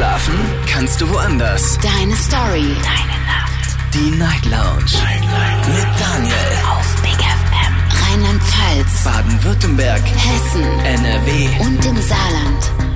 [0.00, 0.34] Schlafen
[0.66, 1.78] kannst du woanders.
[1.82, 2.74] Deine Story.
[2.82, 3.76] Deine Nacht.
[3.92, 4.96] Die Night Lounge.
[5.04, 5.68] Night, Night.
[5.68, 6.34] Mit Daniel.
[6.70, 7.74] Auf Big FM.
[8.08, 9.04] Rheinland-Pfalz.
[9.04, 10.00] Baden-Württemberg.
[10.00, 10.62] Hessen.
[10.86, 11.48] NRW.
[11.66, 12.90] Und im Saarland.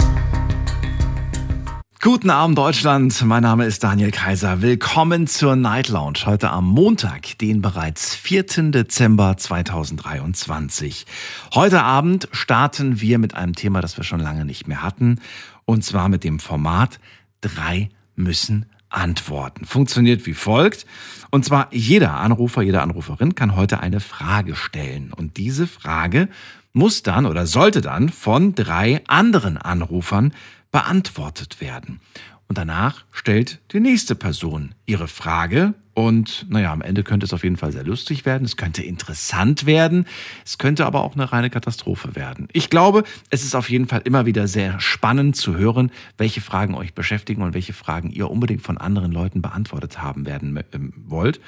[2.04, 4.60] Guten Abend Deutschland, mein Name ist Daniel Kaiser.
[4.60, 8.71] Willkommen zur Night Lounge heute am Montag, den bereits 4.
[8.72, 11.06] Dezember 2023.
[11.54, 15.18] Heute Abend starten wir mit einem Thema, das wir schon lange nicht mehr hatten,
[15.65, 16.98] und zwar mit dem Format
[17.41, 19.64] Drei müssen antworten.
[19.64, 20.87] Funktioniert wie folgt.
[21.30, 25.12] Und zwar jeder Anrufer, jede Anruferin kann heute eine Frage stellen.
[25.12, 26.28] Und diese Frage
[26.73, 30.32] muss dann oder sollte dann von drei anderen Anrufern
[30.70, 32.01] beantwortet werden.
[32.48, 35.74] Und danach stellt die nächste Person ihre Frage.
[35.94, 38.44] Und naja, am Ende könnte es auf jeden Fall sehr lustig werden.
[38.44, 40.06] Es könnte interessant werden.
[40.44, 42.48] Es könnte aber auch eine reine Katastrophe werden.
[42.52, 46.74] Ich glaube, es ist auf jeden Fall immer wieder sehr spannend zu hören, welche Fragen
[46.74, 51.40] euch beschäftigen und welche Fragen ihr unbedingt von anderen Leuten beantwortet haben werden ähm, wollt.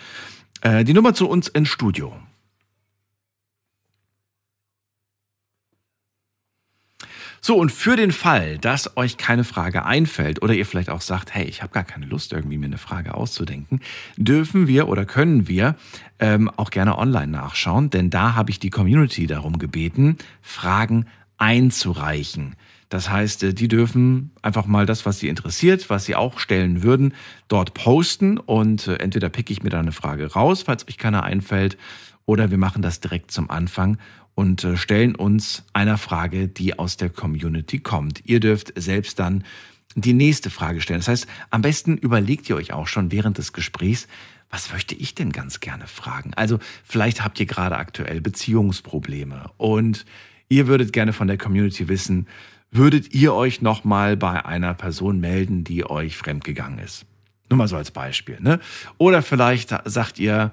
[0.61, 2.15] Äh, die Nummer zu uns ins Studio.
[7.41, 11.35] So, und für den Fall, dass euch keine Frage einfällt oder ihr vielleicht auch sagt,
[11.35, 13.81] hey, ich habe gar keine Lust, irgendwie mir eine Frage auszudenken,
[14.17, 15.77] dürfen wir oder können wir
[16.19, 21.07] ähm, auch gerne online nachschauen, denn da habe ich die Community darum gebeten, Fragen
[21.39, 22.57] einzureichen.
[22.89, 26.83] Das heißt, äh, die dürfen einfach mal das, was sie interessiert, was sie auch stellen
[26.83, 27.15] würden,
[27.49, 31.23] dort posten und äh, entweder picke ich mir da eine Frage raus, falls euch keine
[31.23, 31.77] einfällt,
[32.25, 33.99] oder wir machen das direkt zum Anfang
[34.37, 38.21] und äh, stellen uns einer Frage, die aus der Community kommt.
[38.27, 39.43] Ihr dürft selbst dann
[39.97, 41.01] die nächste Frage stellen.
[41.01, 44.07] Das heißt, am besten überlegt ihr euch auch schon während des Gesprächs,
[44.51, 46.33] was möchte ich denn ganz gerne fragen?
[46.35, 50.05] Also vielleicht habt ihr gerade aktuell Beziehungsprobleme und
[50.49, 52.29] ihr würdet gerne von der Community wissen,
[52.71, 57.07] würdet ihr euch nochmal bei einer Person melden, die euch fremdgegangen ist?
[57.49, 58.39] Nur mal so als Beispiel.
[58.41, 58.61] Ne?
[58.99, 60.53] Oder vielleicht sagt ihr,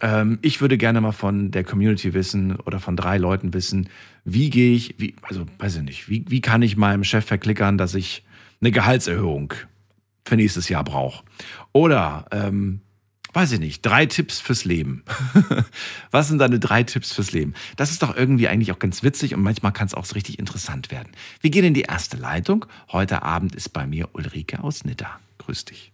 [0.00, 3.88] ähm, ich würde gerne mal von der Community wissen oder von drei Leuten wissen,
[4.24, 7.78] wie gehe ich, wie, also weiß ich nicht, wie, wie kann ich meinem Chef verklickern,
[7.78, 8.24] dass ich
[8.60, 9.54] eine Gehaltserhöhung
[10.24, 11.24] für nächstes Jahr brauche?
[11.72, 12.80] Oder, ähm,
[13.34, 15.04] weiß ich nicht, drei Tipps fürs Leben.
[16.10, 17.54] Was sind deine drei Tipps fürs Leben?
[17.76, 20.38] Das ist doch irgendwie eigentlich auch ganz witzig und manchmal kann es auch so richtig
[20.38, 21.12] interessant werden.
[21.40, 22.66] Wir gehen in die erste Leitung.
[22.90, 25.18] Heute Abend ist bei mir Ulrike aus Nidda.
[25.38, 25.92] Grüß dich.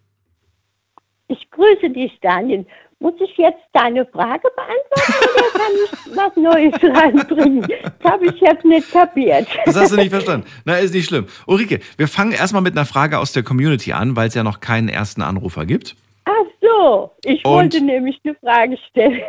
[1.28, 2.66] Ich grüße dich, Daniel.
[3.02, 7.66] Muss ich jetzt deine Frage beantworten oder kann ich was Neues reinbringen?
[8.02, 9.48] Das habe ich jetzt nicht kapiert.
[9.64, 10.46] Das hast du nicht verstanden.
[10.66, 11.26] Na, ist nicht schlimm.
[11.46, 14.60] Ulrike, wir fangen erstmal mit einer Frage aus der Community an, weil es ja noch
[14.60, 15.96] keinen ersten Anrufer gibt.
[16.26, 19.22] Ach so, ich Und wollte nämlich eine Frage stellen.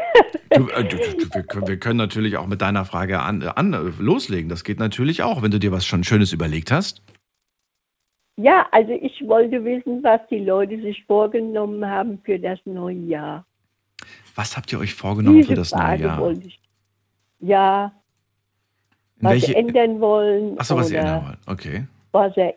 [0.54, 4.50] Du, äh, du, du, wir können natürlich auch mit deiner Frage an, an, loslegen.
[4.50, 7.02] Das geht natürlich auch, wenn du dir was schon Schönes überlegt hast.
[8.36, 13.46] Ja, also ich wollte wissen, was die Leute sich vorgenommen haben für das neue Jahr.
[14.42, 16.20] Was habt ihr euch vorgenommen Diese für das Frage neue Jahr?
[16.20, 16.60] Wollte ich,
[17.42, 17.92] ja,
[19.20, 20.60] In was welche- sie ändern wollen.
[20.60, 21.38] Achso, was oder ändern wollt.
[21.46, 21.88] Okay.
[22.12, 22.56] Was, er,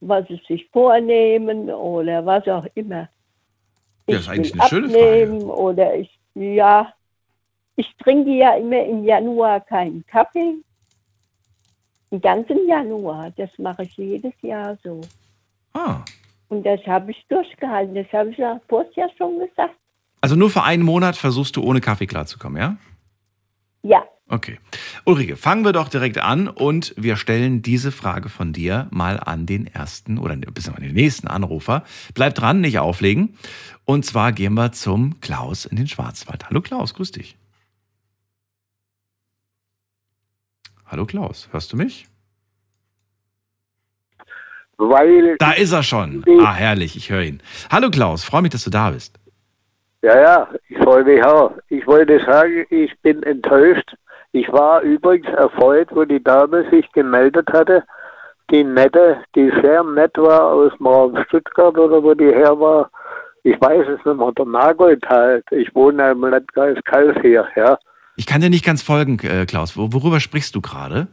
[0.00, 3.08] was sie sich vornehmen oder was auch immer.
[4.06, 6.92] Ja, Ich ist eigentlich eine schöne abnehmen Oder ich, ja,
[7.74, 10.54] ich trinke ja immer im Januar keinen Kaffee.
[12.12, 15.00] Den ganzen Januar, das mache ich jedes Jahr so.
[15.72, 16.04] Ah.
[16.48, 17.96] Und das habe ich durchgehalten.
[17.96, 19.74] Das habe ich ja vorher schon gesagt.
[20.24, 22.76] Also nur für einen Monat versuchst du ohne Kaffee klarzukommen, ja?
[23.82, 24.58] Ja, Okay.
[25.04, 29.44] Ulrike, fangen wir doch direkt an und wir stellen diese Frage von dir mal an
[29.44, 31.84] den ersten oder bis an den nächsten Anrufer.
[32.14, 33.36] Bleib dran, nicht auflegen.
[33.84, 36.48] Und zwar gehen wir zum Klaus in den Schwarzwald.
[36.48, 37.36] Hallo Klaus, grüß dich.
[40.86, 42.06] Hallo Klaus, hörst du mich?
[44.78, 46.24] Weil, Da ist er schon.
[46.40, 47.42] Ah, herrlich, ich höre ihn.
[47.70, 49.18] Hallo Klaus, freue mich, dass du da bist.
[50.04, 51.52] Ja, ja, ich freue mich auch.
[51.68, 53.94] Ich wollte sagen, ich bin enttäuscht.
[54.32, 57.82] Ich war übrigens erfreut, wo die Dame sich gemeldet hatte.
[58.50, 62.90] Die nette, die sehr nett war aus dem Raum Stuttgart oder wo die her war.
[63.42, 65.44] Ich weiß es nicht mehr, der Nagold halt.
[65.50, 67.78] Ich wohne im Landkreis Kals hier, ja.
[68.16, 69.76] Ich kann dir nicht ganz folgen, äh, Klaus.
[69.76, 71.08] Wo- Worüber sprichst du gerade?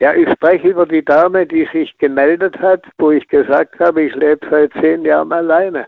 [0.00, 4.14] Ja, ich spreche über die Dame, die sich gemeldet hat, wo ich gesagt habe, ich
[4.14, 5.86] lebe seit zehn Jahren alleine.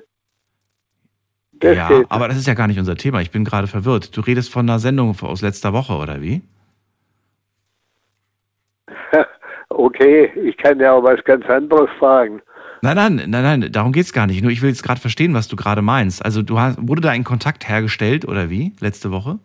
[1.61, 2.07] Das ja, geht.
[2.11, 3.21] aber das ist ja gar nicht unser Thema.
[3.21, 4.17] Ich bin gerade verwirrt.
[4.17, 6.43] Du redest von einer Sendung aus letzter Woche, oder wie?
[9.69, 12.41] Okay, ich kann ja auch was ganz anderes fragen.
[12.83, 14.41] Nein, nein, nein, nein, darum geht's gar nicht.
[14.43, 16.25] Nur ich will jetzt gerade verstehen, was du gerade meinst.
[16.25, 18.73] Also du hast, wurde da ein Kontakt hergestellt, oder wie?
[18.81, 19.39] Letzte Woche?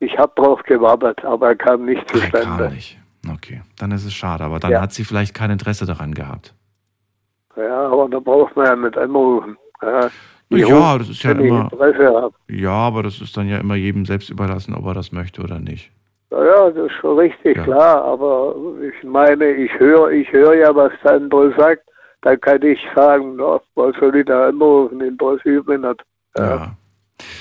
[0.00, 2.74] Ich habe drauf gewartet, aber er kam nicht Ach, er kam zustande.
[2.74, 2.98] nicht.
[3.32, 4.44] Okay, dann ist es schade.
[4.44, 4.80] Aber dann Ja.
[4.82, 6.54] hat sie vielleicht kein Interesse daran gehabt.
[7.56, 9.56] Ja, aber da braucht man ja nicht anrufen.
[9.82, 10.10] Ja,
[10.50, 11.68] Wie ja das ist ja immer.
[12.48, 15.58] Ja, aber das ist dann ja immer jedem selbst überlassen, ob er das möchte oder
[15.58, 15.90] nicht.
[16.30, 17.64] Ja, ja, das ist schon richtig, Ja.
[17.64, 18.04] klar.
[18.04, 21.82] Aber ich meine, ich höre ich höre ja, was der andere sagt.
[22.22, 25.00] Da kann ich sagen, na, was soll ich da anrufen?
[25.00, 26.04] Interessiert mich nicht.
[26.36, 26.72] Ja.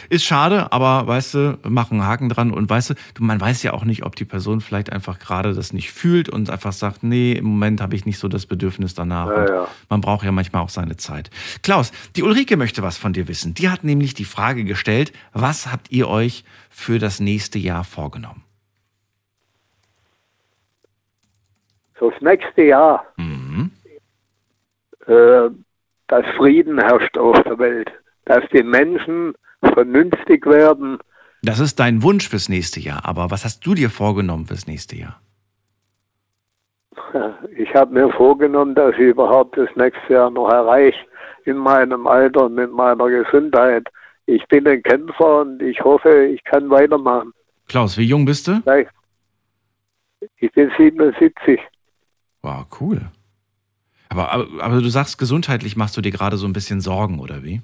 [0.09, 3.73] Ist schade, aber weißt du, mach einen Haken dran und weißt du, man weiß ja
[3.73, 7.33] auch nicht, ob die Person vielleicht einfach gerade das nicht fühlt und einfach sagt, nee,
[7.33, 9.27] im Moment habe ich nicht so das Bedürfnis danach.
[9.27, 9.67] Ja, ja.
[9.89, 11.29] Man braucht ja manchmal auch seine Zeit.
[11.61, 13.53] Klaus, die Ulrike möchte was von dir wissen.
[13.53, 18.43] Die hat nämlich die Frage gestellt, was habt ihr euch für das nächste Jahr vorgenommen?
[21.99, 23.71] Das nächste Jahr, Mhm.
[25.07, 25.49] äh,
[26.07, 27.91] dass Frieden herrscht auf der Welt.
[28.25, 30.97] Dass die Menschen vernünftig werden.
[31.43, 34.95] Das ist dein Wunsch fürs nächste Jahr, aber was hast du dir vorgenommen fürs nächste
[34.97, 35.21] Jahr?
[37.55, 40.97] Ich habe mir vorgenommen, dass ich überhaupt das nächste Jahr noch erreiche
[41.45, 43.87] in meinem Alter und mit meiner Gesundheit.
[44.25, 47.31] Ich bin ein Kämpfer und ich hoffe, ich kann weitermachen.
[47.67, 48.61] Klaus, wie jung bist du?
[50.37, 51.59] Ich bin 77.
[52.41, 53.01] Wow, cool.
[54.09, 57.43] Aber, aber, aber du sagst, gesundheitlich machst du dir gerade so ein bisschen Sorgen, oder
[57.43, 57.61] wie?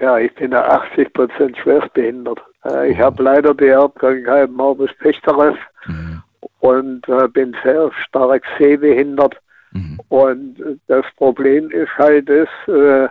[0.00, 2.40] Ja, ich bin ja 80 Prozent schwerstbehindert.
[2.64, 5.54] Äh, Ich habe leider die Erbkrankheit Morbus Bechterew
[5.86, 6.22] Mhm.
[6.60, 9.36] und äh, bin sehr stark sehbehindert.
[9.72, 9.98] Mhm.
[10.08, 10.56] Und
[10.86, 13.08] das Problem ist halt das, äh,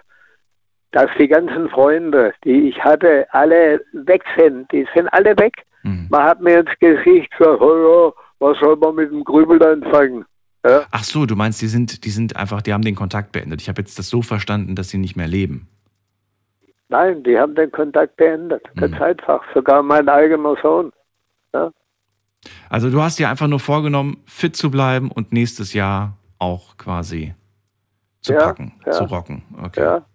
[0.92, 4.72] dass die ganzen Freunde, die ich hatte, alle weg sind.
[4.72, 5.54] Die sind alle weg.
[5.84, 6.08] Mhm.
[6.10, 10.26] Man hat mir ins Gesicht gesagt, oh ja, was soll man mit dem Grübel anfangen?
[10.66, 13.62] Ja, Ach so, du meinst, die sind, die sind einfach, die haben den Kontakt beendet.
[13.62, 15.68] Ich habe jetzt das so verstanden, dass sie nicht mehr leben.
[16.92, 18.64] Nein, die haben den Kontakt beendet.
[18.76, 19.02] Ganz Mhm.
[19.02, 19.42] einfach.
[19.54, 20.92] Sogar mein eigener Sohn.
[22.70, 27.36] Also du hast dir einfach nur vorgenommen, fit zu bleiben und nächstes Jahr auch quasi
[28.22, 28.94] zu Ja, packen, ja.
[28.94, 29.44] zu rocken.
[29.62, 29.82] Okay.
[29.82, 30.06] Ja.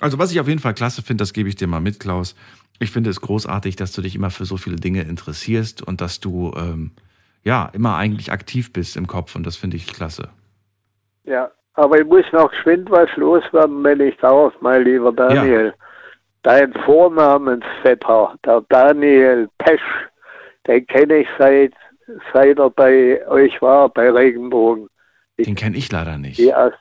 [0.00, 2.34] Also was ich auf jeden Fall klasse finde, das gebe ich dir mal mit, Klaus.
[2.80, 6.18] Ich finde es großartig, dass du dich immer für so viele Dinge interessierst und dass
[6.20, 6.90] du ähm,
[7.44, 10.30] ja immer eigentlich aktiv bist im Kopf und das finde ich klasse.
[11.24, 15.74] Ja, aber ich muss noch geschwind was loswerden, wenn ich darf, mein lieber Daniel.
[16.46, 19.82] Dein Vornamensvetter, der Daniel Pesch,
[20.68, 21.72] den kenne ich seit,
[22.32, 24.88] seit er bei euch war, bei Regenbogen.
[25.40, 26.38] Den kenne ich leider nicht.
[26.38, 26.72] Die As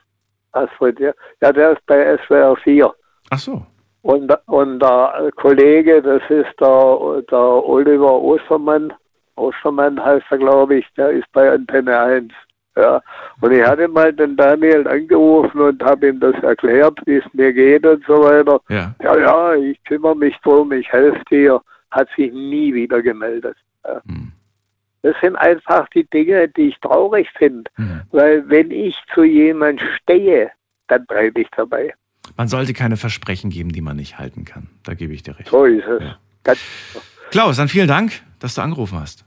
[0.52, 1.14] Astrid, ja.
[1.42, 2.94] ja, der ist bei SWR 4.
[3.32, 3.66] Ach so.
[4.04, 8.94] Und, und der Kollege, das ist der, der Oliver Ostermann.
[9.36, 12.32] Ostermann heißt er, glaube ich, der ist bei Antenne 1.
[12.76, 13.02] Ja.
[13.42, 17.54] Und ich hatte mal den Daniel angerufen und habe ihm das erklärt, wie es mir
[17.54, 18.60] geht und so weiter.
[18.70, 18.94] Ja.
[19.02, 21.62] Ja, ja, ich kümmere mich drum, ich helfe dir.
[21.92, 23.56] Hat sich nie wieder gemeldet.
[23.86, 24.02] Ja.
[24.08, 24.32] Hm.
[25.04, 27.70] Das sind einfach die Dinge, die ich traurig finde.
[27.76, 28.02] Hm.
[28.12, 30.52] Weil wenn ich zu jemand stehe,
[30.88, 31.94] dann bleibe ich dabei.
[32.38, 34.68] Man sollte keine Versprechen geben, die man nicht halten kann.
[34.84, 35.50] Da gebe ich dir recht.
[35.50, 36.04] So ist es.
[36.04, 36.54] Ja.
[37.30, 39.24] Klaus, dann vielen Dank, dass du angerufen hast.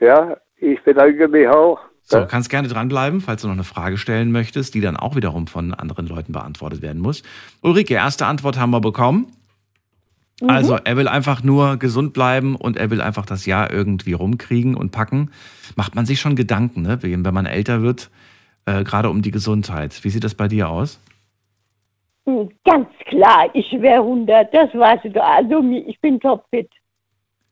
[0.00, 1.80] ja, ich bedanke mich auch.
[2.12, 2.24] So, Ja.
[2.26, 5.72] kannst gerne dranbleiben, falls du noch eine Frage stellen möchtest, die dann auch wiederum von
[5.72, 7.22] anderen Leuten beantwortet werden muss.
[7.62, 9.28] Ulrike, erste Antwort haben wir bekommen.
[10.46, 14.74] Also, er will einfach nur gesund bleiben und er will einfach das Jahr irgendwie rumkriegen
[14.74, 15.30] und packen.
[15.76, 16.98] Macht man sich schon Gedanken, ne?
[17.00, 18.10] wenn man älter wird,
[18.66, 20.04] äh, gerade um die Gesundheit.
[20.04, 21.00] Wie sieht das bei dir aus?
[22.26, 25.24] Hm, Ganz klar, ich wäre 100, das weißt du.
[25.24, 26.68] Also ich bin topfit.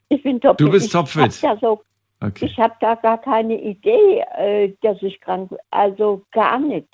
[0.08, 0.60] Ich bin topfit.
[0.66, 1.42] Du bist ich topfit.
[1.42, 1.80] Da so,
[2.22, 5.58] Okay, ich habe da gar keine Idee, äh, dass ich krank bin.
[5.70, 6.88] Also gar nicht,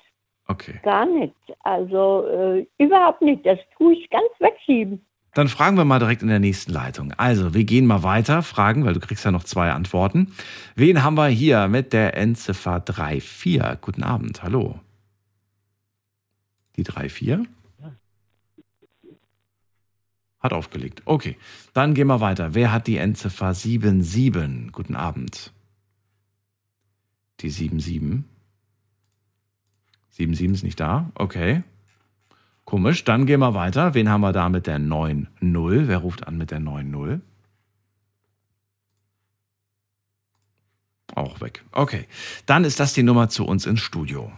[0.47, 0.79] okay.
[0.83, 1.35] gar nicht.
[1.63, 3.45] Also äh, überhaupt nicht.
[3.45, 5.05] Das tue ich ganz wegschieben.
[5.33, 7.13] Dann fragen wir mal direkt in der nächsten Leitung.
[7.15, 10.33] Also, wir gehen mal weiter, fragen, weil du kriegst ja noch zwei Antworten.
[10.75, 13.79] Wen haben wir hier mit der Endziffer 34?
[13.79, 14.79] Guten Abend, hallo.
[16.75, 17.47] Die 34?
[20.39, 21.01] Hat aufgelegt.
[21.05, 21.37] Okay,
[21.73, 22.53] dann gehen wir weiter.
[22.53, 24.71] Wer hat die Endziffer 77?
[24.71, 25.51] Guten Abend.
[27.39, 28.23] Die 77?
[30.11, 31.11] 77 ist nicht da?
[31.15, 31.63] Okay.
[32.65, 33.93] Komisch, dann gehen wir weiter.
[33.93, 35.87] Wen haben wir da mit der 9-0?
[35.87, 37.21] Wer ruft an mit der 9-0?
[41.15, 41.63] Auch weg.
[41.71, 42.05] Okay,
[42.45, 44.31] dann ist das die Nummer zu uns ins Studio.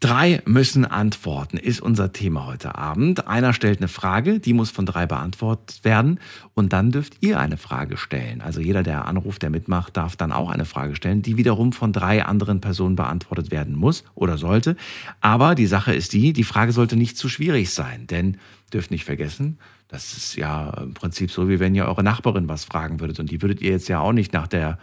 [0.00, 3.26] Drei müssen antworten, ist unser Thema heute Abend.
[3.26, 6.20] Einer stellt eine Frage, die muss von drei beantwortet werden.
[6.54, 8.40] Und dann dürft ihr eine Frage stellen.
[8.40, 11.92] Also jeder, der anruft, der mitmacht, darf dann auch eine Frage stellen, die wiederum von
[11.92, 14.76] drei anderen Personen beantwortet werden muss oder sollte.
[15.20, 18.06] Aber die Sache ist die, die Frage sollte nicht zu schwierig sein.
[18.06, 18.36] Denn
[18.72, 22.64] dürft nicht vergessen, das ist ja im Prinzip so, wie wenn ihr eure Nachbarin was
[22.64, 23.18] fragen würdet.
[23.18, 24.78] Und die würdet ihr jetzt ja auch nicht nach der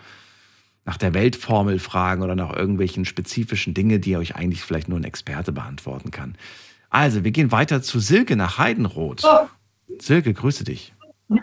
[0.86, 5.04] nach der Weltformel fragen oder nach irgendwelchen spezifischen Dinge, die euch eigentlich vielleicht nur ein
[5.04, 6.36] Experte beantworten kann.
[6.90, 9.24] Also, wir gehen weiter zu Silke nach Heidenroth.
[9.26, 9.48] Oh.
[10.00, 10.94] Silke, grüße dich.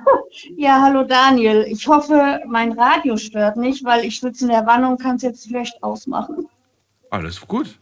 [0.57, 1.67] Ja, hallo Daniel.
[1.69, 5.23] Ich hoffe, mein Radio stört nicht, weil ich sitze in der Wanne und kann es
[5.23, 6.47] jetzt schlecht ausmachen.
[7.11, 7.79] Alles gut.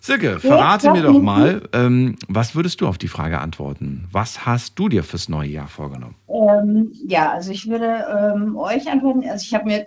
[0.00, 4.08] Silke, verrate mir doch mal, ähm, was würdest du auf die Frage antworten?
[4.10, 6.14] Was hast du dir fürs neue Jahr vorgenommen?
[6.28, 9.28] Ähm, ja, also ich würde ähm, euch antworten.
[9.28, 9.86] Also ich habe mir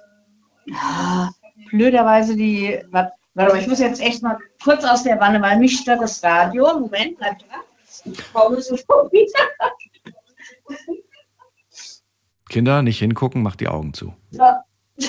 [0.74, 1.29] ah,
[1.70, 2.79] blöderweise die.
[2.91, 6.24] Warte, mal, ich muss jetzt echt mal kurz aus der Wanne, weil mich stört das
[6.24, 6.79] Radio.
[6.79, 7.46] Moment, bleib da.
[8.05, 9.39] Ich komme sofort wieder.
[12.50, 14.13] Kinder, nicht hingucken, mach die Augen zu.
[14.32, 14.43] So.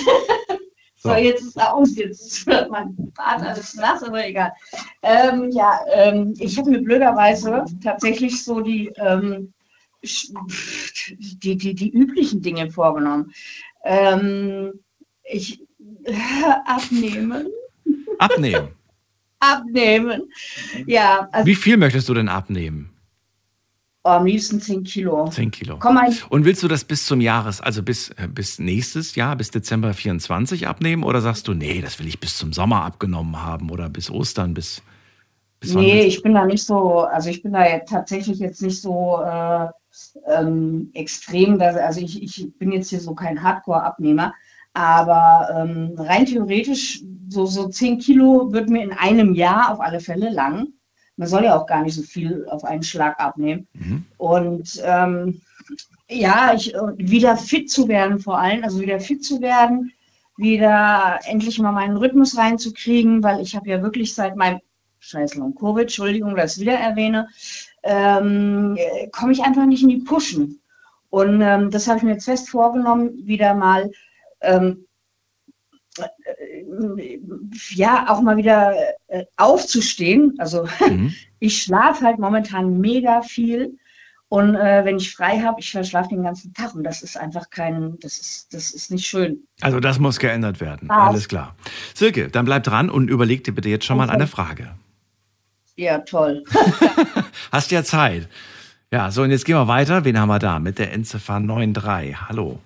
[1.05, 4.51] So, jetzt ist er aus, jetzt wird mein Vater alles nass, aber egal.
[5.03, 9.53] Ähm, ja, ähm, ich habe mir blöderweise tatsächlich so die, ähm,
[10.01, 13.31] die, die, die üblichen Dinge vorgenommen.
[15.31, 15.61] Ich
[16.65, 17.47] abnehmen.
[18.19, 18.69] Abnehmen.
[19.39, 20.23] abnehmen.
[20.85, 21.27] Ja.
[21.31, 22.91] Also, Wie viel möchtest du denn abnehmen?
[24.03, 25.27] Oh, am liebsten 10 Kilo.
[25.29, 25.77] 10 Kilo.
[25.79, 26.13] Komm mal.
[26.29, 29.95] Und willst du das bis zum Jahres, also bis, äh, bis nächstes Jahr, bis Dezember
[29.95, 31.03] 24 abnehmen?
[31.03, 34.53] Oder sagst du, nee, das will ich bis zum Sommer abgenommen haben oder bis Ostern,
[34.53, 34.83] bis.
[35.59, 38.79] bis nee, ich bin da nicht so, also ich bin da ja tatsächlich jetzt nicht
[38.79, 39.69] so äh,
[40.27, 44.35] ähm, extrem, dass, also ich, ich bin jetzt hier so kein Hardcore-Abnehmer.
[44.75, 50.01] Aber ähm, rein theoretisch, so, so 10 Kilo wird mir in einem Jahr auf alle
[50.01, 50.67] Fälle lang.
[51.15, 53.67] Man soll ja auch gar nicht so viel auf einen Schlag abnehmen.
[53.73, 54.05] Mhm.
[54.17, 55.41] Und ähm,
[56.09, 59.93] ja, ich, wieder fit zu werden vor allem, also wieder fit zu werden,
[60.35, 64.59] wieder endlich mal meinen Rhythmus reinzukriegen, weil ich habe ja wirklich seit meinem
[64.99, 67.29] Scheiß Long Covid, Entschuldigung, dass ich wieder erwähne,
[67.83, 68.77] ähm,
[69.13, 70.59] komme ich einfach nicht in die Pushen.
[71.11, 73.89] Und ähm, das habe ich mir jetzt fest vorgenommen, wieder mal
[74.45, 74.85] ähm,
[77.73, 78.75] ja, auch mal wieder
[79.07, 80.35] äh, aufzustehen.
[80.39, 81.13] Also mhm.
[81.39, 83.77] ich schlafe halt momentan mega viel.
[84.27, 87.49] Und äh, wenn ich frei habe, ich verschlafe den ganzen Tag und das ist einfach
[87.51, 89.47] kein, das ist, das ist nicht schön.
[89.61, 90.89] Also das muss geändert werden.
[90.89, 90.97] Was?
[90.97, 91.55] Alles klar.
[91.93, 94.07] Silke, dann bleib dran und überleg dir bitte jetzt schon okay.
[94.07, 94.71] mal eine Frage.
[95.77, 96.43] Ja, toll.
[97.51, 98.27] Hast ja Zeit.
[98.91, 100.05] Ja, so und jetzt gehen wir weiter.
[100.05, 100.59] Wen haben wir da?
[100.59, 102.15] Mit der Endziffer 93.
[102.27, 102.59] Hallo.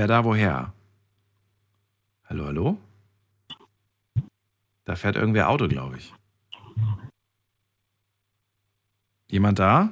[0.00, 0.72] Wer da woher?
[2.24, 2.78] Hallo, hallo?
[4.86, 6.14] Da fährt irgendwer Auto, glaube ich.
[9.28, 9.90] Jemand da?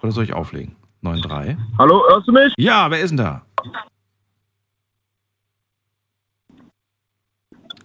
[0.00, 0.74] Oder soll ich auflegen?
[1.02, 1.58] 9-3.
[1.76, 2.54] Hallo, hörst du mich?
[2.56, 3.44] Ja, wer ist denn da?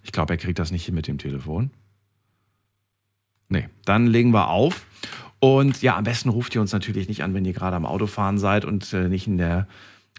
[0.03, 1.69] Ich glaube, er kriegt das nicht hin mit dem Telefon.
[3.49, 4.85] Nee, dann legen wir auf.
[5.39, 8.37] Und ja, am besten ruft ihr uns natürlich nicht an, wenn ihr gerade am Autofahren
[8.37, 9.67] seid und äh, nicht in der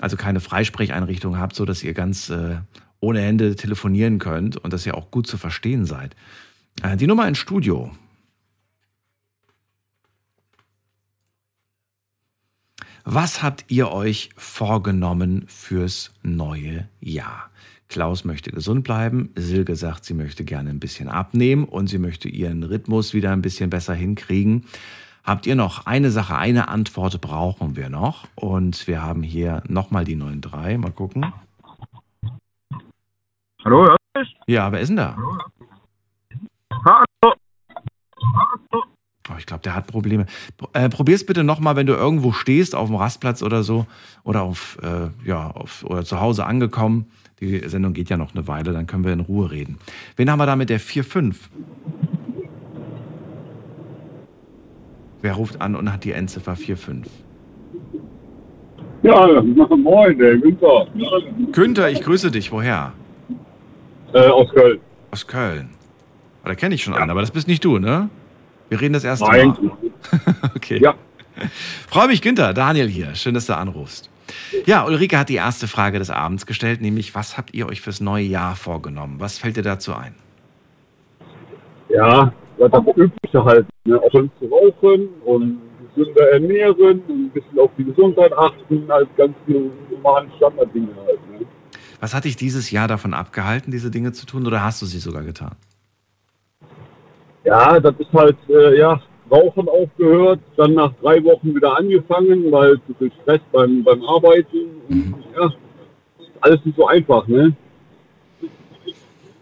[0.00, 2.56] also keine Freisprecheinrichtung habt, so dass ihr ganz äh,
[3.00, 6.14] ohne Hände telefonieren könnt und dass ihr auch gut zu verstehen seid.
[6.82, 7.90] Äh, die Nummer ins Studio.
[13.04, 17.50] Was habt ihr euch vorgenommen fürs neue Jahr?
[17.88, 22.28] Klaus möchte gesund bleiben, Silke sagt, sie möchte gerne ein bisschen abnehmen und sie möchte
[22.28, 24.64] ihren Rhythmus wieder ein bisschen besser hinkriegen
[25.26, 28.26] habt ihr noch eine Sache, eine Antwort brauchen wir noch.
[28.36, 30.78] Und wir haben hier nochmal die 9.3.
[30.78, 31.32] Mal gucken.
[33.64, 34.36] Hallo, hörst du mich?
[34.46, 35.16] Ja, wer ist denn da?
[36.84, 37.34] Hallo.
[39.28, 40.26] Oh, ich glaube, der hat Probleme.
[40.72, 43.86] Äh, probier's bitte nochmal, wenn du irgendwo stehst, auf dem Rastplatz oder so,
[44.22, 47.10] oder auf, äh, ja, auf, oder zu Hause angekommen.
[47.40, 49.78] Die Sendung geht ja noch eine Weile, dann können wir in Ruhe reden.
[50.14, 51.34] Wen haben wir da mit der 4.5?
[55.22, 57.10] Wer ruft an und hat die Endziffer 45?
[59.02, 59.42] Ja,
[59.76, 60.86] moin, der Günther.
[61.52, 62.50] Günther, ich grüße dich.
[62.50, 62.92] Woher?
[64.12, 64.80] Äh, aus Köln.
[65.10, 65.70] Aus Köln.
[66.44, 67.00] Oh, da kenne ich schon ja.
[67.00, 68.08] einen, aber das bist nicht du, ne?
[68.68, 69.48] Wir reden das erste Nein.
[69.48, 69.70] Mal.
[70.56, 70.80] okay.
[70.80, 70.94] Ja.
[71.88, 72.54] Freue mich, Günther.
[72.54, 73.14] Daniel hier.
[73.14, 74.10] Schön, dass du anrufst.
[74.64, 78.00] Ja, Ulrike hat die erste Frage des Abends gestellt, nämlich, was habt ihr euch fürs
[78.00, 79.16] neue Jahr vorgenommen?
[79.20, 80.14] Was fällt dir dazu ein?
[81.88, 83.66] Ja, das Übliche halt.
[83.84, 84.00] Ne?
[84.00, 85.60] Aufhören zu rauchen und
[85.94, 89.34] gesünder ernähren und ein bisschen auf die Gesundheit achten, als ganz
[89.90, 91.30] normalen Standarddinge halt.
[91.30, 91.46] Ne?
[92.00, 94.98] Was hat dich dieses Jahr davon abgehalten, diese Dinge zu tun, oder hast du sie
[94.98, 95.56] sogar getan?
[97.44, 102.76] Ja, das ist halt, äh, ja, Rauchen aufgehört, dann nach drei Wochen wieder angefangen, weil
[102.86, 104.58] zu viel Stress beim, beim Arbeiten.
[104.88, 105.14] Und, mhm.
[105.34, 105.52] ja,
[106.40, 107.54] alles nicht so einfach, ne?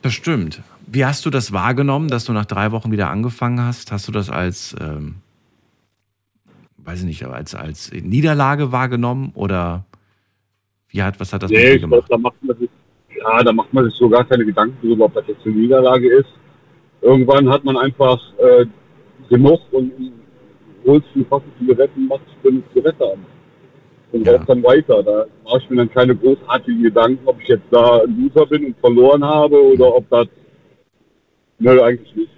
[0.02, 0.62] Das stimmt.
[0.94, 3.90] Wie hast du das wahrgenommen, dass du nach drei Wochen wieder angefangen hast?
[3.90, 5.16] Hast du das als, ähm,
[6.76, 9.84] weiß ich nicht, als, als Niederlage wahrgenommen oder
[10.90, 12.12] Wie hat, was hat das mit Nee, dir ich glaube, gemacht?
[12.12, 12.70] da macht man sich,
[13.18, 16.08] ja, da macht man sich so gar keine Gedanken darüber, ob das jetzt eine Niederlage
[16.14, 16.28] ist.
[17.02, 18.64] Irgendwann hat man einfach äh,
[19.28, 19.90] genug und
[20.86, 23.26] holst eine Packung Zigaretten, machst eine Zigarette an.
[24.12, 24.38] Und Ja.
[24.38, 25.02] dann weiter.
[25.02, 28.66] Da mache ich mir dann keine großartigen Gedanken, ob ich jetzt da ein Loser bin
[28.66, 30.28] und verloren habe oder ob das.
[31.58, 32.30] Nö, eigentlich nicht.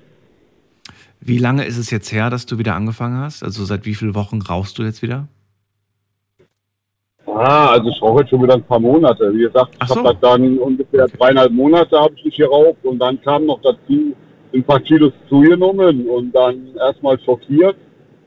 [1.20, 3.42] Wie lange ist es jetzt her, dass du wieder angefangen hast?
[3.42, 5.28] Also seit wie vielen Wochen rauchst du jetzt wieder?
[7.26, 9.32] Ah, also ich rauche jetzt schon wieder ein paar Monate.
[9.34, 9.96] Wie gesagt, ich so.
[9.96, 14.14] habe das dann ungefähr dreieinhalb Monate habe ich nicht geraucht und dann kam noch dazu
[14.54, 17.76] ein paar Kilos zugenommen und dann erstmal schockiert.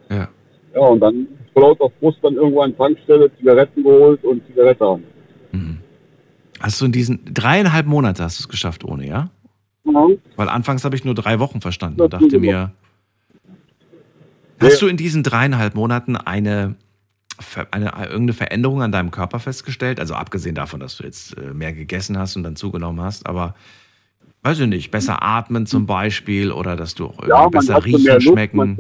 [0.09, 0.27] Ja.
[0.75, 5.03] Ja, und dann laut auf Brust dann irgendwo an Tankstelle Zigaretten geholt und Zigarette an.
[6.59, 9.29] Hast du in diesen dreieinhalb Monate hast du es geschafft ohne, ja?
[9.83, 10.19] Mhm.
[10.35, 12.39] Weil anfangs habe ich nur drei Wochen verstanden und dachte genau.
[12.39, 12.71] mir,
[14.59, 16.75] hast du in diesen dreieinhalb Monaten eine,
[17.71, 19.99] eine irgendeine Veränderung an deinem Körper festgestellt?
[19.99, 23.55] Also abgesehen davon, dass du jetzt äh, mehr gegessen hast und dann zugenommen hast, aber
[24.43, 28.05] weiß ich nicht, besser atmen zum Beispiel oder dass du auch irgendwie Ja, besser riechen,
[28.05, 28.77] man schmecken.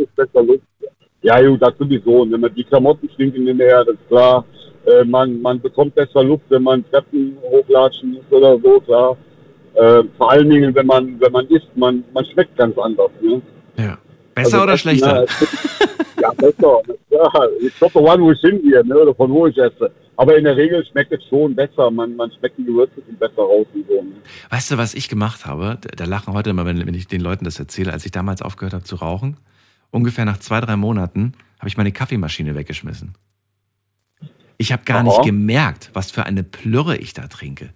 [1.21, 2.21] Ja, gut, das sowieso.
[2.21, 4.45] Und wenn man die Klamotten stinken hinterher, das ist klar.
[4.85, 9.17] Äh, man, man bekommt besser Luft, wenn man Treppen hochlatschen muss oder so, klar.
[9.75, 13.11] Äh, vor allen Dingen, wenn man, wenn man isst, man, man schmeckt ganz anders.
[13.21, 13.41] Ne?
[13.77, 13.97] Ja.
[14.35, 15.21] Besser Also oder schlechter?
[15.21, 15.25] ne,
[16.21, 16.81] ja, besser.
[17.09, 19.91] Ja, ich glaube, one, wo ich hingehe, ne, oder von wo ich esse.
[20.17, 21.89] Aber in der Regel schmeckt es schon besser.
[21.89, 24.01] Man, man schmeckt die Gewürze viel besser raus und so.
[24.01, 24.11] Ne?
[24.49, 25.77] Weißt du, was ich gemacht habe?
[25.95, 28.73] Da, lachen heute immer, wenn, wenn ich den Leuten das erzähle, als ich damals aufgehört
[28.73, 29.37] habe zu rauchen.
[29.91, 33.13] Ungefähr nach zwei, drei Monaten habe ich meine Kaffeemaschine weggeschmissen.
[34.57, 35.03] Ich habe gar Aha.
[35.03, 37.69] nicht gemerkt, was für eine Plürre ich da trinke.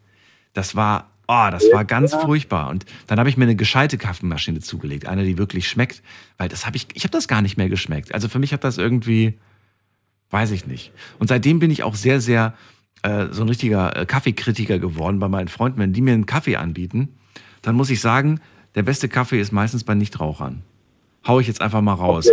[0.51, 2.69] Das war, oh, das war ganz furchtbar.
[2.69, 6.01] Und dann habe ich mir eine gescheite Kaffeemaschine zugelegt, eine, die wirklich schmeckt,
[6.37, 8.13] weil das habe ich, ich habe das gar nicht mehr geschmeckt.
[8.13, 9.39] Also für mich hat das irgendwie,
[10.29, 10.91] weiß ich nicht.
[11.19, 12.53] Und seitdem bin ich auch sehr, sehr
[13.01, 15.79] äh, so ein richtiger äh, Kaffeekritiker geworden bei meinen Freunden.
[15.79, 17.09] Wenn die mir einen Kaffee anbieten,
[17.61, 18.39] dann muss ich sagen,
[18.75, 20.63] der beste Kaffee ist meistens bei Nichtrauchern.
[21.25, 22.27] Hau ich jetzt einfach mal raus.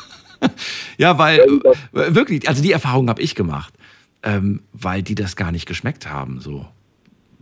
[0.98, 3.74] ja, weil äh, wirklich, also die Erfahrung habe ich gemacht,
[4.22, 6.66] ähm, weil die das gar nicht geschmeckt haben, so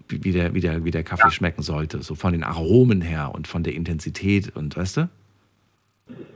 [0.09, 3.47] wie, der, wie, der, wie der Kaffee schmecken sollte, so von den Aromen her und
[3.49, 5.09] von der Intensität und weißt du?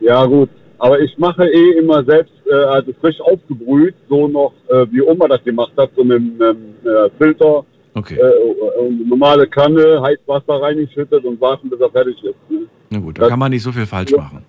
[0.01, 0.51] Ja, gut.
[0.79, 5.29] Aber ich mache eh immer selbst, äh, also frisch aufgebrüht, so noch, äh, wie Oma
[5.29, 11.25] das gemacht hat, so mit einem äh, Filter, Okay, äh, normale Kanne, heiß Wasser reingeschüttet
[11.25, 12.35] und warten, bis er fertig ist.
[12.49, 12.67] Ne?
[12.89, 14.45] na gut, da kann man nicht so viel falsch machen.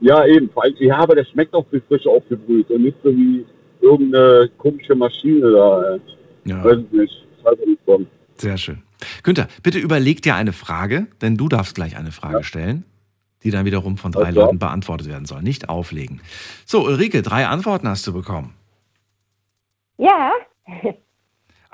[0.00, 0.50] Ja, eben.
[0.78, 3.44] Ja, aber der schmeckt auch wie frisch aufgebrüht und nicht so wie
[3.80, 5.94] irgendeine komische Maschine da.
[5.94, 6.00] Äh.
[6.44, 6.64] Ja.
[6.64, 7.26] Weiß ich nicht.
[8.36, 8.82] Sehr schön.
[9.22, 12.84] Günther, bitte überleg dir eine Frage, denn du darfst gleich eine Frage stellen,
[13.42, 14.46] die dann wiederum von drei klar.
[14.46, 15.42] Leuten beantwortet werden soll.
[15.42, 16.20] Nicht auflegen.
[16.64, 18.54] So, Ulrike, drei Antworten hast du bekommen.
[19.98, 20.32] Ja,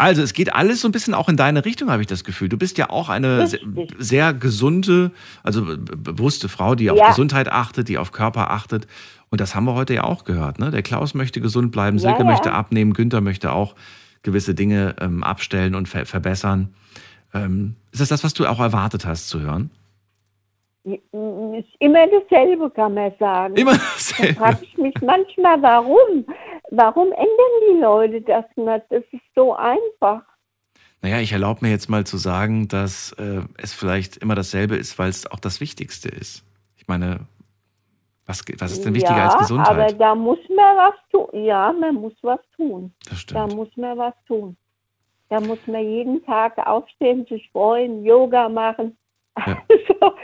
[0.00, 2.48] Also, es geht alles so ein bisschen auch in deine Richtung, habe ich das Gefühl.
[2.48, 3.58] Du bist ja auch eine sehr,
[3.98, 5.10] sehr gesunde,
[5.42, 7.08] also be- be- bewusste Frau, die auf Ja.
[7.08, 8.86] Gesundheit achtet, die auf Körper achtet.
[9.30, 10.60] Und das haben wir heute ja auch gehört.
[10.60, 10.70] Ne?
[10.70, 12.24] Der Klaus möchte gesund bleiben, Ja, Silke ja.
[12.30, 13.74] möchte abnehmen, Günther möchte auch
[14.22, 16.74] gewisse Dinge ähm, abstellen und ver verbessern.
[17.34, 19.70] Ähm, ist das das, was du auch erwartet hast zu hören?
[20.84, 23.56] ist immer dasselbe, kann man sagen.
[23.56, 24.34] Immer Da dasselbe.
[24.34, 26.24] frage ich mich manchmal, warum?
[26.70, 27.26] Warum ändern
[27.70, 28.84] die Leute das nicht?
[28.88, 30.22] Das ist so einfach.
[31.02, 34.98] Naja, ich erlaube mir jetzt mal zu sagen, dass äh, es vielleicht immer dasselbe ist,
[34.98, 36.44] weil es auch das Wichtigste ist.
[36.76, 37.20] Ich meine,
[38.28, 40.00] was, was ist denn wichtiger ja, als aber Gesundheit?
[40.00, 41.28] da muss man was tun.
[41.44, 42.92] Ja, man muss was tun.
[43.04, 43.16] Das Da
[43.48, 43.56] stimmt.
[43.56, 44.56] muss man was tun.
[45.30, 48.96] Da muss man jeden Tag aufstehen, sich freuen, Yoga machen.
[49.46, 49.58] Ja.
[50.00, 50.14] Also,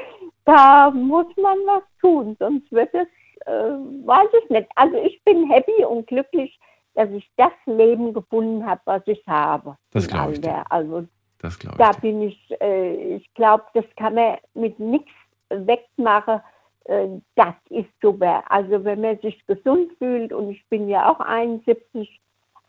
[0.45, 3.09] da muss man was tun, sonst wird es,
[3.47, 4.69] äh, weiß ich nicht.
[4.77, 6.59] Also ich bin happy und glücklich,
[6.95, 9.77] dass ich das Leben gefunden habe, was ich habe.
[9.93, 10.63] Das im glaub ich dir.
[10.71, 11.07] Also
[11.39, 11.97] Das glaube da ich.
[11.97, 12.01] dir.
[12.03, 15.11] bin ich, äh, ich glaube, das kann man mit nichts
[15.49, 16.41] wegmachen.
[16.85, 18.45] Äh, das ist super.
[18.51, 22.21] Also wenn man sich gesund fühlt und ich bin ja auch 71,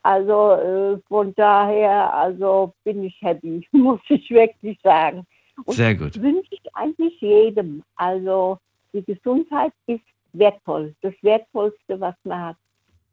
[0.04, 5.26] also äh, von daher, also bin ich happy, muss ich wirklich sagen.
[5.64, 6.16] Und Sehr gut.
[6.16, 7.84] das wünsche ich eigentlich jedem.
[7.96, 8.60] Also
[8.94, 12.58] die Gesundheit ist wertvoll, das Wertvollste, was man hat.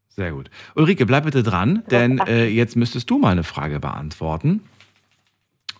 [0.09, 0.51] Sehr gut.
[0.77, 4.63] Ulrike, bleib bitte dran, denn äh, jetzt müsstest du mal eine Frage beantworten.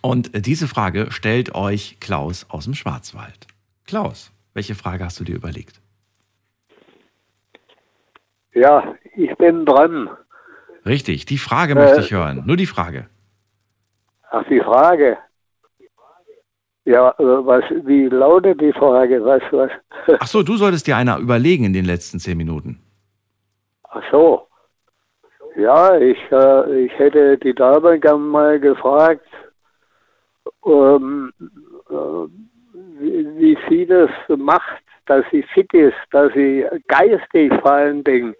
[0.01, 3.47] Und äh, diese Frage stellt euch Klaus aus dem Schwarzwald.
[3.85, 5.81] Klaus, welche Frage hast du dir überlegt?
[8.53, 10.09] Ja, ich bin dran.
[10.85, 12.43] Richtig, die Frage möchte Äh, ich hören.
[12.45, 13.09] Nur die Frage.
[14.29, 15.17] Ach, die Frage.
[16.85, 19.23] Ja, äh, was, wie lautet die Frage?
[19.23, 19.71] Was, was?
[20.19, 22.79] Ach so, du solltest dir einer überlegen in den letzten zehn Minuten.
[23.83, 24.47] Ach so.
[25.55, 29.25] Ja, ich, äh, ich hätte die Dame gern mal gefragt,
[30.65, 31.31] ähm,
[31.89, 32.27] äh,
[32.99, 38.33] wie, sie das macht, dass sie fit ist, dass sie geistig vor allen Dingen,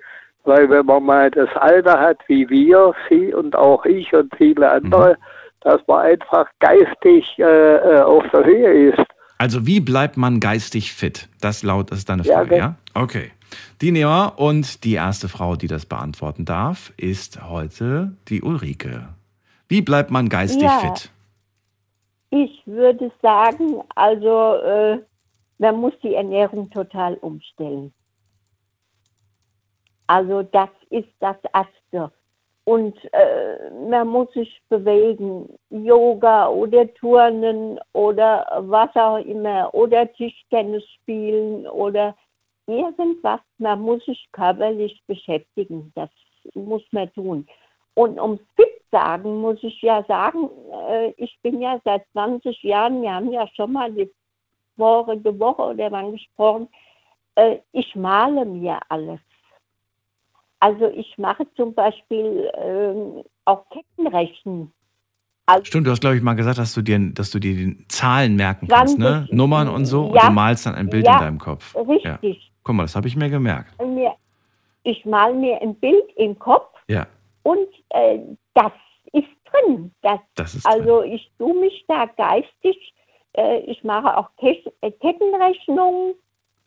[0.45, 4.69] weil wenn man mal das Alter hat wie wir, sie und auch ich und viele
[4.71, 5.17] andere,
[5.61, 9.03] dass man einfach geistig äh, äh, auf der Höhe ist.
[9.37, 11.27] Also wie bleibt man geistig fit?
[11.41, 12.75] Das laut das ist deine Ja, Frage, das- ja?
[12.93, 13.31] Okay.
[13.81, 19.09] Die nehmen wir und die erste Frau, die das beantworten darf, ist heute die Ulrike.
[19.67, 20.79] Wie bleibt man geistig Ja.
[20.79, 21.11] fit?
[22.35, 25.03] Ich würde sagen, also äh,
[25.59, 27.93] man muss die Ernährung total umstellen.
[30.07, 32.11] Also das ist das Erste.
[32.63, 40.83] Und äh, man muss sich bewegen, Yoga oder Turnen oder was auch immer, oder Tischtennis
[41.01, 42.15] spielen oder
[42.65, 43.41] irgendwas.
[43.59, 46.09] Man muss sich körperlich beschäftigen, das
[46.55, 47.45] muss man tun.
[47.93, 50.49] Und um fit sagen, muss ich ja sagen,
[50.89, 54.09] äh, ich bin ja seit 20 Jahren, wir haben ja schon mal die
[54.77, 56.69] vorige Woche oder wann gesprochen,
[57.35, 59.19] äh, ich male mir alles.
[60.59, 64.71] Also ich mache zum Beispiel ähm, auch Kettenrechen.
[65.45, 67.87] Also Stimmt, du hast, glaube ich, mal gesagt, dass du dir, dass du dir die
[67.89, 69.25] Zahlen merken kannst, ne?
[69.27, 70.27] 20, Nummern und so, und ja.
[70.27, 71.75] du malst dann ein Bild Ja, in deinem Kopf.
[71.75, 71.81] Ja.
[72.13, 72.51] richtig.
[72.63, 73.75] Guck mal, das habe ich mir gemerkt.
[74.83, 77.07] Ich male mir ein Bild im Kopf Ja,
[77.43, 78.19] und äh,
[78.53, 78.71] das
[79.53, 79.93] drin.
[80.01, 82.93] Das, das ist also ich tue mich da geistig,
[83.37, 86.15] äh, ich mache auch äh, Kettenrechnungen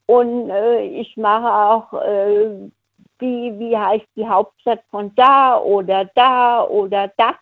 [0.07, 2.71] und äh, ich mache auch, äh,
[3.19, 7.35] wie, wie heißt die Hauptstadt von da oder da oder das.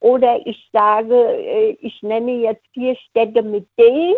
[0.00, 4.14] Oder ich sage, äh, ich nenne jetzt vier Städte mit D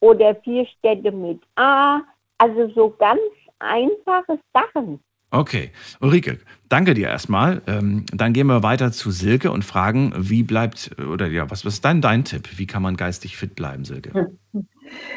[0.00, 2.00] oder vier Städte mit A.
[2.38, 3.20] Also so ganz
[3.58, 5.02] einfache Sachen.
[5.30, 6.38] Okay, Ulrike,
[6.68, 7.60] danke dir erstmal.
[7.66, 11.74] Ähm, dann gehen wir weiter zu Silke und fragen, wie bleibt, oder ja, was, was
[11.74, 12.48] ist dein, dein Tipp?
[12.56, 14.32] Wie kann man geistig fit bleiben, Silke?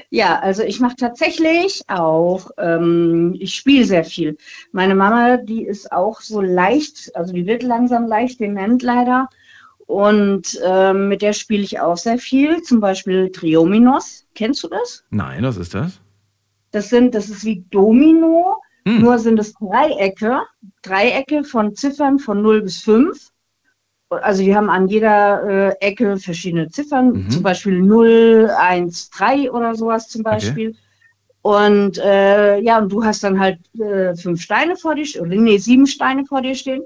[0.09, 4.37] Ja, also ich mache tatsächlich auch, ähm, ich spiele sehr viel.
[4.73, 9.29] Meine Mama, die ist auch so leicht, also die wird langsam leicht dement leider.
[9.85, 14.25] Und ähm, mit der spiele ich auch sehr viel, zum Beispiel Triominos.
[14.35, 15.03] Kennst du das?
[15.09, 15.99] Nein, was ist das?
[16.71, 19.01] Das sind, das ist wie Domino, Hm.
[19.01, 20.41] nur sind es Dreiecke,
[20.81, 23.29] Dreiecke von Ziffern von 0 bis 5.
[24.09, 27.29] Also wir haben an jeder äh, Ecke verschiedene Ziffern, Mhm.
[27.29, 30.75] zum Beispiel 0, 1, 3 oder sowas zum Beispiel.
[31.43, 35.57] Und äh, ja, und du hast dann halt äh, fünf Steine vor dir, oder nee,
[35.57, 36.83] sieben Steine vor dir stehen,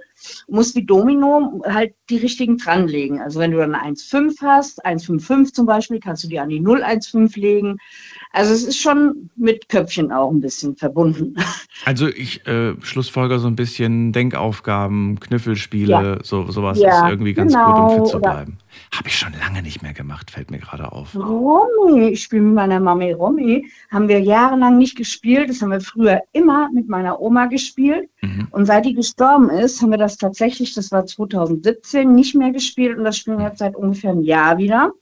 [0.48, 3.20] musst wie Domino halt die richtigen dranlegen.
[3.22, 7.38] Also wenn du dann 1,5 hast, 1,55 zum Beispiel, kannst du die an die 0,15
[7.38, 7.78] legen.
[8.32, 11.36] Also es ist schon mit Köpfchen auch ein bisschen verbunden.
[11.84, 16.18] Also ich äh, schlussfolger so ein bisschen Denkaufgaben, Knüffelspiele, Ja.
[16.24, 18.58] so, sowas Ja, ist irgendwie ganz gut, um fit genau, zu oder- bleiben.
[18.98, 21.16] Habe ich schon lange nicht mehr gemacht, fällt mir gerade auf.
[21.16, 25.50] Romy, ich spiele mit meiner Mami Romy, haben wir jahrelang nicht gespielt.
[25.50, 28.10] Das haben wir früher immer mit meiner Oma gespielt.
[28.22, 28.48] Mhm.
[28.52, 32.98] Und seit die gestorben ist, haben wir das tatsächlich, das war 2017, nicht mehr gespielt.
[32.98, 34.94] Und das spielen wir jetzt seit ungefähr einem Jahr wieder.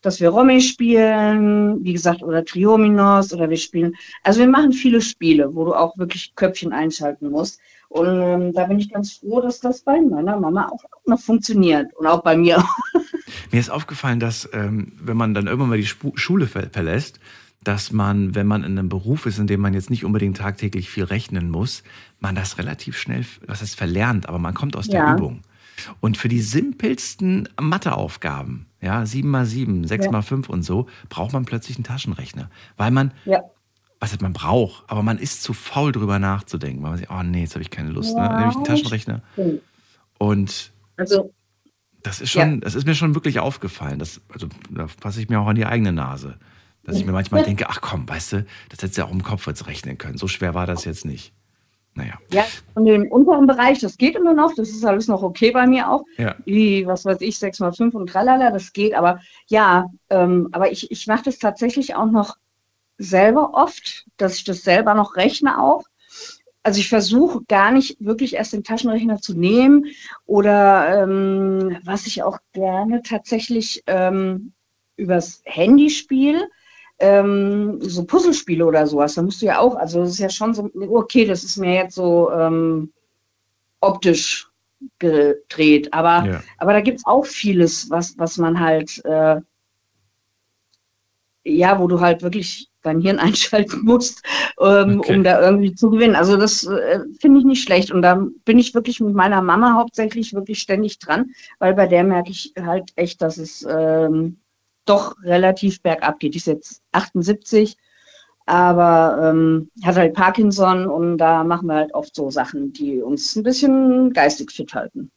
[0.00, 3.94] Dass wir Romy spielen, wie gesagt, oder Triominos oder wir spielen.
[4.24, 7.60] Also wir machen viele Spiele, wo du auch wirklich Köpfchen einschalten musst.
[7.92, 11.92] Und ähm, da bin ich ganz froh, dass das bei meiner Mama auch noch funktioniert.
[11.94, 12.64] Und auch bei mir.
[13.52, 17.20] Mir ist aufgefallen, dass ähm, wenn man dann irgendwann mal die Spu Schule ver verlässt,
[17.62, 20.88] dass man, wenn man in einem Beruf ist, in dem man jetzt nicht unbedingt tagtäglich
[20.88, 21.82] viel rechnen muss,
[22.18, 25.14] man das relativ schnell, was heißt verlernt, aber man kommt aus der Ja.
[25.14, 25.42] Übung.
[26.00, 30.10] Und für die simpelsten Matheaufgaben, ja, 7 mal 7, 6 Ja.
[30.12, 32.48] mal 5 und so, braucht man plötzlich einen Taschenrechner.
[32.78, 33.42] Weil man, Ja.
[34.02, 36.82] Was man braucht, aber man ist zu faul drüber nachzudenken.
[36.82, 38.22] Weil man sagt, oh nee, jetzt habe ich keine Lust, ne?
[38.22, 39.22] Ja, Dann nehme ich einen Taschenrechner.
[39.32, 39.62] stimmt.
[40.18, 41.32] Und Also
[42.02, 43.98] das ist schon, das ist mir schon wirklich aufgefallen.
[44.00, 46.38] Das, also da fasse ich mir auch an die eigene Nase.
[46.84, 49.22] Dass ich mir manchmal denke, ach komm, weißt du, das hättest du ja auch im
[49.22, 50.18] Kopf jetzt rechnen können.
[50.18, 51.32] So schwer war das jetzt nicht.
[51.94, 52.14] Naja.
[52.32, 55.66] Ja, und im unteren Bereich, das geht immer noch, das ist alles noch okay bei
[55.66, 56.04] mir auch.
[56.16, 56.34] Ja.
[56.44, 58.94] Wie, was weiß ich, 6 mal 5 und tralala, das geht.
[58.94, 62.36] Aber ja, ähm, aber ich, ich mache das tatsächlich auch noch
[63.02, 65.84] selber oft, dass ich das selber noch rechne auch.
[66.62, 69.86] Also ich versuche gar nicht wirklich erst den Taschenrechner zu nehmen
[70.26, 74.52] oder ähm, was ich auch gerne tatsächlich ähm,
[74.96, 76.48] übers Handy spiele,
[77.00, 80.54] ähm, so Puzzlespiele oder sowas, da musst du ja auch, also das ist ja schon
[80.54, 82.92] so, okay, das ist mir jetzt so ähm,
[83.80, 84.48] optisch
[85.00, 86.42] gedreht, aber, Ja.
[86.58, 89.40] aber da gibt es auch vieles, was, was man halt, äh,
[91.44, 94.22] ja, wo du halt wirklich dein Hirn einschalten musst,
[94.60, 95.16] ähm, Okay.
[95.16, 96.16] um da irgendwie zu gewinnen.
[96.16, 97.90] Also das äh, finde ich nicht schlecht.
[97.90, 102.04] Und da bin ich wirklich mit meiner Mama hauptsächlich wirklich ständig dran, weil bei der
[102.04, 104.36] merke ich halt echt, dass es ähm,
[104.84, 106.34] doch relativ bergab geht.
[106.34, 107.76] Die ist jetzt 78,
[108.46, 113.36] aber ähm, hat halt Parkinson und da machen wir halt oft so Sachen, die uns
[113.36, 115.10] ein bisschen geistig fit halten.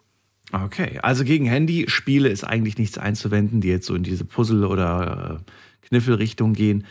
[0.54, 5.42] Okay, also gegen Handyspiele ist eigentlich nichts einzuwenden, die jetzt so in diese Puzzle- oder
[5.42, 6.86] äh, Kniffelrichtung gehen.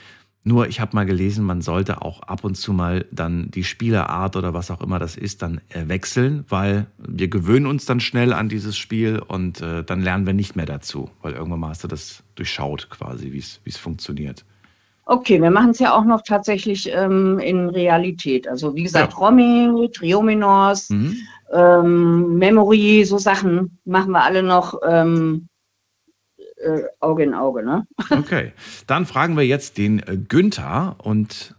[0.46, 4.37] Nur, ich habe mal gelesen, man sollte auch ab und zu mal dann die Spielerart
[4.37, 8.35] oder was auch immer das ist, dann äh, wechseln, weil wir gewöhnen uns dann schnell
[8.35, 11.83] an dieses Spiel und äh, dann lernen wir nicht mehr dazu, weil irgendwann mal hast
[11.85, 14.44] du das durchschaut quasi, wie es wie es funktioniert.
[15.07, 18.46] Okay, wir machen es ja auch noch tatsächlich ähm, in Realität.
[18.46, 19.18] Also wie gesagt, Ja.
[19.18, 21.16] Romy, Triominos, Mhm.
[21.54, 25.48] ähm, Memory, so Sachen machen wir alle noch ähm,
[26.64, 27.87] äh, Auge in Auge, ne?
[28.11, 28.53] Okay,
[28.87, 31.55] dann fragen wir jetzt den äh, Günther und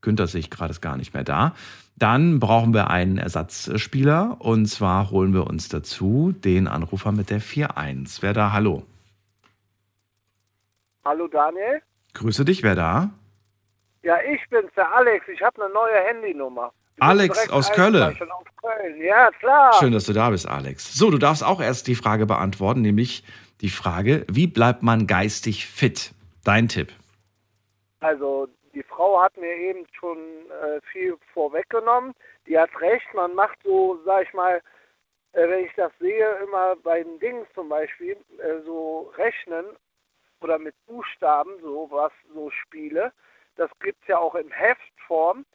[0.00, 1.54] Günther sehe ich gerade ist gar nicht mehr da.
[1.96, 7.40] Dann brauchen wir einen Ersatzspieler und zwar holen wir uns dazu den Anrufer mit der
[7.40, 8.18] 4-1.
[8.20, 8.52] Wer da?
[8.52, 8.82] Hallo.
[11.04, 11.80] Hallo Daniel?
[12.14, 13.10] Grüße dich, wer da?
[14.02, 15.26] Ja, ich bin's, der Alex.
[15.28, 16.72] Ich habe eine neue Handynummer.
[16.96, 18.02] Ich Alex aus Köln.
[18.02, 18.14] Aus
[18.60, 19.02] Köln.
[19.02, 19.72] Ja, klar.
[19.78, 20.94] Schön, dass du da bist, Alex.
[20.94, 23.24] So, du darfst auch erst die Frage beantworten, nämlich
[23.60, 26.12] die Frage, wie bleibt man geistig fit?
[26.44, 26.92] Dein Tipp.
[28.00, 32.12] Also, die Frau hat mir eben schon äh, viel vorweggenommen.
[32.46, 34.60] Die hat recht, man macht so, sag ich mal,
[35.32, 39.64] äh, wenn ich das sehe, immer bei den Dingen zum Beispiel, äh, so rechnen
[40.40, 43.12] oder mit Buchstaben, so was, so Spiele.
[43.56, 45.46] Das gibt's ja auch in Heftform.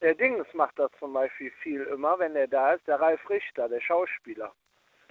[0.00, 3.68] Der Dings macht das zum Beispiel viel immer, wenn er da ist, der Ralf Richter,
[3.68, 4.52] der Schauspieler.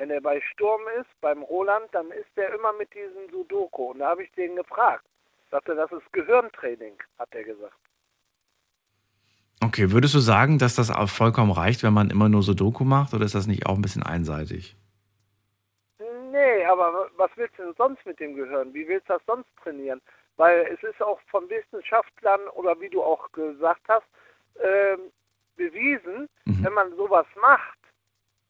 [0.01, 3.91] Wenn er bei Sturm ist, beim Roland, dann ist er immer mit diesem Sudoku.
[3.91, 5.05] Und da habe ich den gefragt.
[5.51, 7.75] Sagte, das ist Gehirntraining, hat er gesagt.
[9.63, 12.83] Okay, würdest du sagen, dass das auch vollkommen reicht, wenn man immer nur so Doku
[12.83, 14.75] macht oder ist das nicht auch ein bisschen einseitig?
[16.31, 18.73] Nee, aber was willst du denn sonst mit dem Gehirn?
[18.73, 20.01] Wie willst du das sonst trainieren?
[20.35, 24.07] Weil es ist auch von Wissenschaftlern oder wie du auch gesagt hast,
[24.63, 25.11] ähm,
[25.57, 26.63] bewiesen, Mhm.
[26.63, 27.77] wenn man sowas macht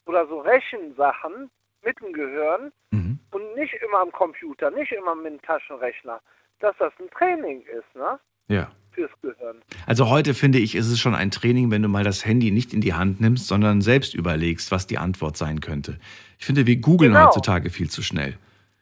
[0.06, 1.50] oder so Rechensachen
[1.84, 3.20] mit dem Gehirn Mhm.
[3.32, 6.20] und nicht immer am Computer, nicht immer mit dem Taschenrechner,
[6.60, 8.20] dass das ein Training ist, ne?
[8.48, 8.72] Ja.
[8.92, 9.62] Fürs Gehirn.
[9.88, 12.74] Also heute finde ich, ist es schon ein Training, wenn du mal das Handy nicht
[12.74, 15.98] in die Hand nimmst, sondern selbst überlegst, was die Antwort sein könnte.
[16.38, 17.28] Ich finde, wir googeln Genau.
[17.28, 18.38] heutzutage viel zu schnell.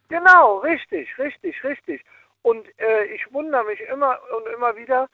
[0.08, 2.02] Genau, richtig, richtig, richtig.
[2.42, 5.08] Und äh, ich wundere mich immer und immer wieder,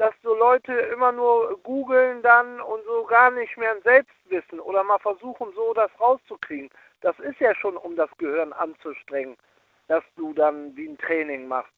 [0.00, 4.82] dass so Leute immer nur googeln dann und so gar nicht mehr ein Selbstwissen oder
[4.82, 6.70] mal versuchen, so das rauszukriegen.
[7.02, 9.36] Das ist ja schon, um das Gehirn anzustrengen,
[9.88, 11.72] dass du dann wie ein Training machst.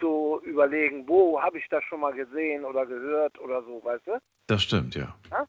[0.00, 4.20] So überlegen, wo habe ich das schon mal gesehen oder gehört oder so, weißt du?
[4.46, 5.12] Das stimmt, ja.
[5.32, 5.44] Ja?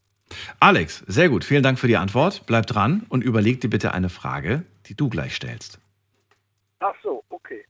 [0.59, 1.43] Alex, sehr gut.
[1.43, 2.41] Vielen Dank für die Antwort.
[2.47, 5.79] Bleib dran und überleg dir bitte eine Frage, die du gleich stellst.
[6.79, 7.63] Ach so, okay.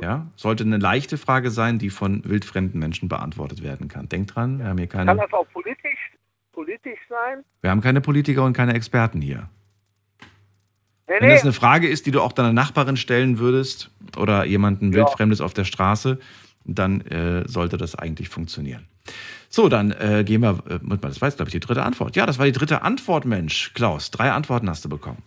[0.00, 0.26] Ja?
[0.36, 4.08] Sollte eine leichte Frage sein, die von wildfremden Menschen beantwortet werden kann.
[4.08, 5.98] Denk dran, wir haben hier Kann keine, das auch politisch,
[6.52, 7.44] politisch sein?
[7.62, 9.48] wir haben keine Politiker und keine Experten hier.
[11.08, 14.92] Nee, Wenn das eine Frage ist, die du auch deiner Nachbarin stellen würdest oder jemanden
[14.92, 14.98] Ja.
[14.98, 16.18] wildfremdes auf der Straße,
[16.64, 18.86] dann äh, sollte das eigentlich funktionieren.
[19.48, 22.14] So, dann äh, gehen wir, äh, das war jetzt, glaube ich, die dritte Antwort.
[22.14, 23.72] Ja, das war die dritte Antwort, Mensch.
[23.72, 25.22] Klaus, drei Antworten hast du bekommen.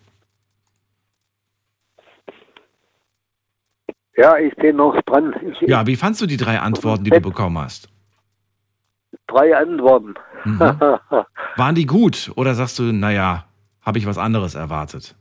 [4.17, 5.33] Ja, ich bin noch dran.
[5.51, 7.89] Ich, Ja, wie fandst du die drei Antworten, die du bekommen hast?
[9.27, 10.15] Drei Antworten.
[10.43, 10.59] Mhm.
[11.57, 13.45] Waren die gut oder sagst du, naja,
[13.81, 15.15] habe ich was anderes erwartet?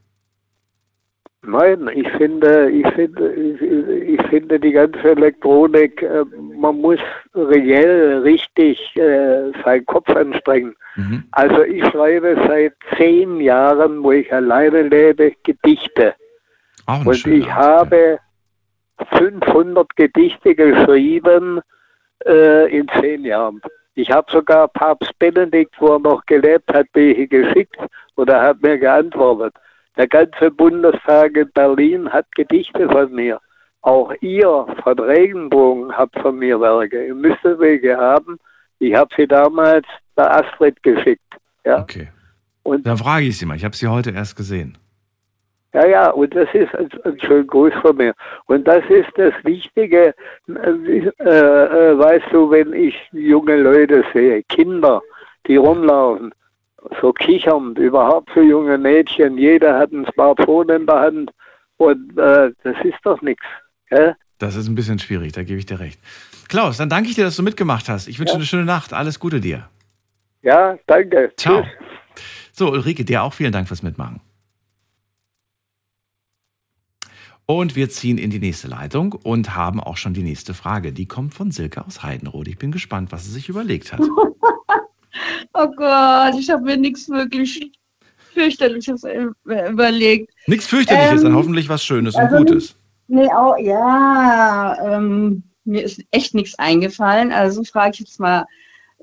[1.43, 6.25] Nein, ich finde, ich finde, ich, finde die ganze Elektronik, äh,
[6.59, 6.99] man muss
[7.35, 10.75] reell richtig äh, seinen Kopf anstrengen.
[10.97, 11.25] Mhm.
[11.31, 16.15] Also ich schreibe seit zehn Jahren, wo ich alleine lebe, Gedichte.
[16.85, 18.19] Auch eine Und ich Art, habe
[19.13, 21.61] 500 Gedichte geschrieben
[22.27, 23.61] äh, in zehn Jahren.
[23.95, 27.77] Ich habe sogar Papst Benedikt, wo er noch gelebt hat, welche geschickt
[28.15, 29.55] und er hat mir geantwortet.
[29.97, 33.41] Der ganze Bundestag in Berlin hat Gedichte von mir.
[33.83, 37.07] Auch ihr von Regenbogen habt von mir Werke.
[37.07, 38.39] Ihr müsstet welche haben.
[38.79, 39.87] Ich habe sie damals
[40.17, 41.23] der Astrid geschickt.
[41.65, 41.77] ja.
[41.77, 42.09] Ja, Okay.
[42.63, 43.57] und Dann frage ich sie mal.
[43.57, 44.79] Ich habe sie heute erst gesehen.
[45.73, 48.13] Ja, ja, und das ist ein, ein schöner Gruß von mir.
[48.47, 50.15] Und das ist das Wichtige,
[50.49, 50.53] äh,
[51.23, 55.01] äh, weißt du, wenn ich junge Leute sehe, Kinder,
[55.47, 56.33] die rumlaufen,
[57.01, 61.31] so kichernd, überhaupt so junge Mädchen, jeder hat ein Smartphone in der Hand
[61.77, 63.45] und äh, das ist doch nichts.
[64.39, 66.01] Das ist ein bisschen schwierig, da gebe ich dir recht.
[66.49, 68.09] Klaus, dann danke ich dir, dass du mitgemacht hast.
[68.09, 68.37] Ich wünsche Ja.
[68.39, 68.93] eine schöne Nacht.
[68.93, 69.69] Alles Gute dir.
[70.43, 71.31] Ja, danke.
[71.37, 71.63] Ciao.
[71.63, 71.71] Tschüss.
[72.53, 74.21] So, Ulrike, dir auch vielen Dank fürs Mitmachen.
[77.51, 80.93] Und wir ziehen in die nächste Leitung und haben auch schon die nächste Frage.
[80.93, 82.49] Die kommt von Silke aus Heidenrode.
[82.49, 84.01] Ich bin gespannt, was sie sich überlegt hat.
[85.53, 87.73] Oh Gott, ich habe mir nichts wirklich
[88.33, 89.05] fürchterliches
[89.45, 90.33] überlegt.
[90.47, 92.77] Nichts fürchterliches, Ähm, dann hoffentlich was Schönes und also Gutes.
[93.09, 97.33] Nee, auch, ja, ähm, mir ist echt nichts eingefallen.
[97.33, 98.47] Also frage ich jetzt mal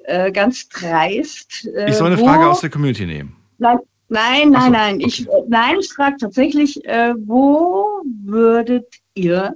[0.05, 1.67] äh, ganz dreist.
[1.75, 3.35] Äh, Ich soll eine Frage aus der Community nehmen.
[3.57, 3.77] Nein,
[4.09, 4.99] nein, Ach so, nein, nein.
[5.01, 9.55] Ich, äh, nein, ich frage tatsächlich, äh, wo würdet ihr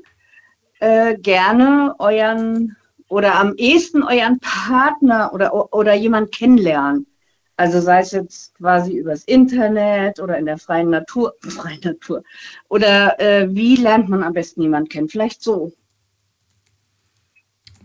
[0.80, 2.76] äh, gerne euren
[3.08, 7.06] oder am ehesten euren Partner oder, oder jemand kennenlernen?
[7.58, 12.24] Also sei es jetzt quasi übers Internet oder in der freien Natur, freien Natur.
[12.70, 15.10] Oder äh, wie lernt man am besten jemanden kennen?
[15.10, 15.72] Vielleicht so.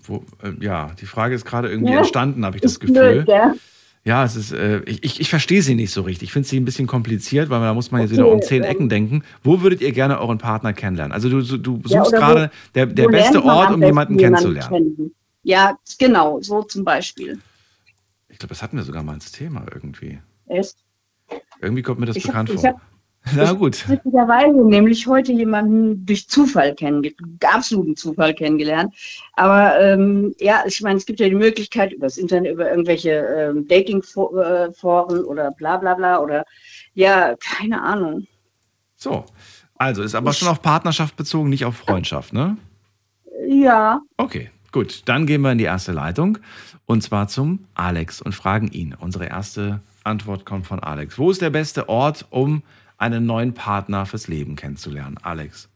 [0.05, 1.99] Wo, äh, ja, die Frage ist gerade irgendwie Ja.
[1.99, 3.25] entstanden, habe ich das Gefühl.
[3.25, 3.55] blöd, gell?
[4.07, 6.29] Ja, es ist, äh, ich, ich, verstehe sie nicht so richtig.
[6.29, 8.63] Ich finde sie ein bisschen kompliziert, weil da muss man jetzt Okay, wieder um zehn
[8.63, 9.25] ähm, Ecken denken.
[9.43, 11.13] Wo würdet ihr gerne euren Partner kennenlernen?
[11.13, 14.69] Also du, du Ja, suchst wo- gerade der, der beste Ort, um jemanden kennenzulernen.
[14.97, 15.15] kennen?
[15.43, 17.41] Ja, genau, so zum Beispiel.
[18.29, 20.21] Ich glaube, das hatten wir sogar mal als Thema irgendwie.
[20.47, 20.77] Echt?
[21.61, 22.81] Irgendwie kommt mir das Ich hab- bekannt ich vor.
[23.35, 23.89] Na gut.
[23.89, 28.95] Witzigerweise nämlich heute jemanden durch Zufall kennengelernt, absoluten Zufall kennengelernt.
[29.35, 33.11] Aber ähm, ja, ich meine, es gibt ja die Möglichkeit über das Internet, über irgendwelche
[33.11, 36.45] ähm, Dating-Foren oder bla bla bla oder
[36.95, 38.27] ja, keine Ahnung.
[38.95, 39.25] So.
[39.79, 42.57] Also ist aber schon auf Partnerschaft bezogen, nicht auf Freundschaft, ne?
[43.47, 45.03] Ja, Okay, gut.
[45.05, 46.39] Dann gehen wir in die erste Leitung
[46.87, 48.95] und zwar zum Alex und fragen ihn.
[48.99, 51.19] Unsere erste Antwort kommt von Alex.
[51.19, 52.63] Wo ist der beste Ort, um
[52.99, 55.19] einen neuen Partner fürs Leben kennenzulernen?
[55.23, 55.69] Alex.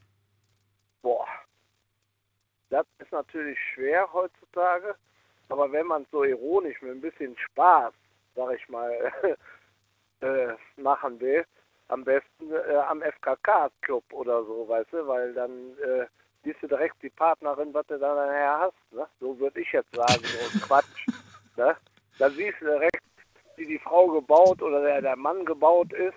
[1.02, 1.26] Boah.
[2.70, 4.94] Das ist natürlich schwer heutzutage,
[5.48, 7.92] aber wenn man so ironisch mit ein bisschen Spaß,
[8.35, 8.92] sag ich mal,
[10.20, 11.44] äh, machen will,
[11.88, 16.06] am besten äh, am FKK-Club oder so, weißt du, weil dann äh,
[16.44, 19.06] siehst du direkt die Partnerin, was du da nachher hast, ne?
[19.18, 21.06] So würde ich jetzt sagen, so Quatsch,
[21.56, 21.76] ne?
[22.18, 23.02] Dann siehst du direkt,
[23.56, 26.16] wie die Frau gebaut oder der, der Mann gebaut ist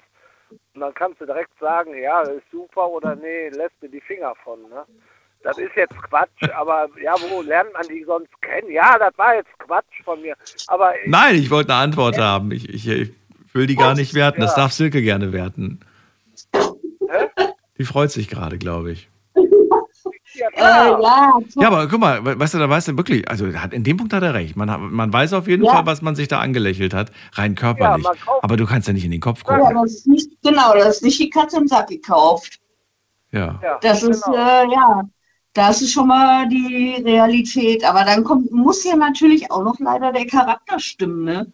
[0.73, 4.01] und dann kannst du direkt sagen, ja, das ist super oder nee, lässt du die
[4.01, 4.85] Finger von, ne?
[5.43, 8.71] Das ist jetzt Quatsch, aber ja, wo lernt man die sonst kennen?
[8.71, 10.35] Ja, das war jetzt Quatsch von mir.
[10.67, 12.51] Aber Nein, ich wollte eine Antwort haben.
[12.51, 13.11] Ich, ich, ich
[13.53, 14.39] will die gar nicht werten.
[14.41, 14.63] Das Ja.
[14.63, 15.81] darf Silke gerne werten.
[17.77, 19.09] Die freut sich gerade, glaube ich.
[20.33, 23.47] Ja, äh, ja, Ja, aber guck mal, we- weißt du, da weißt du wirklich, also
[23.53, 24.55] hat, in dem Punkt hat er recht.
[24.55, 25.73] Man, hat- man weiß auf jeden Ja.
[25.73, 28.05] Fall, was man sich da angelächelt hat, rein körperlich.
[28.41, 29.75] aber du kannst ja nicht in den Kopf ja, gucken.
[29.81, 32.59] das ist nicht, genau, das ist nicht die Katze im Sack gekauft.
[33.31, 33.59] Ja.
[33.63, 34.37] ja, Das ist, genau.
[34.37, 35.01] äh, ja,
[35.53, 37.83] das ist schon mal die Realität.
[37.83, 41.47] Aber dann kommt, muss ja natürlich auch noch leider der Charakter stimmen, ne?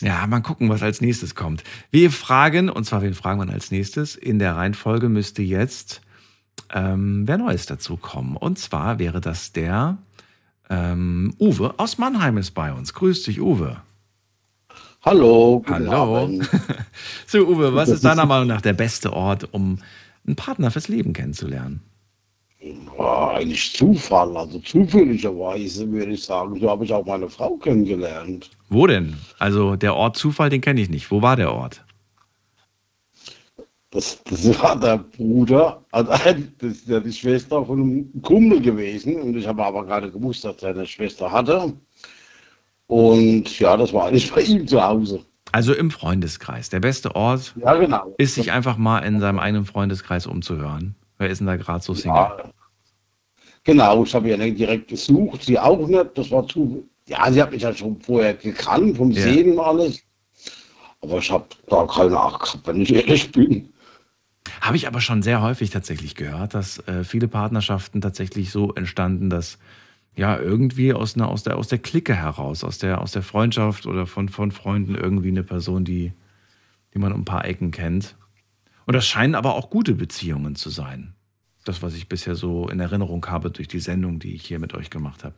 [0.00, 1.64] Ja, mal gucken, was als nächstes kommt.
[1.90, 4.14] Wir fragen, und zwar wen fragen wir als nächstes?
[4.14, 6.00] In der Reihenfolge müsste jetzt
[6.72, 8.36] ähm, wer Neues dazu kommen.
[8.36, 9.98] Und zwar wäre das der
[10.68, 12.94] ähm, Uwe aus Mannheim ist bei uns.
[12.94, 13.78] Grüß dich, Uwe.
[15.02, 15.62] Hallo.
[15.66, 16.16] Hallo.
[16.16, 16.48] Abend.
[17.26, 19.78] So, Uwe, was ist deiner Meinung nach der beste Ort, um
[20.26, 21.80] einen Partner fürs Leben kennenzulernen?
[22.96, 26.60] War eigentlich Zufall, also zufälligerweise würde ich sagen.
[26.60, 28.50] So habe ich auch meine Frau kennengelernt.
[28.68, 29.16] Wo denn?
[29.38, 31.10] Also der Ort Zufall, den kenne ich nicht.
[31.10, 31.82] Wo war der Ort?
[33.90, 36.12] Das, das war der Bruder, also
[36.58, 39.20] das ist ja die Schwester von einem Kumpel gewesen.
[39.20, 41.72] Und ich habe aber gerade gewusst, dass er eine Schwester hatte.
[42.86, 45.24] Und ja, das war eigentlich bei ihm zu Hause.
[45.52, 46.68] Also im Freundeskreis.
[46.70, 48.14] Der beste Ort Ja, genau.
[48.18, 50.94] ist, sich einfach mal in seinem eigenen Freundeskreis umzuhören.
[51.18, 52.16] Wer ist denn da gerade so Single?
[52.16, 52.36] Ja,
[53.64, 56.10] genau, ich habe ja nicht direkt gesucht, sie auch nicht.
[56.14, 56.88] Das war zu.
[57.08, 59.22] Ja, sie hat mich ja schon vorher gekannt, vom Ja.
[59.22, 60.00] Sehen und alles.
[61.00, 63.69] Aber ich habe da keine Acht gehabt, wenn ich ehrlich bin.
[64.60, 69.30] Habe ich aber schon sehr häufig tatsächlich gehört, dass äh, viele Partnerschaften tatsächlich so entstanden,
[69.30, 69.58] dass
[70.16, 73.86] ja irgendwie aus, einer, aus, der, aus der Clique heraus, aus der, aus der Freundschaft
[73.86, 76.12] oder von, von Freunden irgendwie eine Person, die,
[76.94, 78.16] die man um ein paar Ecken kennt.
[78.86, 81.14] Und das scheinen aber auch gute Beziehungen zu sein.
[81.64, 84.74] Das, was ich bisher so in Erinnerung habe durch die Sendung, die ich hier mit
[84.74, 85.34] euch gemacht habe.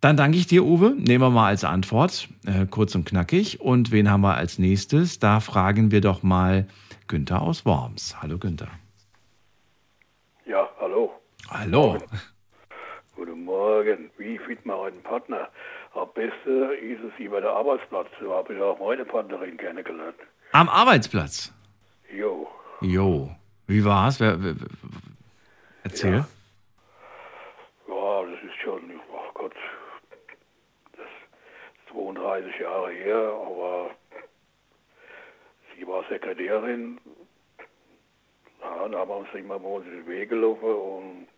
[0.00, 0.94] Dann danke ich dir, Uwe.
[0.96, 3.60] Nehmen wir mal als Antwort, äh, kurz und knackig.
[3.60, 5.18] Und wen haben wir als nächstes?
[5.18, 6.66] Da fragen wir doch mal
[7.08, 8.16] Günther aus Worms.
[8.20, 8.68] Hallo Günther.
[10.44, 11.12] Ja, hallo.
[11.50, 11.98] Hallo.
[13.14, 14.10] Guten Morgen.
[14.18, 15.48] Wie findet man einen Partner?
[15.94, 18.08] Am besten ist es über den Arbeitsplatz.
[18.20, 20.16] Da habe ich auch meine Partnerin kennengelernt.
[20.52, 21.52] Am Arbeitsplatz.
[22.12, 22.48] Jo.
[22.80, 23.30] Jo.
[23.66, 24.20] Wie war's?
[24.20, 24.54] Wer, wer,
[25.82, 26.24] erzähl.
[28.66, 29.54] schon, oh Gott,
[30.96, 33.90] das ist 32 Jahre her, aber
[35.76, 36.98] sie war Sekretärin.
[38.60, 41.28] Ja, da haben wir uns mal bei in den Weg gelaufen und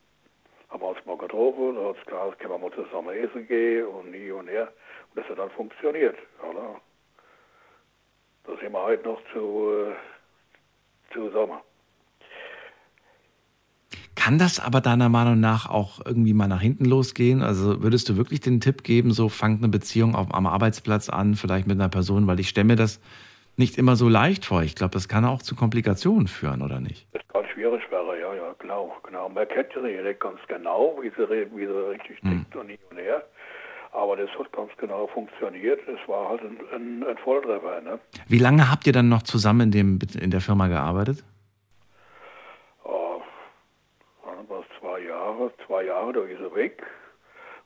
[0.70, 1.74] haben uns mal getroffen.
[1.74, 4.72] Da hat es gesagt, können wir mal zusammen essen gehen und nie und her.
[5.10, 6.16] Und das hat dann funktioniert.
[6.48, 6.80] Oder?
[8.44, 11.58] Da sind wir heute noch zu, äh, zusammen.
[14.14, 17.40] Kann das aber deiner Meinung nach auch irgendwie mal nach hinten losgehen?
[17.40, 21.34] Also würdest du wirklich den Tipp geben, so fangt eine Beziehung auf, am Arbeitsplatz an,
[21.34, 23.00] vielleicht mit einer Person, weil ich stelle mir das
[23.58, 24.62] nicht immer so leicht vor.
[24.62, 27.06] Ich glaube, das kann auch zu Komplikationen führen, oder nicht?
[27.12, 28.94] Das kann schwierig werden, ja, ja, genau.
[29.02, 29.28] genau.
[29.28, 32.44] Man kennt ja nicht ganz genau, wie sie, wie sie richtig Hm.
[32.44, 33.22] tickt und hin und her.
[33.92, 35.80] Aber das hat ganz genau funktioniert.
[35.88, 37.80] Es war halt ein, ein, ein Volltreffer.
[37.80, 37.98] Ne?
[38.28, 41.24] Wie lange habt ihr dann noch zusammen in, dem, in der Firma gearbeitet?
[42.84, 43.20] Oh,
[44.48, 46.82] war es zwei Jahre, zwei Jahre, da ist er weg.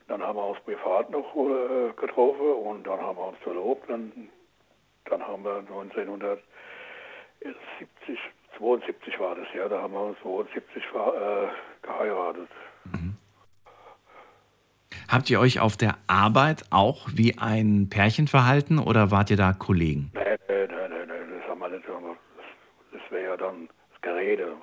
[0.08, 3.88] Dann haben wir uns privat noch äh, getroffen und dann haben wir uns verlobt.
[3.90, 4.12] Dann,
[5.06, 6.42] dann haben wir 1970,
[8.58, 12.48] 72 war das ja, da haben wir uns 72 ver- äh, geheiratet.
[15.08, 19.52] Habt ihr euch auf der Arbeit auch wie ein Pärchen verhalten oder wart ihr da
[19.52, 20.10] Kollegen?
[20.14, 21.86] Nee, nee, nee, nee, das haben wir nicht.
[21.86, 21.96] Das,
[22.92, 24.54] das wäre ja dann das Gerede.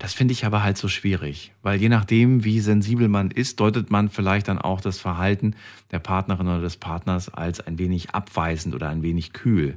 [0.00, 3.90] Das finde ich aber halt so schwierig, weil je nachdem, wie sensibel man ist, deutet
[3.90, 5.54] man vielleicht dann auch das Verhalten
[5.90, 9.76] der Partnerin oder des Partners als ein wenig abweisend oder ein wenig kühl.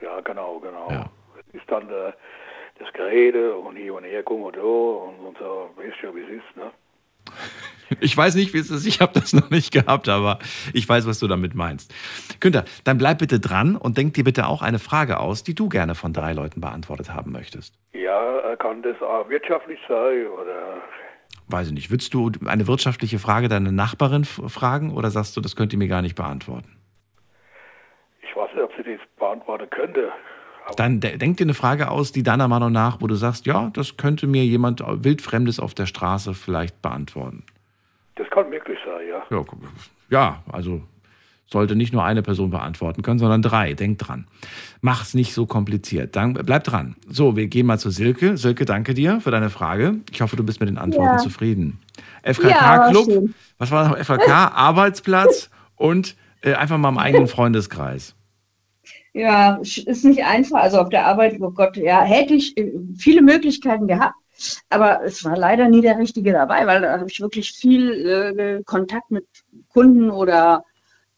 [0.00, 1.10] Ja, genau, genau.
[1.48, 2.12] Es ist dann äh,
[2.78, 6.20] das Gerede und hier und her, guck und da und, und so, weißt ja, wie
[6.20, 6.70] es ist, ne?
[8.00, 10.38] Ich weiß nicht, wie es ist, ich habe das noch nicht gehabt, aber
[10.72, 11.94] ich weiß, was du damit meinst.
[12.40, 15.68] Günther, dann bleib bitte dran und denk dir bitte auch eine Frage aus, die du
[15.68, 17.74] gerne von drei Leuten beantwortet haben möchtest.
[17.92, 20.82] Ja, kann das auch wirtschaftlich sein oder
[21.48, 25.56] Weiß ich nicht, würdest du eine wirtschaftliche Frage deiner Nachbarin fragen oder sagst du, das
[25.56, 26.76] könnt ihr mir gar nicht beantworten?
[28.32, 30.10] ich weiß nicht, ob sie das beantworten könnte.
[30.76, 33.70] Dann de denk dir eine Frage aus, die deiner Meinung nach, wo du sagst, ja,
[33.74, 37.44] das könnte mir jemand wildfremdes auf der Straße vielleicht beantworten.
[38.16, 39.22] Das kann möglich sein, ja.
[39.30, 39.44] Ja,
[40.10, 40.82] ja, also
[41.46, 43.74] sollte nicht nur eine Person beantworten können, sondern drei.
[43.74, 44.26] Denk dran.
[44.80, 46.16] Mach's nicht so kompliziert.
[46.16, 46.96] Dann bleib dran.
[47.08, 48.36] So, wir gehen mal zu Silke.
[48.38, 49.96] Silke, danke dir für deine Frage.
[50.10, 51.18] Ich hoffe, du bist mit den Antworten Ja.
[51.18, 51.78] zufrieden.
[52.24, 53.34] Ja, FKK-Club, war schön.
[53.58, 53.96] was war noch?
[53.98, 58.14] FKK, Arbeitsplatz und äh, einfach mal im eigenen Freundeskreis.
[59.14, 60.60] Ja, ist nicht einfach.
[60.62, 64.14] Also auf der Arbeit, oh Gott, ja, hätte ich äh, viele Möglichkeiten gehabt,
[64.70, 68.62] aber es war leider nie der Richtige dabei, weil da habe ich wirklich viel äh,
[68.64, 69.26] Kontakt mit
[69.72, 70.64] Kunden oder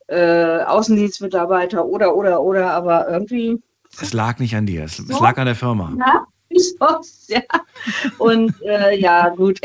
[0.09, 3.61] äh, Außendienstmitarbeiter oder, oder, oder, aber irgendwie,
[4.01, 5.93] Es lag nicht an dir, es, es lag an der Firma.
[5.99, 7.41] ja, ich weiß, ja.
[8.19, 9.61] Und äh, ja, gut,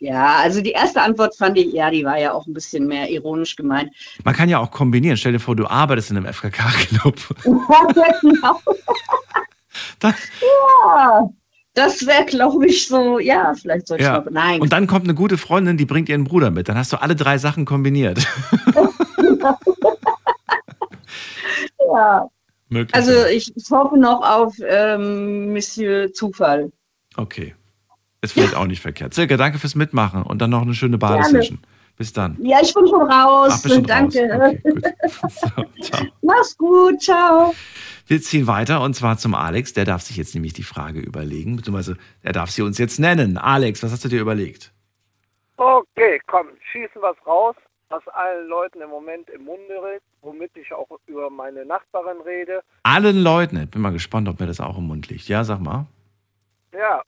[0.00, 3.08] ja, also die erste Antwort fand ich, ja, die war ja auch ein bisschen mehr
[3.10, 3.90] ironisch gemeint.
[4.24, 5.16] Man kann ja auch kombinieren.
[5.16, 7.16] Stell dir vor, du arbeitest in einem FKK-Club.
[7.44, 8.60] Ja, genau.
[10.02, 11.28] Ja,
[11.74, 14.18] das wäre, glaube ich, so, ja, vielleicht sollte Ja.
[14.18, 14.60] ich mal, nein.
[14.60, 16.68] Und dann kommt eine gute Freundin, die bringt ihren Bruder mit.
[16.68, 18.24] Dann hast du alle drei Sachen kombiniert.
[21.92, 22.28] ja.
[22.68, 22.94] Möglich.
[22.94, 26.72] Also ich, hoffe noch auf ähm, Monsieur Zufall.
[27.16, 27.54] Okay.
[28.22, 29.12] Ist vielleicht auch nicht verkehrt.
[29.12, 31.58] Silke, danke fürs Mitmachen und dann noch eine schöne Badesession.
[31.96, 32.36] Bis dann.
[32.40, 33.62] Ja, ich bin schon raus.
[33.64, 34.28] Ach, schon Danke.
[34.28, 34.54] raus.
[34.64, 34.84] Okay, gut.
[35.30, 36.04] So.
[36.22, 37.00] Mach's gut.
[37.00, 37.54] Ciao.
[38.06, 39.72] Wir ziehen weiter und zwar zum Alex.
[39.74, 43.38] Der darf sich jetzt nämlich die Frage überlegen, beziehungsweise er darf sie uns jetzt nennen.
[43.38, 44.72] Alex, was hast du dir überlegt?
[45.56, 47.54] Okay, komm, schießen was raus,
[47.88, 52.62] was allen Leuten im Moment im Munde redet, womit ich auch über meine Nachbarin rede.
[52.82, 53.62] Allen Leuten.
[53.62, 55.28] Ich bin mal gespannt, ob mir das auch im Mund liegt.
[55.28, 55.86] Ja, sag mal.
[56.72, 57.02] Ja,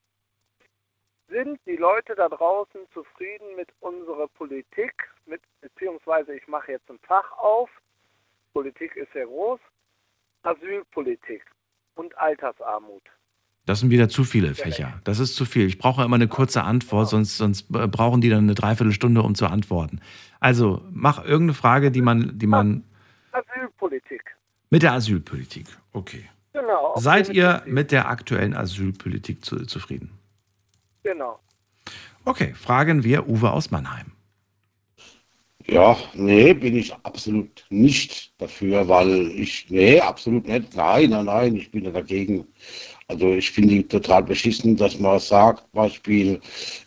[1.29, 4.93] sind die Leute da draußen zufrieden mit unserer Politik,
[5.27, 7.69] mit, beziehungsweise ich mache jetzt ein Fach auf,
[8.53, 9.61] Politik ist sehr groß,
[10.43, 11.43] Asylpolitik
[11.95, 13.03] und Altersarmut.
[13.67, 15.01] Das sind wieder zu viele Fächer.
[15.03, 15.67] Das ist zu viel.
[15.67, 19.35] Ich brauche immer eine kurze Antwort, sonst, sonst äh, brauchen die dann eine Dreiviertelstunde, um
[19.35, 20.01] zu antworten.
[20.39, 22.85] Also mach irgendeine Frage, die man, die man
[23.33, 24.37] Asylpolitik,
[24.71, 25.67] mit der Asylpolitik.
[25.93, 26.29] Okay.
[26.53, 26.95] genau.
[26.97, 30.17] Seid ihr mit der aktuellen Asylpolitik zu, zufrieden?
[31.07, 31.39] Genau.
[32.25, 34.11] Okay, fragen wir Uwe aus Mannheim.
[35.69, 40.75] Ja, nee, bin ich absolut nicht dafür, weil ich, nee, absolut nicht.
[40.75, 42.45] Nein, nein, nein, ich bin ja dagegen.
[43.07, 46.41] Also ich finde die total beschissen, dass man sagt, Beispiel,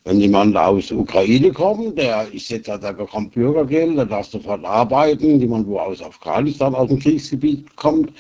[0.04, 4.66] wenn jemand aus der Ukraine kommt, der ist jetzt, der bekommt Bürgergeld, der darf sofort
[4.66, 8.12] arbeiten, jemand, wo aus Afghanistan, aus dem Kriegsgebiet kommt,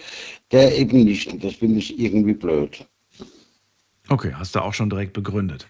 [0.52, 1.30] der eben nicht.
[1.32, 2.86] Und das finde ich irgendwie blöd.
[4.08, 5.68] Okay, hast du auch schon direkt begründet.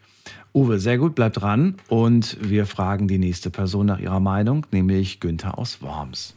[0.54, 1.78] Uwe, sehr gut, bleibt dran.
[1.90, 6.36] Und wir fragen die nächste Person nach ihrer Meinung, nämlich Günther aus Worms.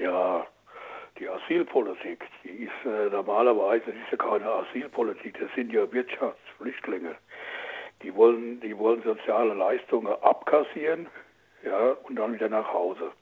[0.00, 0.44] Ja,
[1.18, 7.14] die Asylpolitik, die ist äh, normalerweise ist ja keine Asylpolitik, das sind ja Wirtschaftsflüchtlinge.
[8.02, 11.06] Die wollen, die wollen soziale Leistungen abkassieren,
[11.64, 13.12] ja, und dann wieder nach Hause.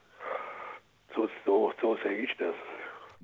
[1.15, 2.55] So, so, so sehe ich das.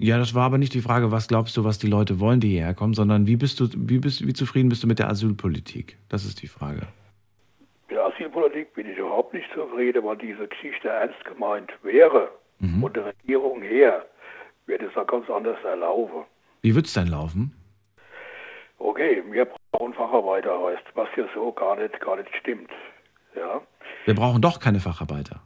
[0.00, 2.50] Ja, das war aber nicht die Frage, was glaubst du, was die Leute wollen, die
[2.50, 5.98] hierher kommen, sondern wie bist du, wie bist, wie zufrieden bist du mit der Asylpolitik?
[6.08, 6.86] Das ist die Frage.
[7.88, 12.28] Mit der Asylpolitik bin ich überhaupt nicht zufrieden, weil diese Geschichte ernst gemeint wäre.
[12.60, 12.80] Mhm.
[12.80, 14.06] Von der Regierung her
[14.66, 16.24] wird es auch ganz anders erlaufen.
[16.62, 17.52] Wie wird es denn laufen?
[18.78, 22.70] Okay, wir brauchen Facharbeiter, heißt, was ja so gar nicht, gar nicht stimmt.
[23.34, 23.60] Ja,
[24.04, 25.40] Wir brauchen doch keine Facharbeiter.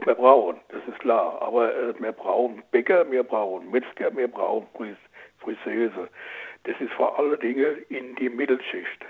[0.00, 1.40] Doch, wir brauchen, das ist klar.
[1.42, 4.96] Aber äh, wir brauchen Bäcker, wir brauchen Metzger, wir brauchen Fris
[5.38, 6.08] Friseuse.
[6.64, 9.04] Das ist vor allen Dingen in die Mittelschicht.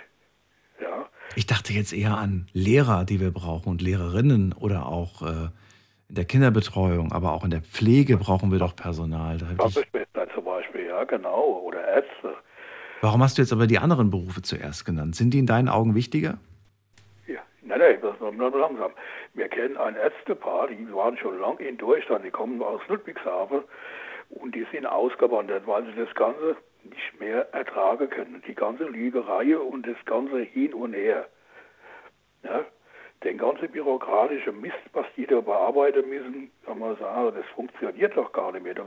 [0.81, 5.49] Ja, Ich dachte jetzt eher an Lehrer, die wir brauchen und Lehrerinnen oder auch äh,
[6.09, 9.39] in der Kinderbetreuung, aber auch in der Pflege brauchen wir doch Personal.
[9.39, 12.35] Krankenschwestern zum Beispiel, ja, genau, oder Ärzte.
[13.03, 15.17] warum hast du jetzt aber die anderen Berufe zuerst genannt?
[15.17, 16.39] Sind die in deinen Augen wichtiger?
[17.27, 17.99] Ja, nein, nein,
[18.37, 18.93] nur langsam.
[19.35, 23.63] Wir kennen ein Ärztepaar, die waren schon lange in Deutschland, die kommen aus Ludwigshafen
[24.31, 28.43] und die sind ausgewandert, weil sie das Ganze nicht mehr ertragen können.
[28.47, 31.29] Die ganze Lügerei und das ganze Hin und Her.
[32.43, 32.65] Ja,
[33.25, 38.33] den ganzen bürokratischen Mist, was die da bearbeiten müssen, kann man sagen, das funktioniert doch
[38.33, 38.75] gar nicht mehr.
[38.75, 38.87] Das,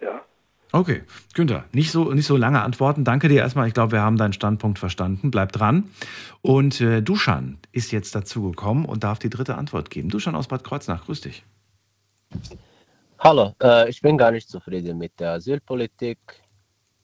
[0.00, 0.22] ja,
[0.72, 1.02] Okay,
[1.34, 3.04] Günther, nicht so, nicht so lange antworten.
[3.04, 3.66] Danke dir erstmal.
[3.66, 5.30] Ich glaube, wir haben deinen Standpunkt verstanden.
[5.30, 5.90] Bleib dran.
[6.42, 10.10] Und äh, Duschan ist jetzt dazugekommen und darf die dritte Antwort geben.
[10.10, 11.44] Duschan aus Bad Kreuznach, grüß dich.
[13.18, 16.18] Hallo, äh, ich bin gar nicht zufrieden mit der Asylpolitik.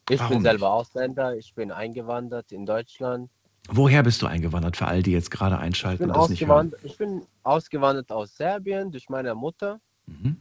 [0.09, 3.29] Ich Warum bin selber Ausländer, ich bin eingewandert in Deutschland.
[3.69, 6.47] Woher bist du eingewandert, für all die jetzt gerade Ich einschalten bin, und das nicht
[6.47, 6.73] hören?
[6.85, 9.81] ich bin ausgewandert aus Serbien durch meine Mutter.
[10.07, 10.37] Mhm.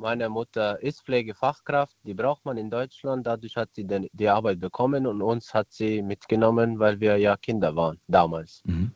[0.00, 3.26] Meine Mutter ist Pflegefachkraft, die braucht man in Deutschland.
[3.26, 7.36] Dadurch hat sie den, die Arbeit bekommen und uns hat sie mitgenommen, weil wir ja
[7.36, 8.62] Kinder waren damals.
[8.64, 8.92] Mhm.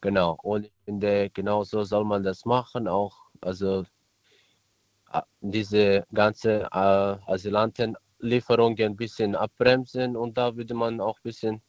[0.00, 2.88] Genau, und ich finde, genau so soll man das machen.
[2.88, 3.84] Auch also
[5.42, 11.62] diese ganze äh, Asylantenlieferungen ein bisschen abbremsen und da würde man auch ein bisschen,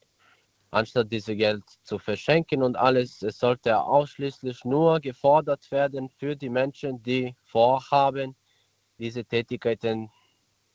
[0.72, 6.49] anstatt diese Geld zu verschenken und alles, es sollte ausschließlich nur gefordert werden für die
[6.49, 8.36] Menschen, die vorhaben,
[8.97, 10.11] diese Tätigkeiten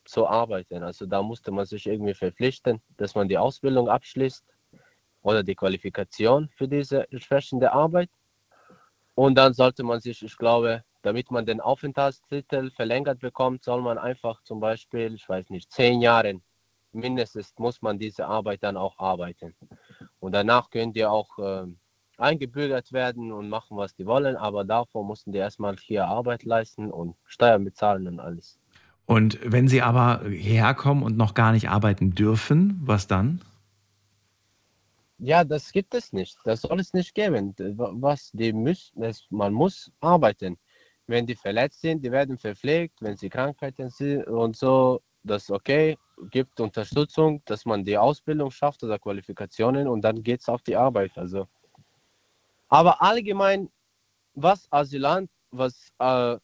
[0.05, 0.83] zu arbeiten.
[0.83, 4.43] Also da musste man sich irgendwie verpflichten, dass man die Ausbildung abschließt
[5.21, 8.09] oder die Qualifikation für diese entsprechende Arbeit.
[9.15, 13.97] Und dann sollte man sich, ich glaube, damit man den Aufenthaltstitel verlängert bekommt, soll man
[13.97, 16.41] einfach zum Beispiel, ich weiß nicht, zehn Jahre
[16.93, 19.55] mindestens muss man diese Arbeit dann auch arbeiten.
[20.23, 21.65] Und danach können die auch äh,
[22.17, 26.91] eingebürgert werden und machen, was die wollen, aber davor mussten die erstmal hier Arbeit leisten
[26.91, 28.57] und Steuern bezahlen und alles.
[29.05, 33.41] Und wenn sie aber hierher kommen und noch gar nicht arbeiten dürfen, was dann?
[35.17, 36.37] Ja, das gibt es nicht.
[36.45, 37.53] Das soll es nicht geben.
[37.57, 40.57] Was die müssen, das, man muss arbeiten.
[41.05, 43.01] Wenn die verletzt sind, die werden verpflegt.
[43.01, 45.97] Wenn sie Krankheiten sind und so, das ist okay.
[46.29, 50.75] Gibt Unterstützung, dass man die Ausbildung schafft oder Qualifikationen und dann geht es auf die
[50.75, 51.17] Arbeit.
[51.17, 51.47] Also,
[52.69, 53.69] aber allgemein,
[54.33, 56.37] was Asylant, was äh,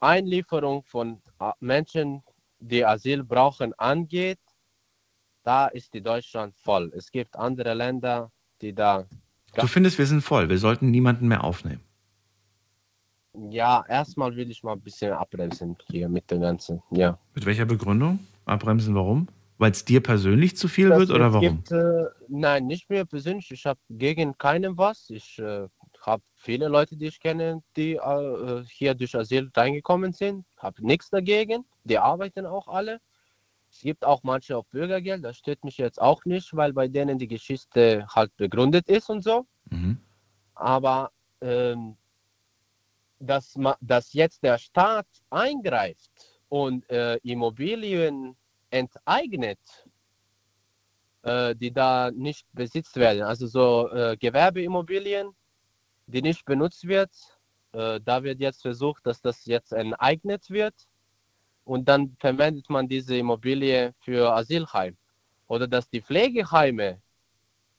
[0.00, 2.22] Einlieferung von äh, Menschen,
[2.58, 4.38] die Asyl brauchen, angeht,
[5.42, 6.92] da ist die Deutschland voll.
[6.94, 8.30] Es gibt andere Länder,
[8.60, 9.06] die da.
[9.56, 10.48] Du findest, wir sind voll.
[10.48, 11.80] Wir sollten niemanden mehr aufnehmen.
[13.50, 16.82] Ja, erstmal will ich mal ein bisschen abbremsen hier mit dem Ganzen.
[16.90, 17.18] Ja.
[17.34, 18.18] Mit welcher Begründung?
[18.50, 19.28] Abbremsen, warum?
[19.58, 21.56] Weil es dir persönlich zu viel Das- wird oder warum?
[21.56, 23.50] Gibt, äh, nein, nicht mir persönlich.
[23.50, 25.10] Ich habe gegen keinen was.
[25.10, 25.66] Ich äh,
[26.02, 30.46] habe viele Leute, die ich kenne, die äh, hier durch Asyl reingekommen sind.
[30.56, 31.64] Habe nichts dagegen.
[31.84, 33.00] Die arbeiten auch alle.
[33.70, 35.24] Es gibt auch manche auf Bürgergeld.
[35.24, 39.22] Das stört mich jetzt auch nicht, weil bei denen die Geschichte halt begründet ist und
[39.22, 39.46] so.
[39.70, 39.98] Mhm.
[40.54, 41.96] Aber ähm,
[43.18, 46.10] dass, dass jetzt der Staat eingreift
[46.48, 48.36] und äh, Immobilien
[48.70, 49.58] enteignet,
[51.22, 55.34] äh, die da nicht besitzt werden, also so äh, Gewerbeimmobilien,
[56.06, 57.10] die nicht benutzt wird,
[57.72, 60.74] äh, da wird jetzt versucht, dass das jetzt enteignet wird
[61.64, 64.96] und dann verwendet man diese Immobilie für Asylheim.
[65.46, 67.00] Oder dass die Pflegeheime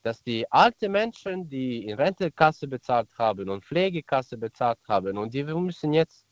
[0.03, 5.43] dass die alten Menschen, die in Rentekasse bezahlt haben und Pflegekasse bezahlt haben und die
[5.43, 6.25] müssen jetzt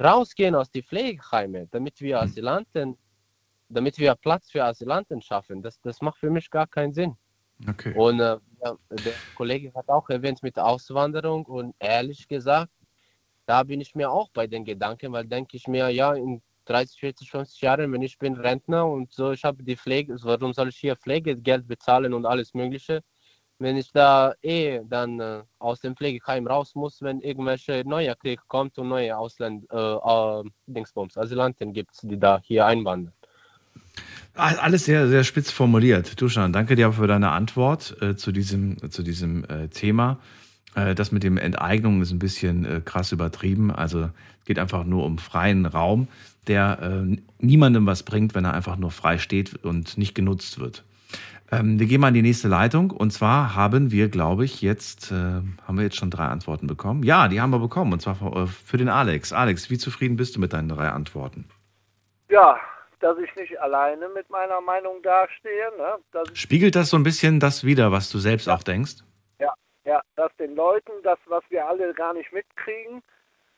[0.00, 2.96] rausgehen aus den Pflegeheimen, damit wir Asylanten,
[3.74, 5.62] damit wir Platz für Asylanten schaffen.
[5.62, 7.16] Das, das macht für mich gar keinen Sinn.
[7.68, 7.94] Okay.
[7.94, 12.72] Und äh, der, Kollege hat auch erwähnt mit Auswanderung und ehrlich gesagt,
[13.46, 16.98] da bin ich mir auch bei den Gedanken, weil denke ich mir, ja, in 30,
[16.98, 20.68] 40, 50 Jahren, wenn ich bin Rentner und so, ich habe die Pflege, warum soll
[20.68, 23.02] ich hier Pflegegeld bezahlen und alles Mögliche,
[23.58, 28.40] wenn ich da eh dann äh, aus dem Pflegeheim raus muss, wenn irgendwelche neuer Krieg
[28.48, 33.12] kommt und neue Ausländer, äh, äh, Dingsbums, Asylanten gibt, die da hier einwandern.
[34.34, 36.20] Alles sehr, sehr spitz formuliert.
[36.20, 40.18] Duschan, danke dir für deine Antwort äh, zu diesem, zu diesem äh, Thema.
[40.74, 43.70] Äh, das mit dem Enteignung ist ein bisschen äh, krass übertrieben.
[43.70, 46.08] Also es geht einfach nur um freien Raum,
[46.48, 50.84] der äh, niemandem was bringt, wenn er einfach nur frei steht und nicht genutzt wird.
[51.52, 55.12] Ähm, wir gehen mal in die nächste Leitung und zwar haben wir, glaube ich, jetzt,
[55.12, 57.04] äh, haben wir jetzt schon drei Antworten bekommen?
[57.04, 59.32] Ja, die haben wir bekommen und zwar für, für den Alex.
[59.32, 61.44] Alex, wie zufrieden bist du mit deinen drei Antworten?
[62.28, 62.56] Ja,
[63.04, 65.70] dass ich nicht alleine mit meiner Meinung dastehe.
[65.76, 65.98] Ne?
[66.32, 69.02] Spiegelt das so ein bisschen das wider, was du selbst auch denkst?
[69.38, 69.52] ja,
[69.84, 73.02] ja, dass den Leuten das, was wir alle gar nicht mitkriegen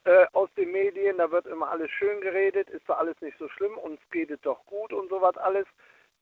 [0.03, 3.49] äh, aus den Medien, da wird immer alles schön geredet, ist doch alles nicht so
[3.51, 5.66] schlimm, uns geht es doch gut und sowas alles.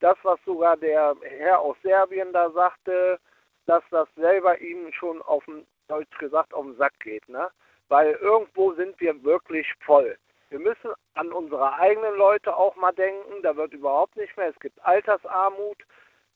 [0.00, 3.18] Das, was sogar der Herr aus Serbien da sagte,
[3.64, 7.26] dass das selber ihm schon auf dem, Deutsch gesagt, auf den Sack geht.
[7.26, 7.48] Ne?
[7.88, 10.18] Weil irgendwo sind wir wirklich voll.
[10.50, 13.42] Wir müssen an unsere eigenen Leute auch mal denken.
[13.42, 14.48] Da wird überhaupt nicht mehr.
[14.48, 15.78] Es gibt Altersarmut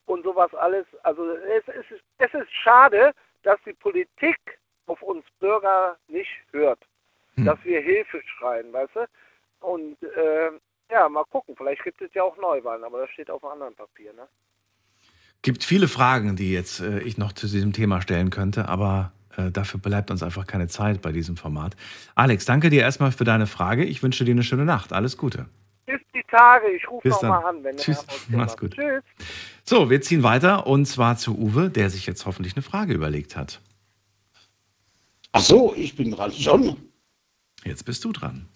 [0.06, 0.86] und sowas alles.
[1.02, 4.38] Also es, es, ist, es ist schade, dass die Politik
[4.86, 6.80] auf uns Bürger nicht hört.
[7.36, 9.06] Dass wir Hilfe schreien, weißt du?
[9.60, 10.50] Und äh,
[10.90, 11.54] ja, mal gucken.
[11.56, 14.12] Vielleicht gibt es ja auch Neuwahlen, aber das steht auf einem anderen Papier.
[14.12, 14.26] Ne?
[15.42, 19.50] Gibt viele Fragen, die jetzt äh, ich noch zu diesem Thema stellen könnte, aber äh,
[19.52, 21.76] dafür bleibt uns einfach keine Zeit bei diesem Format.
[22.16, 23.84] Alex, danke dir erstmal für deine Frage.
[23.84, 24.92] Ich wünsche dir eine schöne Nacht.
[24.92, 25.46] Alles Gute.
[25.86, 26.66] Bis die Tage.
[26.76, 27.30] Ich rufe Bis noch dann.
[27.30, 28.04] mal an, wenn Tschüss.
[28.28, 28.74] Mach's gut.
[28.74, 29.02] Tschüss.
[29.64, 33.36] So, wir ziehen weiter und zwar zu Uwe, der sich jetzt hoffentlich eine Frage überlegt
[33.36, 33.60] hat.
[35.32, 36.76] Ach so, ich bin dran schon.
[37.64, 38.48] Jetzt bist du dran.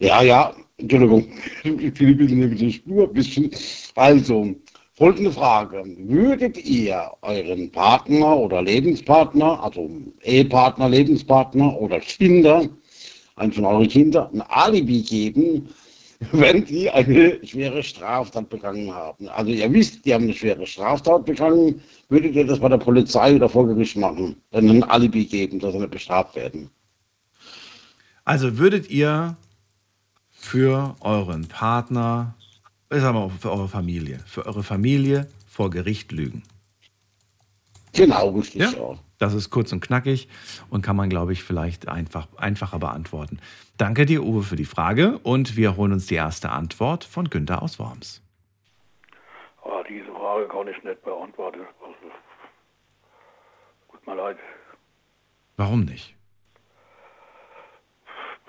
[0.00, 1.32] Ja, ja, Entschuldigung,
[1.62, 3.50] ich bin ein bisschen neben der Spur, ein bisschen.
[3.94, 4.54] Also,
[4.96, 5.82] folgende Frage.
[5.98, 9.90] Würdet ihr euren Partner oder Lebenspartner, also
[10.22, 12.68] Ehepartner, Lebenspartner oder Kinder,
[13.36, 15.68] einen von euren Kindern, ein Alibi geben,
[16.32, 19.28] wenn die eine schwere Straftat begangen haben?
[19.28, 23.34] Also ihr wisst, die haben eine schwere Straftat begangen, würdet ihr das bei der Polizei
[23.34, 24.36] oder vor Gericht machen?
[24.52, 26.70] Dann ein Alibi geben, dass sie nicht bestraft werden?
[28.24, 29.36] Also würdet ihr
[30.30, 32.34] für euren Partner,
[32.94, 36.42] ich sag mal für eure Familie, für eure Familie vor Gericht lügen?
[37.92, 38.60] Genau, richtig.
[38.60, 38.98] Ja, Ja.
[39.18, 40.28] das ist kurz und knackig
[40.68, 43.38] und kann man, glaube ich, vielleicht einfach, einfacher beantworten.
[43.76, 47.62] Danke dir, Uwe, für die Frage und wir holen uns die erste Antwort von Günther
[47.62, 48.20] aus Worms.
[49.64, 51.60] Ah, diese Frage kann ich nicht beantworten.
[51.60, 52.12] Also,
[53.92, 54.36] tut mir leid,
[55.56, 56.13] Warum nicht?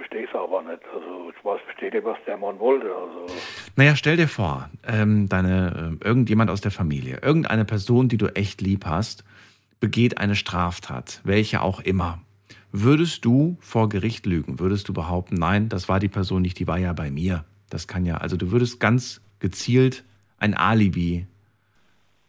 [0.06, 0.82] Verstehe es aber nicht.
[0.93, 2.88] Also ich weiß, verstehe was der Mann wollte.
[2.88, 3.28] Also
[3.76, 8.28] Naja, stell dir vor, ähm, deine, äh, irgendjemand aus der Familie, irgendeine Person, die du
[8.36, 9.24] echt lieb hast,
[9.80, 12.20] begeht eine Straftat, welche auch immer.
[12.72, 14.60] Würdest du vor Gericht lügen?
[14.60, 17.45] Würdest du behaupten, nein, das war die Person nicht, die war ja bei mir?
[17.70, 20.03] Das kann ja, also du würdest ganz gezielt
[20.38, 21.26] ein Alibi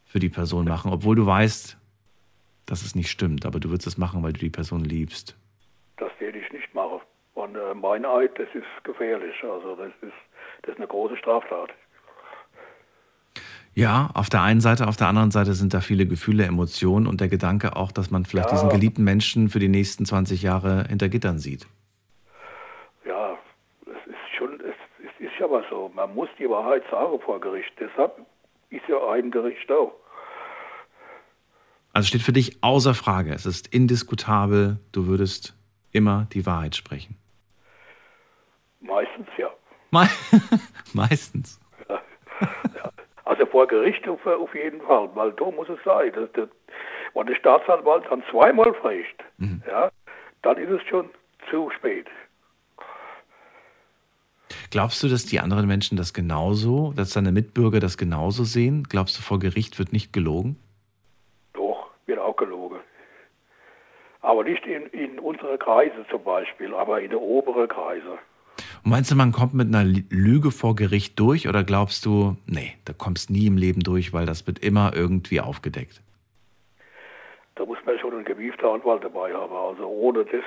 [0.05, 1.77] für die Person machen, obwohl du weißt,
[2.65, 5.37] dass es nicht stimmt, aber du würdest es machen, weil du die Person liebst.
[5.99, 7.01] das werde ich nicht machen.
[7.47, 9.35] Und äh, mein Eid, das ist gefährlich.
[9.43, 10.13] Also das ist,
[10.63, 11.71] das ist eine große Straftat.
[13.75, 17.21] Ja, auf der einen Seite, auf der anderen Seite sind da viele Gefühle, Emotionen und
[17.21, 18.57] der Gedanke auch, dass man vielleicht Ja.
[18.57, 21.67] diesen geliebten Menschen für die nächsten 20 Jahre hinter Gittern sieht.
[23.05, 23.37] Ja,
[23.83, 25.91] es ist schon, es, es ist aber so.
[25.95, 27.71] Man muss die Wahrheit sagen vor Gericht.
[27.79, 28.19] Deshalb
[28.71, 29.93] ist ja ein Gericht auch.
[31.93, 35.55] Also steht für dich außer Frage, es ist indiskutabel, du würdest
[35.93, 37.17] immer die Wahrheit sprechen.
[38.87, 39.51] Meistens ja.
[39.91, 40.09] Me
[40.95, 41.61] Meistens.
[43.25, 46.13] Also vor Gericht auf, auf jeden Fall, weil da muss es sein.
[46.15, 46.49] Das, das,
[47.15, 49.25] wenn der Staatsanwalt dann zweimal fragt,
[49.67, 49.91] ja,
[50.43, 51.11] dann ist es schon
[51.51, 52.07] zu spät.
[54.71, 58.85] Glaubst du, dass die anderen Menschen das genauso, dass deine Mitbürger das genauso sehen?
[58.89, 60.57] Glaubst du, vor Gericht wird nicht gelogen?
[61.53, 62.79] Doch, wird auch gelogen.
[64.21, 68.19] Aber nicht in, in unsere Kreise zum Beispiel, aber in die obere Kreise.
[68.89, 72.93] Meinst du, man kommt mit einer Lüge vor Gericht durch oder glaubst du, nee, da
[72.93, 76.01] kommst nie im Leben durch, weil das wird immer irgendwie aufgedeckt?
[77.57, 79.53] Da muss man schon einen gewieften Anwalt dabei haben.
[79.53, 80.45] Also ohne das,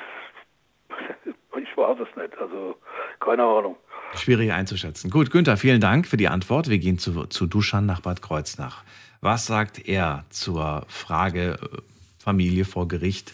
[1.61, 2.37] ich weiß es nicht.
[2.39, 2.77] Also
[3.19, 3.75] keine Ahnung.
[4.15, 5.09] Schwierig einzuschätzen.
[5.09, 6.69] Gut, Günther, vielen Dank für die Antwort.
[6.69, 8.85] Wir gehen zu, zu Duschan nach Bad Kreuznach.
[9.19, 11.77] Was sagt er zur Frage äh,
[12.17, 13.33] Familie vor Gericht?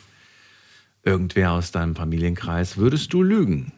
[1.03, 3.71] Irgendwer aus deinem Familienkreis, würdest du lügen?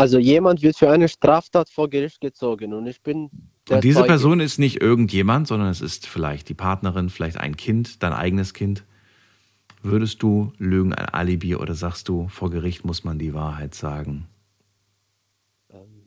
[0.00, 3.28] Also jemand wird für eine Straftat vor Gericht gezogen und ich bin
[3.68, 4.08] Und diese Zeuge.
[4.08, 8.54] Person ist nicht irgendjemand, sondern es ist vielleicht die Partnerin, vielleicht ein Kind, dein eigenes
[8.54, 8.86] Kind.
[9.82, 14.26] Würdest du lügen, ein Alibi oder sagst du, vor Gericht muss man die Wahrheit sagen?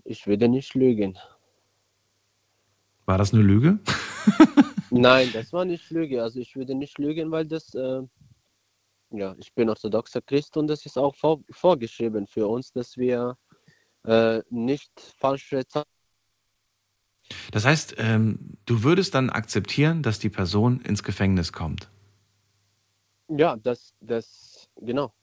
[0.06, 1.20] Ich würde nicht lügen.
[3.06, 3.78] War das eine Lüge?
[4.89, 6.24] Nein, das war nicht Lüge.
[6.24, 8.02] Also ich würde nicht lügen, weil das, äh,
[9.12, 13.38] ja, ich bin orthodoxer Christ und das ist auch vor, vorgeschrieben für uns, dass wir
[14.06, 15.89] äh, nicht falsche Zeugen
[17.51, 21.89] Das heißt, ähm, du würdest dann akzeptieren, dass die Person ins Gefängnis kommt.
[23.30, 25.14] Ja, das, das, genau.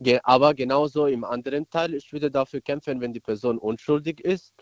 [0.00, 4.54] Ge aber genauso im anderen Teil, ich würde dafür kämpfen, wenn die Person unschuldig ist,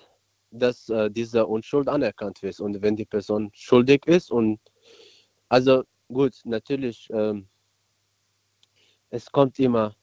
[0.50, 2.60] dass äh, diese Unschuld anerkannt wird.
[2.60, 4.60] Und wenn die Person schuldig ist und,
[5.48, 7.48] also gut, natürlich, ähm,
[9.10, 9.94] es kommt immer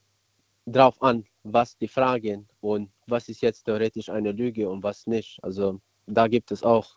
[0.66, 5.40] drauf an, was die Fragen und was ist jetzt theoretisch eine Lüge und was nicht.
[5.44, 6.96] Also da gibt es auch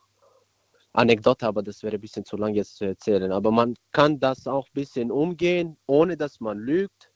[0.93, 3.33] Anekdote, aber das wäre ein bisschen zu lang jetzt zu erzählen.
[3.33, 7.11] Aber man kann das auch ein bisschen umgehen, ohne dass man lügt.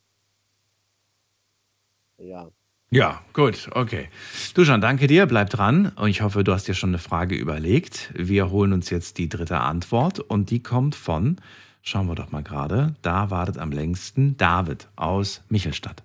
[2.19, 2.49] Ja.
[2.91, 4.09] Ja, gut, okay.
[4.55, 8.13] Duschan, danke dir, bleib dran und ich hoffe, du hast dir schon eine Frage überlegt.
[8.15, 11.37] Wir holen uns jetzt die dritte Antwort und die kommt von,
[11.83, 16.05] schauen wir doch mal gerade, da wartet am längsten David aus Michelstadt.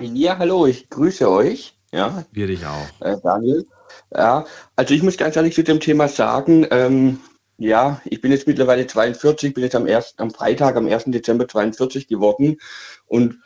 [0.00, 1.76] Ja, hallo, ich grüße euch.
[1.92, 2.88] Ja, Wir dich auch.
[3.00, 3.66] äh, Daniel.
[4.14, 4.44] Ja,
[4.76, 7.20] also ich muss ganz ehrlich zu dem Thema sagen, ähm,
[7.58, 11.04] ja, ich bin jetzt mittlerweile 42, bin jetzt am, 1., am Freitag, am 1.
[11.06, 12.58] Dezember 42 geworden
[13.06, 13.38] und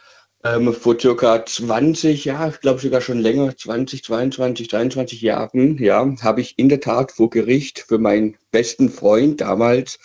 [0.42, 6.12] ähm, vor circa 20, ja, ich glaube sogar schon länger, 20, 22, 23 Jahren, ja,
[6.22, 9.98] habe ich in der Tat vor Gericht für meinen besten Freund damals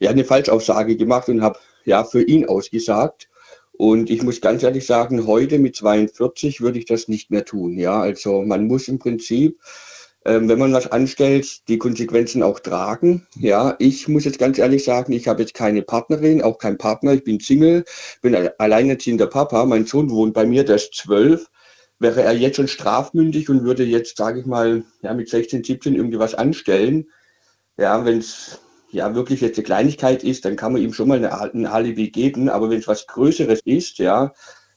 [0.00, 3.27] ja eine Falschaussage gemacht und habe ja für ihn ausgesagt.
[3.78, 7.78] Und ich muss ganz ehrlich sagen, heute mit 42 würde ich das nicht mehr tun.
[7.78, 9.60] Ja, also man muss im Prinzip,
[10.24, 13.28] ähm, wenn man was anstellt, die Konsequenzen auch tragen.
[13.38, 17.12] Ja, ich muss jetzt ganz ehrlich sagen, ich habe jetzt keine Partnerin, auch keinen Partner.
[17.12, 17.84] Ich bin Single,
[18.20, 19.64] bin ein alleinerziehender Papa.
[19.64, 21.46] Mein Sohn wohnt bei mir, der ist zwölf.
[22.00, 25.94] Wäre er jetzt schon strafmündig und würde jetzt, sage ich mal, ja, mit 16, 17
[25.94, 27.06] irgendwie was anstellen,
[27.76, 28.58] ja, wenn es
[28.90, 32.10] ja wirklich jetzt eine Kleinigkeit ist, dann kann man ihm schon mal eine, ein Alibi
[32.10, 32.48] geben.
[32.48, 34.32] Aber wenn es was Größeres ist, ja,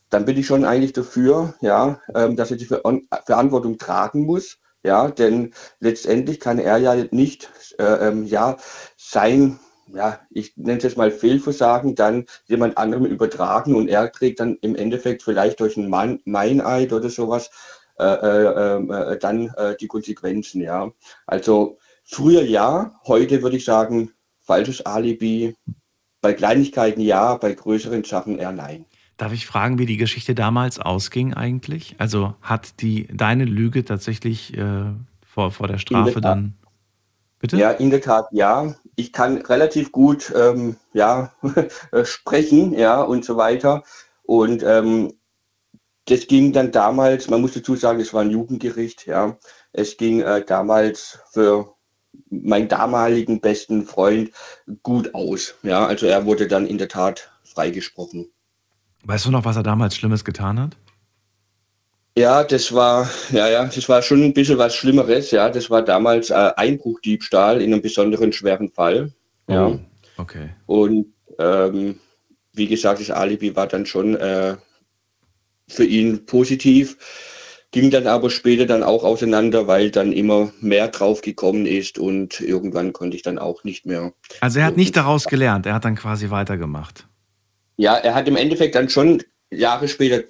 [0.09, 2.82] dann bin ich schon eigentlich dafür, ja, ähm, dass er die Ver
[3.26, 4.57] Verantwortung tragen muss.
[4.84, 7.49] Ja, denn letztendlich kann er ja nicht,
[7.80, 8.57] äh, ähm, ja,
[8.97, 9.59] sein,
[9.93, 14.57] ja, ich nenne es jetzt mal Fehlversagen, dann jemand anderem übertragen und er trägt dann
[14.62, 17.51] im Endeffekt vielleicht durch ein Mein- Meineid oder sowas
[17.99, 20.91] äh, äh, äh, dann äh, die Konsequenzen, ja.
[21.28, 25.56] Also früher ja, heute würde ich sagen, falsches Alibi.
[26.22, 28.86] Bei Kleinigkeiten ja, bei größeren Sachen eher nein.
[29.18, 31.95] Darf ich fragen, wie die Geschichte damals ausging eigentlich?
[31.97, 34.93] Also hat die deine Lüge tatsächlich äh,
[35.26, 36.26] vor, vor der Strafe Tat.
[36.26, 36.58] dann.
[37.39, 37.58] Bitte?
[37.58, 38.76] Ja, in der Tat, ja.
[38.95, 41.34] Ich kann relativ gut ähm, ja,
[42.04, 43.84] sprechen, ja, und so weiter.
[44.24, 45.14] Und ähm,
[46.06, 49.38] das ging dann damals, man muss dazu sagen, es war ein Jugendgericht, ja.
[49.72, 51.74] Es ging äh, damals für
[52.30, 54.32] meinen damaligen besten Freund
[54.84, 55.55] gut aus.
[55.64, 58.30] Ja, also er wurde dann in der Tat freigesprochen.
[59.03, 60.78] Weißt du noch, was er damals Schlimmes getan hat?
[62.18, 65.49] Ja, das war, ja, ja, das war schon ein bisschen was Schlimmeres, ja.
[65.49, 69.14] Das war damals äh, Einbruchdiebstahl in einem besonderen schweren Fall.
[69.47, 69.68] Ja.
[69.68, 69.80] Oh,
[70.18, 70.49] okay.
[70.66, 71.99] Und ähm,
[72.53, 74.57] wie gesagt, das Alibi war dann schon äh,
[75.70, 76.97] für ihn positiv,
[77.72, 82.39] ging dann aber später dann auch auseinander, weil dann immer mehr drauf gekommen ist und
[82.41, 84.13] irgendwann konnte ich dann auch nicht mehr.
[84.41, 87.07] Also er hat nicht daraus gelernt, er hat dann quasi weitergemacht.
[87.78, 90.24] Ja, er hat im Endeffekt dann schon Jahre später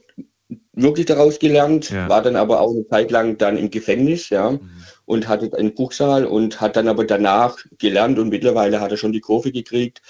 [0.73, 2.07] wirklich daraus gelernt, Ja.
[2.09, 4.57] war dann aber auch eine Zeit lang dann im Gefängnis, ja,
[5.05, 9.13] und hatte einen Buchsaal und hat dann aber danach gelernt und mittlerweile hat er schon
[9.13, 10.01] die Kurve gekriegt,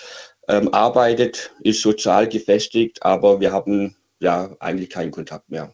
[0.48, 5.74] ähm, arbeitet, ist sozial gefestigt, aber wir haben ja eigentlich keinen Kontakt mehr.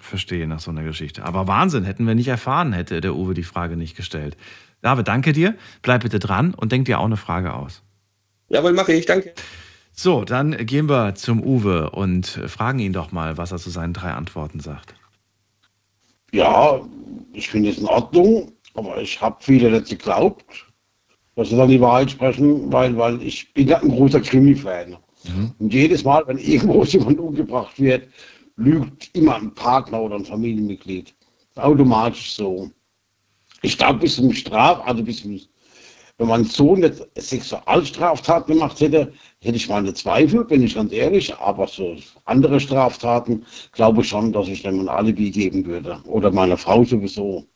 [0.00, 1.24] Verstehe nach so einer Geschichte.
[1.24, 4.36] Aber Wahnsinn, hätten wir nicht erfahren, hätte der Uwe die Frage nicht gestellt.
[4.82, 5.54] David, danke dir.
[5.82, 7.82] Bleib bitte dran und denk dir auch eine Frage aus.
[8.48, 9.32] Jawohl, mache ich, danke.
[9.92, 13.92] So, dann gehen wir zum Uwe und fragen ihn doch mal, was er zu seinen
[13.92, 14.94] drei Antworten sagt.
[16.32, 16.80] Ja,
[17.32, 20.66] ich finde es in Ordnung, aber ich habe viele nicht geglaubt,
[21.36, 24.96] dass sie dann die Wahrheit sprechen, weil, weil ich bin ja ein großer Krimi-Fan.
[25.58, 28.08] Und jedes Mal, wenn irgendwo jemand umgebracht wird,
[28.60, 31.14] lügt immer ein Partner oder ein Familienmitglied.
[31.56, 32.70] Automatisch so.
[33.62, 35.40] Ich glaube, bis zum Straf, also bis zum,
[36.18, 41.34] wenn mein Sohn jetzt Sexualstraftaten gemacht hätte, hätte ich meine Zweifel, bin ich ganz ehrlich.
[41.36, 41.96] Aber so
[42.26, 45.98] andere Straftaten glaube ich schon, dass ich dem ein Alibi geben würde.
[46.04, 47.46] Oder meiner Frau sowieso.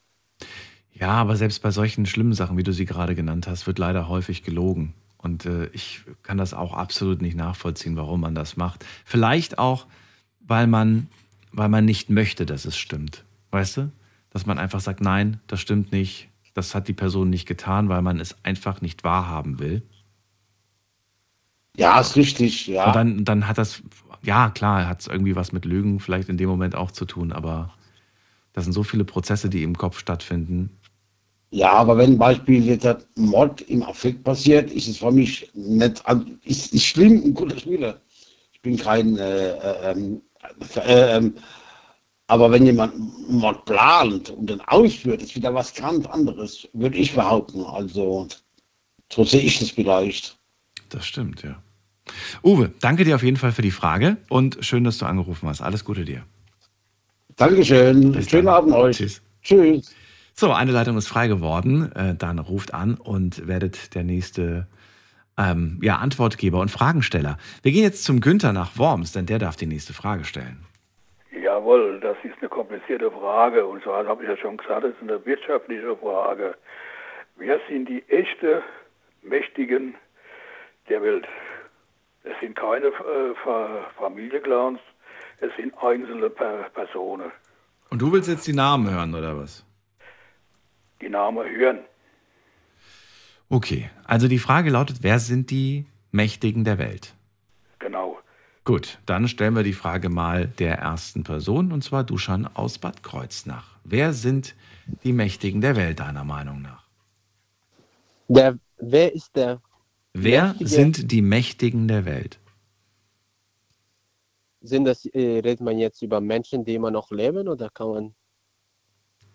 [0.92, 4.08] Ja, aber selbst bei solchen schlimmen Sachen, wie du sie gerade genannt hast, wird leider
[4.08, 4.94] häufig gelogen.
[5.18, 8.84] Und äh, ich kann das auch absolut nicht nachvollziehen, warum man das macht.
[9.04, 9.86] Vielleicht auch,
[10.46, 11.08] weil man,
[11.52, 13.24] weil man nicht möchte, dass es stimmt.
[13.50, 13.90] Weißt du?
[14.30, 16.28] Dass man einfach sagt, nein, das stimmt nicht.
[16.54, 19.82] Das hat die Person nicht getan, weil man es einfach nicht wahrhaben will.
[21.76, 22.86] Ja, ist richtig, ja.
[22.86, 23.82] Und dann, dann hat das,
[24.22, 27.32] ja klar, hat es irgendwie was mit Lügen vielleicht in dem Moment auch zu tun,
[27.32, 27.74] aber
[28.52, 30.70] das sind so viele Prozesse, die im Kopf stattfinden.
[31.50, 36.04] Ja, aber wenn Beispiel jetzt ein Mord im Affekt passiert, ist es für mich nicht,
[36.06, 38.00] also ist, ist schlimm, ein guter Spieler.
[38.52, 40.33] Ich bin kein, äh, äh, ähm, äh,
[40.84, 41.34] ähm,
[42.26, 42.94] aber wenn jemand
[43.28, 47.64] Mord plant und dann ausführt, ist wieder was ganz anderes, würde ich behaupten.
[47.64, 48.28] Also,
[49.12, 50.36] so sehe ich das vielleicht.
[50.88, 51.62] Das stimmt, ja.
[52.42, 55.60] Uwe, danke dir auf jeden Fall für die Frage und schön, dass du angerufen hast.
[55.60, 56.24] Alles Gute dir.
[57.36, 58.12] Dankeschön.
[58.12, 58.54] Bis Schönen dann.
[58.54, 58.96] Abend euch.
[58.96, 59.22] Tschüss.
[59.42, 59.90] Tschüss.
[60.34, 61.92] So, eine Leitung ist frei geworden.
[61.92, 64.66] Äh, Dann ruft an und werdet der nächste
[65.38, 67.38] ähm, ja, Antwortgeber und Fragensteller.
[67.62, 70.64] Wir gehen jetzt zum Günther nach Worms, denn der darf die nächste Frage stellen.
[71.42, 73.66] Jawohl, das ist eine komplizierte Frage.
[73.66, 76.54] Und zwar habe ich ja schon gesagt, das ist eine wirtschaftliche Frage.
[77.36, 78.62] Wer sind die echten
[79.22, 79.94] Mächtigen
[80.88, 81.26] der Welt?
[82.22, 84.78] Es sind keine äh, Fa- Familienclans,
[85.40, 87.30] es sind einzelne per Personen.
[87.90, 89.66] Und du willst jetzt die Namen hören, oder was?
[91.02, 91.80] Die Namen hören.
[93.54, 97.14] Okay, also die Frage lautet, wer sind die Mächtigen der Welt?
[97.78, 98.18] Genau.
[98.64, 103.04] Gut, dann stellen wir die Frage mal der ersten Person, und zwar Duschan aus Bad
[103.04, 103.76] Kreuznach.
[103.84, 104.56] Wer sind
[105.04, 106.82] die Mächtigen der Welt, deiner Meinung nach?
[108.26, 109.62] Der, wer ist der?
[110.14, 112.40] Wer Mächtige- sind die Mächtigen der Welt?
[114.62, 118.14] Sind das, äh, redet man jetzt über Menschen, die immer noch leben oder kann man.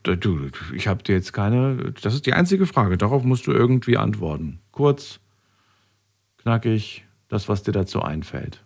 [0.04, 1.93] Du, ich habe dir jetzt keine.
[2.02, 2.97] Das ist die einzige Frage.
[2.97, 4.60] Darauf musst du irgendwie antworten.
[4.72, 5.20] Kurz,
[6.38, 8.64] knackig, das, was dir dazu einfällt.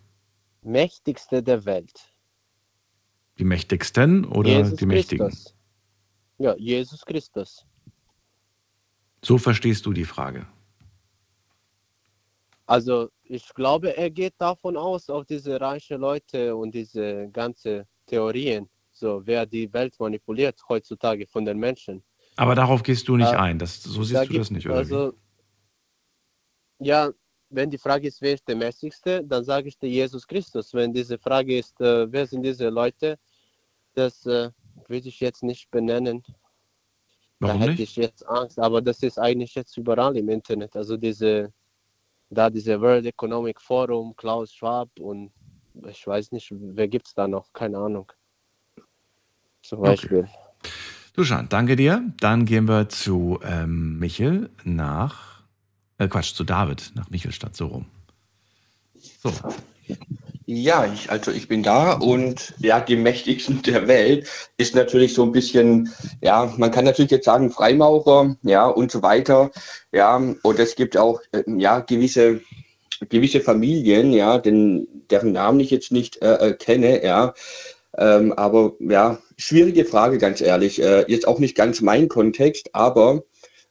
[0.61, 2.13] Mächtigste der Welt?
[3.39, 5.27] Die mächtigsten oder Jesus die mächtigen?
[5.27, 5.55] Christus.
[6.37, 7.65] Ja, Jesus Christus.
[9.23, 10.45] So verstehst du die Frage.
[12.65, 18.69] Also ich glaube, er geht davon aus, auf diese reichen Leute und diese ganze Theorien,
[19.03, 21.95] so wer die Welt manipuliert heutzutage von den Menschen.
[22.37, 23.59] Aber darauf gehst du nicht Äh, ein.
[23.59, 24.77] Das, so Da siehst du gibt- das nicht, oder?
[24.77, 24.99] Also,
[26.79, 27.11] ja,
[27.49, 30.73] wenn die Frage ist, wer ist der Mächtigste, dann sage ich dir Jesus Christus.
[30.73, 33.19] Wenn diese Frage ist, äh, wer sind diese Leute,
[33.93, 34.49] das äh,
[34.87, 36.23] würde ich jetzt nicht benennen.
[37.39, 37.89] Warum da hätte nicht?
[37.89, 40.75] ich jetzt Angst, aber das ist eigentlich jetzt überall im Internet.
[40.75, 41.53] Also diese,
[42.29, 45.31] da diese World Economic Forum, Klaus Schwab und
[45.93, 46.47] ich weiß nicht,
[46.77, 47.51] wer gibt es da noch?
[47.53, 48.07] Keine Ahnung.
[49.63, 50.27] Zum Beispiel.
[51.15, 52.03] Duschan, danke dir.
[52.19, 55.41] Dann gehen wir zu ähm, Michel nach.
[55.97, 57.85] Äh, Quatsch, zu David nach Michelstadt, so rum.
[59.21, 59.31] So.
[60.45, 65.23] Ja, ich, also ich bin da und ja, die mächtigsten der Welt ist natürlich so
[65.23, 65.89] ein bisschen,
[66.21, 69.51] ja, man kann natürlich jetzt sagen Freimaurer, ja, und so weiter,
[69.93, 72.41] ja, und es gibt auch, äh, ja, gewisse,
[73.07, 77.33] gewisse Familien, ja, den, deren Namen ich jetzt nicht äh, kenne, ja,
[77.97, 83.23] ähm, aber ja, schwierige Frage, ganz ehrlich, äh, jetzt auch nicht ganz mein Kontext, aber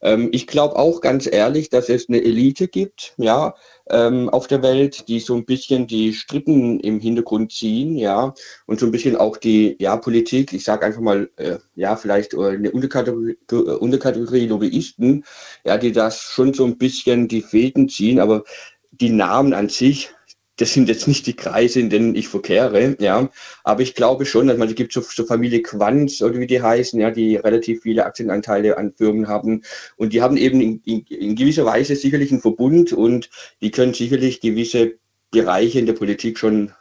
[0.03, 3.55] ähm, ich glaube auch ganz ehrlich, dass es eine Elite gibt, ja,
[3.89, 8.35] ähm, auf der Welt, die so ein bisschen die Strippen im Hintergrund ziehen, ja,
[8.67, 12.35] und so ein bisschen auch die, ja, Politik, ich sage einfach mal, äh, ja, vielleicht
[12.35, 15.25] äh, eine Unterkategorie, Unterkategorie Lobbyisten,
[15.65, 18.45] ja, die das schon so ein bisschen die Fäden ziehen, aber
[18.91, 20.11] die Namen an sich,
[20.57, 23.31] das sind jetzt nicht die Kreise, in denen ich verkehre, ja,
[23.65, 27.01] aber ich glaube schon, man, es gibt so, so Familie Quanz oder wie die heißen,
[27.01, 29.63] ja, die relativ viele Aktienanteile an Firmen haben
[29.97, 33.31] und die haben eben in, in, in gewisser Weise sicherlich einen Verbund und
[33.61, 34.99] die können sicherlich gewisse
[35.31, 36.73] Bereiche in der Politik schon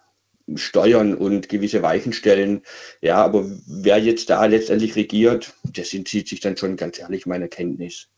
[0.55, 2.61] steuern und gewisse Weichen stellen.
[3.01, 7.47] Ja, aber wer jetzt da letztendlich regiert, das entzieht sich dann schon ganz ehrlich meiner
[7.47, 8.09] Kenntnis.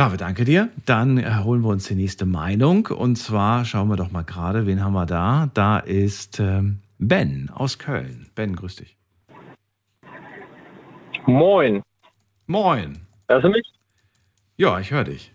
[0.00, 0.70] David, danke dir.
[0.86, 2.86] Dann äh, holen wir uns die nächste Meinung.
[2.86, 5.50] Und zwar schauen wir doch mal gerade, wen haben wir da?
[5.52, 8.30] Da ist ähm, Ben aus Köln.
[8.34, 8.96] Ben, grüß dich.
[11.26, 11.82] Moin.
[12.46, 13.02] Moin.
[13.28, 13.62] Hörst du mich?
[14.56, 15.34] Ja, ich höre dich.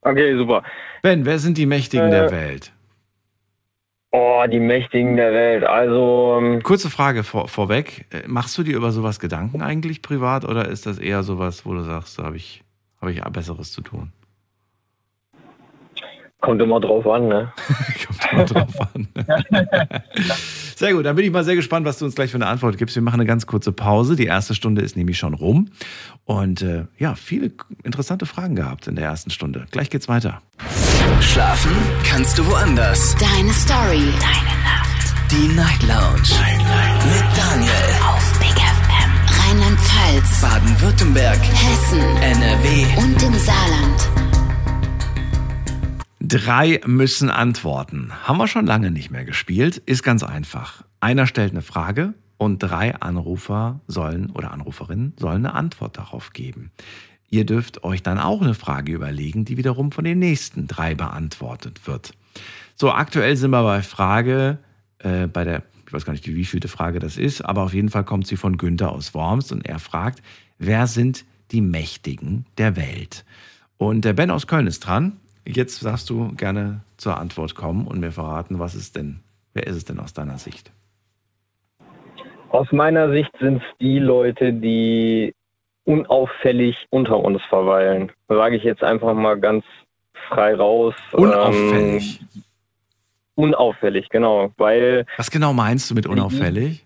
[0.00, 0.64] Okay, super.
[1.04, 2.72] Ben, wer sind die Mächtigen Äh, der Welt?
[4.10, 5.62] Oh, die Mächtigen der Welt.
[5.62, 6.40] Also.
[6.42, 8.06] ähm, Kurze Frage vor, vorweg.
[8.10, 11.74] Äh, Machst du dir über sowas Gedanken eigentlich privat oder ist das eher sowas, wo
[11.74, 12.64] du sagst, da habe ich,
[13.00, 14.12] hab ich Besseres zu tun?
[16.40, 17.52] Kommt immer drauf an, ne?
[18.06, 19.08] Kommt immer drauf an.
[20.76, 22.78] Sehr gut, dann bin ich mal sehr gespannt, was du uns gleich für eine Antwort
[22.78, 22.94] gibst.
[22.94, 24.14] Wir machen eine ganz kurze Pause.
[24.14, 25.70] Die erste Stunde ist nämlich schon rum.
[26.24, 27.50] Und äh, ja, viele
[27.82, 29.66] interessante Fragen gehabt in der ersten Stunde.
[29.72, 30.40] Gleich geht's weiter.
[31.20, 31.72] Schlafen
[32.04, 33.16] kannst du woanders.
[33.16, 34.12] Deine Story.
[34.20, 35.32] Deine Nacht.
[35.32, 36.30] Die Night Lounge.
[37.12, 38.17] Mit Daniel.
[39.48, 40.42] Rheinland-Pfalz.
[40.42, 41.38] Baden-Württemberg.
[41.40, 42.00] Hessen.
[42.00, 42.84] NRW.
[42.98, 44.10] Und im Saarland.
[46.20, 48.12] Drei müssen antworten.
[48.24, 49.78] Haben wir schon lange nicht mehr gespielt.
[49.78, 50.84] Ist ganz einfach.
[51.00, 56.70] Einer stellt eine Frage und drei Anrufer sollen oder Anruferinnen sollen eine Antwort darauf geben.
[57.30, 61.86] Ihr dürft euch dann auch eine Frage überlegen, die wiederum von den nächsten drei beantwortet
[61.86, 62.12] wird.
[62.74, 64.58] So, aktuell sind wir bei Frage,
[64.98, 67.88] äh, bei der, ich weiß gar nicht, wie vielte Frage das ist, aber auf jeden
[67.88, 70.22] Fall kommt sie von Günther aus Worms und er fragt,
[70.58, 73.24] wer sind die Mächtigen der Welt?
[73.78, 75.16] Und der Ben aus Köln ist dran.
[75.46, 79.20] Jetzt darfst du gerne zur Antwort kommen und mir verraten, was ist denn,
[79.54, 80.70] wer ist es denn aus deiner Sicht?
[82.50, 85.32] Aus meiner Sicht sind es die Leute, die
[85.84, 88.12] unauffällig unter uns verweilen.
[88.28, 89.64] Sage ich jetzt einfach mal ganz
[90.28, 90.94] frei raus.
[91.12, 92.20] Unauffällig.
[92.20, 92.42] Ähm,
[93.38, 94.52] unauffällig, genau.
[94.56, 96.84] Weil Was genau meinst du mit unauffällig?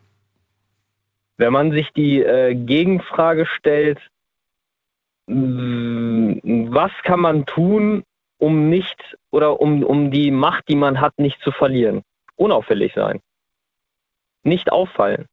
[1.39, 3.99] wenn man sich die äh, Gegenfrage stellt,
[5.27, 8.05] was kann man tun,
[8.39, 12.03] um nicht oder um, um die Macht, die man hat, nicht zu verlieren?
[12.37, 13.21] Unauffällig sein.
[14.45, 15.27] Nicht auffallen.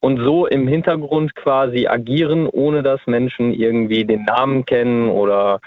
[0.00, 5.60] Und so im Hintergrund quasi agieren, ohne dass Menschen irgendwie den Namen kennen oder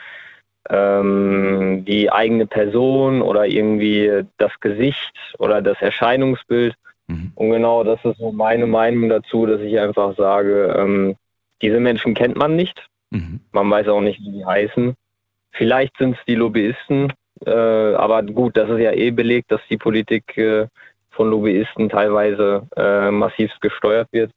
[0.70, 6.76] ähm, die eigene Person oder irgendwie das Gesicht oder das Erscheinungsbild.
[7.36, 11.16] Und genau das ist so meine Meinung dazu, dass ich einfach sage, ähm,
[11.62, 12.88] diese Menschen kennt man nicht.
[13.52, 14.96] Man weiß auch nicht, wie die heißen.
[15.52, 17.14] Vielleicht sind es die Lobbyisten,
[17.46, 20.68] äh, aber gut, das ist ja eh belegt, dass die Politik äh,
[21.12, 24.32] von Lobbyisten teilweise äh, massiv gesteuert wird.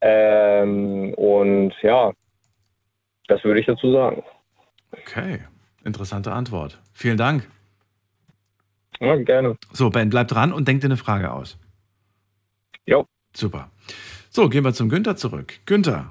[0.00, 2.12] Ähm, und ja,
[3.26, 4.22] das würde ich dazu sagen.
[5.08, 5.38] Okay,
[5.84, 6.78] interessante Antwort.
[6.92, 7.48] Vielen Dank.
[9.00, 9.56] Ja, gerne.
[9.72, 11.58] So, Ben, bleib dran und denk dir eine Frage aus.
[12.84, 13.06] Jo.
[13.32, 13.70] Super.
[14.28, 15.54] So, gehen wir zum Günther zurück.
[15.64, 16.10] Günther,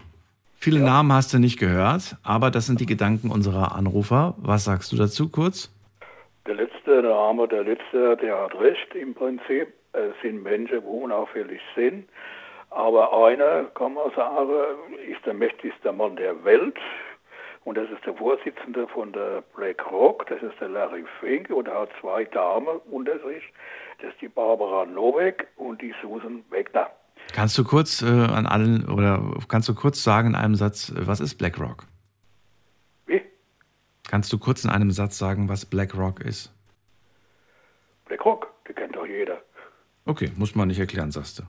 [0.56, 4.34] viele Namen hast du nicht gehört, aber das sind die Gedanken unserer Anrufer.
[4.38, 5.72] Was sagst du dazu kurz?
[6.48, 9.68] Der letzte Name, der letzte, der hat recht im Prinzip.
[9.93, 12.10] Es sind Menschen, die unauffällig sind.
[12.72, 14.54] Aber einer, kann man sagen,
[15.08, 16.78] ist der mächtigste Mann der Welt.
[17.68, 21.49] Und das ist der Vorsitzende von der BlackRock, das ist der Larry Fink.
[21.49, 23.43] Und er hat zwei Damen unter sich.
[23.99, 26.89] Das ist die Barbara Novak und die Susan Wegner.
[27.34, 31.07] Kannst du kurz äh, an allen oder kannst du kurz sagen in einem Satz, äh,
[31.07, 31.84] was ist BlackRock?
[33.05, 33.22] Wie?
[34.09, 36.55] Kannst du kurz in einem Satz sagen, was BlackRock ist?
[38.05, 39.41] BlackRock, die kennt doch jeder.
[40.05, 41.43] Okay, muss man nicht erklären, sagst du.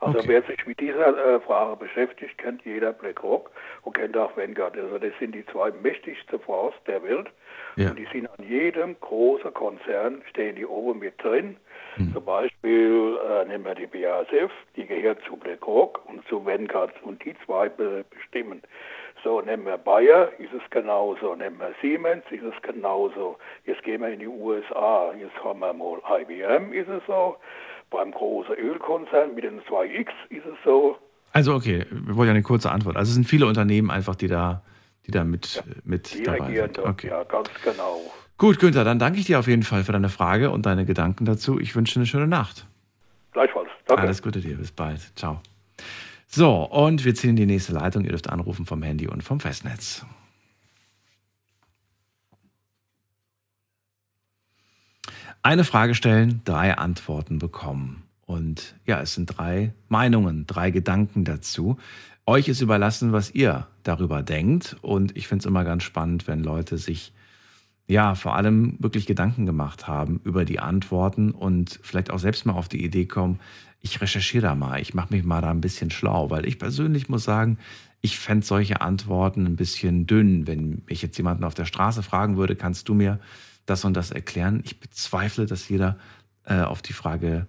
[0.00, 0.28] Also Okay.
[0.28, 3.50] wer sich mit dieser äh, Frage beschäftigt, kennt jeder BlackRock
[3.82, 4.76] und kennt auch Vanguard.
[4.76, 7.28] Also das sind die zwei mächtigsten Fonds der Welt.
[7.76, 7.90] Ja.
[7.90, 11.56] Und die sind an jedem großen Konzern, stehen die oben mit drin.
[11.94, 12.12] Hm.
[12.12, 17.24] Zum Beispiel äh, nehmen wir die BASF, die gehört zu BlackRock und zu Vanguard und
[17.24, 18.62] die zwei be bestimmen.
[19.24, 21.34] So, nehmen wir Bayer, ist es genauso.
[21.34, 23.38] Nehmen wir Siemens, ist es genauso.
[23.64, 25.12] Jetzt gehen wir in die USA.
[25.18, 27.36] Jetzt haben wir mal IBM, ist es so.
[27.90, 30.96] Beim großen Ölkonzern mit den 2X ist es so.
[31.32, 32.96] Also okay, wir wollen ja eine kurze Antwort.
[32.96, 34.62] Also es sind viele Unternehmen einfach, die da,
[35.06, 36.78] die da mit, mit Die dabei sind.
[36.78, 37.08] Okay.
[37.08, 38.00] ja, ganz genau.
[38.38, 41.24] Gut, Günther, dann danke ich dir auf jeden Fall für deine Frage und deine Gedanken
[41.24, 41.58] dazu.
[41.58, 42.66] Ich wünsche eine schöne Nacht.
[43.32, 43.68] Gleichfalls.
[43.86, 44.02] Danke.
[44.02, 45.00] Alles Gute dir, bis bald.
[45.16, 45.40] Ciao.
[46.26, 48.04] So, und wir ziehen die nächste Leitung.
[48.04, 50.04] Ihr dürft anrufen vom Handy und vom Festnetz.
[55.46, 58.02] Eine Frage stellen, drei Antworten bekommen.
[58.26, 61.76] Und ja, es sind drei Meinungen, drei Gedanken dazu.
[62.26, 64.76] Euch ist überlassen, was ihr darüber denkt.
[64.82, 67.12] Und ich finde es immer ganz spannend, wenn Leute sich
[67.86, 72.54] ja vor allem wirklich Gedanken gemacht haben über die Antworten und vielleicht auch selbst mal
[72.54, 73.38] auf die Idee kommen,
[73.80, 77.08] ich recherchiere da mal, ich mache mich mal da ein bisschen schlau, weil ich persönlich
[77.08, 77.58] muss sagen,
[78.00, 80.48] ich fände solche Antworten ein bisschen dünn.
[80.48, 83.20] Wenn ich jetzt jemanden auf der Straße fragen würde, kannst du mir
[83.66, 84.62] das und das erklären?
[84.64, 85.98] Ich bezweifle, dass jeder
[86.44, 87.46] äh, auf die Frage,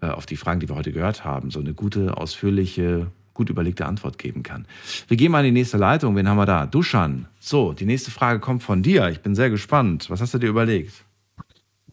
[0.00, 3.86] äh, auf die Fragen, die wir heute gehört haben, so eine gute, ausführliche, gut überlegte
[3.86, 4.66] Antwort geben kann.
[5.08, 6.16] Wir gehen mal in die nächste Leitung.
[6.16, 6.66] Wen haben wir da?
[6.66, 7.28] Duschan.
[7.40, 9.08] So, die nächste Frage kommt von dir.
[9.08, 10.10] Ich bin sehr gespannt.
[10.10, 11.04] Was hast du dir überlegt?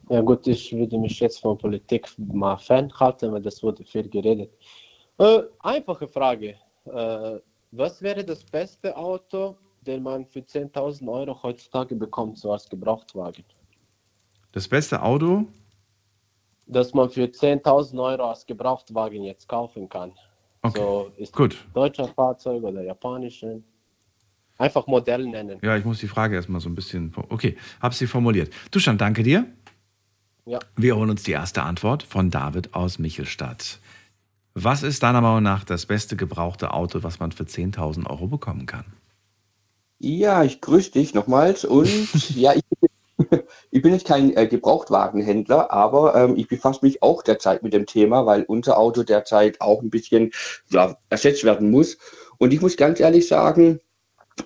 [0.09, 4.49] Ja gut, ich würde mich jetzt von Politik mal fernhalten, weil das wurde viel geredet.
[5.19, 6.55] Äh, einfache Frage.
[6.85, 7.39] Äh,
[7.71, 9.55] was wäre das beste Auto,
[9.85, 13.43] den man für 10.000 Euro heutzutage bekommt, so als Gebrauchtwagen?
[14.51, 15.45] Das beste Auto?
[16.65, 20.11] Das man für 10.000 Euro als Gebrauchtwagen jetzt kaufen kann.
[20.61, 20.79] Okay.
[20.79, 21.57] So ist Gut.
[21.73, 23.63] deutscher Fahrzeug oder japanischen.
[24.57, 25.57] Einfach Modell nennen.
[25.61, 27.13] Ja, ich muss die Frage erstmal so ein bisschen.
[27.29, 28.51] Okay, hab sie formuliert.
[28.71, 29.45] Duschan, danke dir.
[30.45, 30.59] Ja.
[30.75, 33.79] Wir holen uns die erste Antwort von David aus Michelstadt.
[34.53, 38.65] Was ist deiner Meinung nach das beste gebrauchte Auto, was man für 10.000 Euro bekommen
[38.65, 38.85] kann?
[39.99, 41.87] Ja, ich grüße dich nochmals und
[42.35, 42.63] ja, ich,
[43.79, 47.85] ich bin jetzt kein äh, Gebrauchtwagenhändler, aber ähm, ich befasse mich auch derzeit mit dem
[47.85, 50.31] Thema, weil unser Auto derzeit auch ein bisschen
[50.69, 51.97] ja, ersetzt werden muss.
[52.39, 53.79] Und ich muss ganz ehrlich sagen,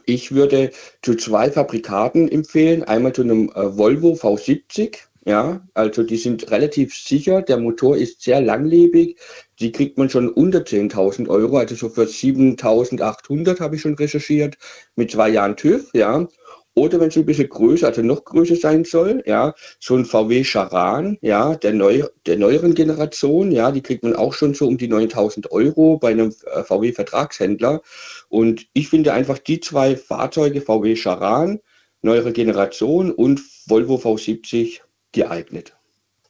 [0.05, 0.69] ich würde
[1.01, 2.83] zu zwei Fabrikaten empfehlen.
[2.83, 4.97] Einmal zu einem äh, Volvo V70.
[5.25, 7.41] Ja, also die sind relativ sicher.
[7.41, 9.17] Der Motor ist sehr langlebig.
[9.59, 14.59] Die kriegt man schon unter 10.000 Euro, also so für 7.800 habe ich schon recherchiert,
[14.95, 15.89] mit zwei Jahren TÜV.
[15.93, 16.27] Ja,
[16.75, 20.43] oder wenn es ein bisschen größer, also noch größer sein soll, ja, so ein VW
[20.43, 24.77] Charan, ja, der, neu, der neueren Generation, ja, die kriegt man auch schon so um
[24.77, 27.81] die 9000 Euro bei einem äh, VW-Vertragshändler.
[28.29, 31.59] Und ich finde einfach die zwei Fahrzeuge, VW Charan,
[32.01, 35.75] neuere Generation und Volvo V70, geeignet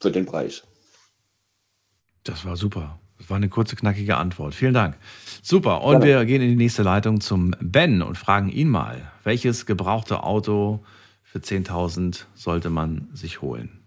[0.00, 0.64] für den Preis.
[2.22, 3.00] Das war super.
[3.18, 4.54] Das war eine kurze, knackige Antwort.
[4.54, 4.96] Vielen Dank.
[5.46, 5.84] Super.
[5.84, 6.06] Und Gerne.
[6.06, 10.80] wir gehen in die nächste Leitung zum Ben und fragen ihn mal, welches gebrauchte Auto
[11.22, 13.84] für 10.000 sollte man sich holen?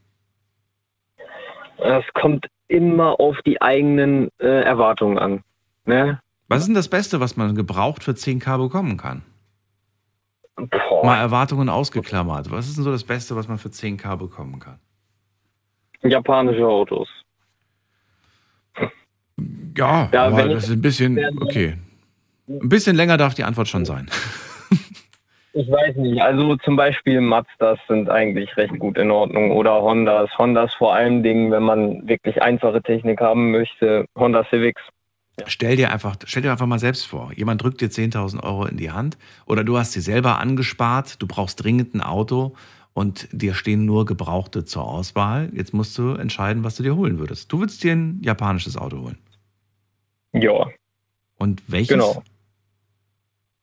[1.80, 5.44] Es kommt immer auf die eigenen äh, Erwartungen an.
[5.86, 6.20] Ne?
[6.48, 9.24] Was ist denn das Beste, was man gebraucht für 10k bekommen kann?
[10.58, 11.04] Boah.
[11.04, 12.52] Mal Erwartungen ausgeklammert.
[12.52, 14.78] Was ist denn so das Beste, was man für 10k bekommen kann?
[16.04, 17.08] Japanische Autos.
[19.78, 21.76] Ja, Ja, aber das ist ein bisschen, okay.
[22.48, 24.10] Ein bisschen länger darf die Antwort schon sein.
[25.54, 26.22] Ich weiß nicht.
[26.22, 30.30] Also zum Beispiel Mazdas sind eigentlich recht gut in Ordnung oder Hondas.
[30.38, 34.84] Hondas vor allen Dingen, wenn man wirklich einfache Technik haben möchte, Honda Civics.
[35.48, 38.78] Stell dir einfach, stell dir einfach mal selbst vor, jemand drückt dir 10.000 Euro in
[38.78, 39.18] die Hand
[39.48, 42.56] oder du hast sie selber angespart, du brauchst dringend ein Auto
[42.94, 45.50] und dir stehen nur Gebrauchte zur Auswahl.
[45.54, 47.52] Jetzt musst du entscheiden, was du dir holen würdest.
[47.52, 49.18] Du würdest dir ein japanisches Auto holen.
[50.34, 50.68] Ja,
[51.38, 51.90] Und welches?
[51.90, 52.24] genau.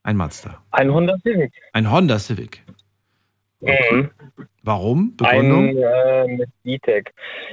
[0.02, 0.62] Ein Mazda.
[0.70, 1.52] Ein Honda Civic.
[1.72, 2.62] Ein Honda Civic.
[3.60, 4.10] Mhm.
[4.62, 5.16] Warum?
[5.16, 5.68] Begründung?
[5.70, 7.04] Ein äh, mit E-Tech.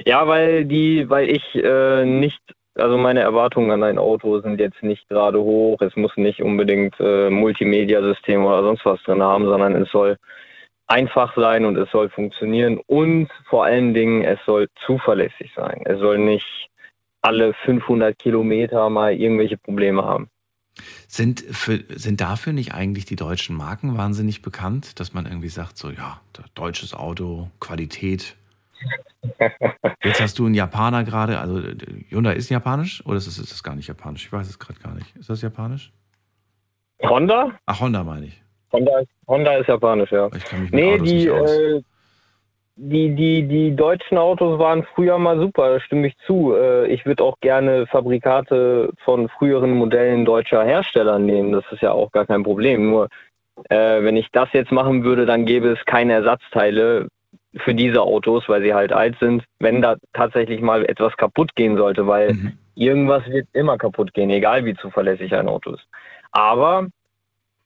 [0.04, 2.40] Ja, weil die, weil ich äh, nicht,
[2.74, 5.80] also meine Erwartungen an ein Auto sind jetzt nicht gerade hoch.
[5.80, 10.16] Es muss nicht unbedingt äh, Multimedia-System oder sonst was drin haben, sondern es soll
[10.86, 15.80] einfach sein und es soll funktionieren und vor allen Dingen es soll zuverlässig sein.
[15.86, 16.68] Es soll nicht
[17.22, 20.28] alle 500 Kilometer mal irgendwelche Probleme haben.
[21.06, 25.76] Sind, für, sind dafür nicht eigentlich die deutschen Marken wahnsinnig bekannt, dass man irgendwie sagt,
[25.76, 26.20] so ja,
[26.54, 28.36] deutsches Auto, Qualität.
[30.02, 31.62] Jetzt hast du einen Japaner gerade, also
[32.08, 34.24] Hyundai ist japanisch oder ist das, ist das gar nicht japanisch?
[34.26, 35.14] Ich weiß es gerade gar nicht.
[35.16, 35.92] Ist das japanisch?
[37.02, 37.52] Honda?
[37.66, 38.42] Ach, Honda meine ich.
[38.72, 40.28] Honda, ist- Honda ist japanisch, ja.
[40.34, 41.50] Ich kann mich mit Nee, Autos die, nicht aus.
[41.50, 41.82] äh,
[42.76, 46.54] die, die, die deutschen Autos waren früher mal super, da stimme ich zu.
[46.54, 51.52] Äh, ich würde auch gerne Fabrikate von früheren Modellen deutscher Hersteller nehmen.
[51.52, 52.90] Das ist ja auch gar kein Problem.
[52.90, 53.08] Nur
[53.68, 57.08] äh, wenn ich das jetzt machen würde, dann gäbe es keine Ersatzteile
[57.56, 61.76] für diese Autos, weil sie halt alt sind, wenn da tatsächlich mal etwas kaputt gehen
[61.76, 62.52] sollte, weil Mhm.
[62.74, 65.86] irgendwas wird immer kaputt gehen, egal wie zuverlässig ein Auto ist.
[66.30, 66.86] Aber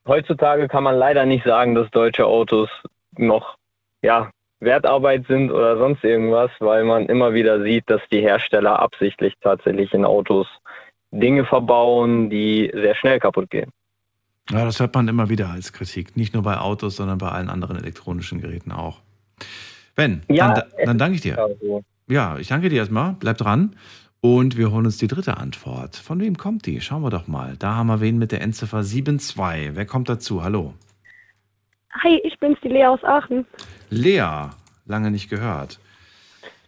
[0.09, 2.69] heutzutage kann man leider nicht sagen, dass deutsche Autos
[3.17, 3.57] noch
[4.03, 4.31] ja,
[4.61, 9.93] Wertarbeit sind oder sonst irgendwas, weil man immer wieder sieht, dass die Hersteller absichtlich tatsächlich
[9.93, 10.47] in Autos
[11.11, 13.71] Dinge verbauen, die sehr schnell kaputt gehen.
[14.51, 16.17] Ja, das hört man immer wieder als Kritik.
[16.17, 19.01] Nicht nur bei Autos, sondern bei allen anderen elektronischen Geräten auch.
[19.95, 21.39] Ben, Ja, dann, dann danke ich dir.
[21.39, 23.17] Also, Ja, ich danke dir erstmal.
[23.19, 23.77] Bleib dran.
[24.21, 25.97] Und wir holen uns die dritte Antwort.
[25.97, 26.81] Von wem kommt die?
[26.81, 27.57] Schauen wir doch mal.
[27.59, 29.37] Da haben wir wen mit der Endziffer 72.
[29.75, 30.43] Wer kommt dazu?
[30.43, 30.75] Hallo.
[32.03, 33.47] Hi, ich bin's, die Lea aus Aachen.
[33.91, 34.51] Lea,
[34.87, 35.79] lange nicht gehört.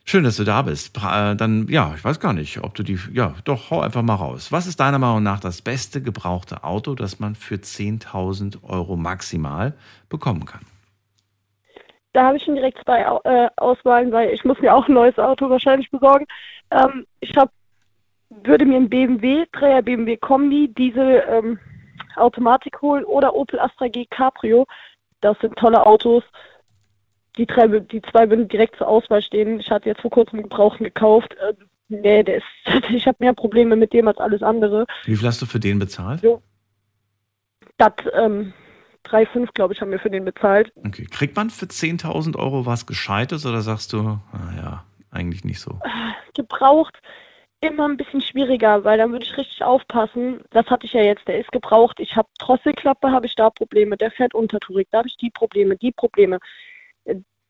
[0.04, 0.96] Schön, dass du da bist.
[0.96, 4.14] Äh, Dann, ja, ich weiß gar nicht, ob du die, ja, doch, hau einfach mal
[4.14, 4.50] raus.
[4.50, 9.74] Was ist deiner Meinung nach das beste gebrauchte Auto, das man für 10.000 Euro maximal
[10.08, 10.62] bekommen kann?
[12.14, 15.18] Da habe ich schon direkt zwei äh, Auswahlen, weil ich muss mir auch ein neues
[15.18, 16.24] Auto wahrscheinlich besorgen.
[16.70, 17.50] Ähm, ich hab,
[18.30, 21.58] würde mir ein BMW, 3er BMW Kombi, Diesel ähm,
[22.16, 24.66] Automatik holen oder Opel Astra G Cabrio.
[25.20, 26.22] Das sind tolle Autos.
[27.36, 29.60] die, drei, die zwei würden direkt zur Auswahl stehen.
[29.60, 31.34] Ich hatte jetzt vor kurzem Gebrauchten gekauft.
[31.34, 31.54] Äh,
[31.88, 32.44] nee, der ist,
[32.90, 34.86] ich habe mehr Probleme mit dem als alles andere.
[35.04, 36.20] Wie viel hast du für den bezahlt?
[36.20, 36.42] So.
[37.76, 38.52] Das, ähm,
[39.06, 40.72] 3,5, glaube ich, haben wir für den bezahlt.
[40.84, 41.06] Okay.
[41.10, 45.78] Kriegt man für 10.000 Euro was Gescheites oder sagst du, naja, eigentlich nicht so?
[46.34, 46.98] Gebraucht
[47.60, 50.42] immer ein bisschen schwieriger, weil dann würde ich richtig aufpassen.
[50.50, 51.98] Das hatte ich ja jetzt, der ist gebraucht.
[52.00, 53.96] Ich habe Drosselklappe, habe ich da Probleme.
[53.96, 56.38] Der fährt untertourig, da habe ich die Probleme, die Probleme.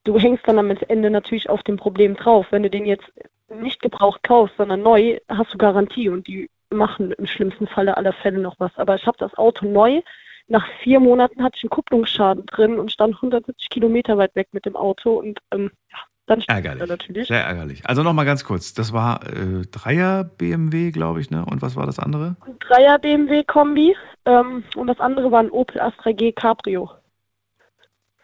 [0.04, 2.46] Du hängst dann am Ende natürlich auf dem Problem drauf.
[2.50, 3.12] Wenn du den jetzt
[3.48, 8.12] nicht gebraucht kaufst, sondern neu, hast du Garantie und die machen im schlimmsten Falle aller
[8.12, 8.76] Fälle noch was.
[8.76, 10.02] Aber ich habe das Auto neu.
[10.46, 14.64] Nach vier Monaten hatte ich einen Kupplungsschaden drin und stand 170 Kilometer weit weg mit
[14.64, 15.98] dem Auto und ähm, ja,
[16.28, 16.80] dann Ärgerlich.
[16.80, 17.28] er natürlich.
[17.28, 17.86] Sehr ärgerlich.
[17.86, 18.74] Also nochmal ganz kurz.
[18.74, 21.44] Das war äh, Dreier BMW, glaube ich, ne?
[21.44, 22.36] Und was war das andere?
[22.46, 26.90] Ein Dreier BMW Kombi ähm, und das andere war ein Opel Astra G Cabrio.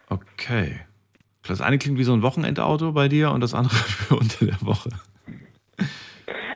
[0.09, 0.81] Okay.
[1.47, 4.61] Das eine klingt wie so ein Wochenendauto bei dir und das andere für unter der
[4.61, 4.89] Woche.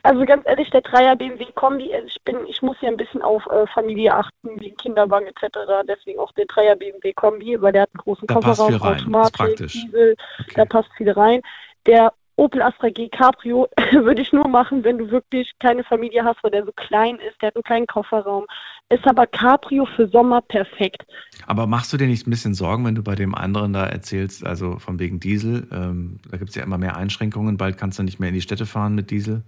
[0.04, 3.22] Also ganz ehrlich, der Dreier BMW Kombi, also ich bin, ich muss ja ein bisschen
[3.22, 5.60] auf äh, Familie achten, wegen Kinderwagen etc.
[5.88, 9.74] Deswegen auch der Dreier BMW Kombi, weil der hat einen großen Da Kofferraum, Automatik, praktisch.
[9.74, 10.16] Diesel,
[10.56, 11.42] da passt viel rein.
[11.86, 16.42] Der Opel Astra G Cabrio würde ich nur machen, wenn du wirklich keine Familie hast,
[16.42, 18.46] weil der so klein ist, der hat einen kleinen Kofferraum.
[18.88, 21.06] Ist aber Cabrio für Sommer perfekt.
[21.46, 24.46] Aber machst du dir nicht ein bisschen Sorgen, wenn du bei dem anderen da erzählst,
[24.48, 25.68] also von wegen Diesel?
[25.72, 27.58] Ähm, da gibt es ja immer mehr Einschränkungen.
[27.58, 29.44] Bald kannst du nicht mehr in die Städte fahren mit Diesel.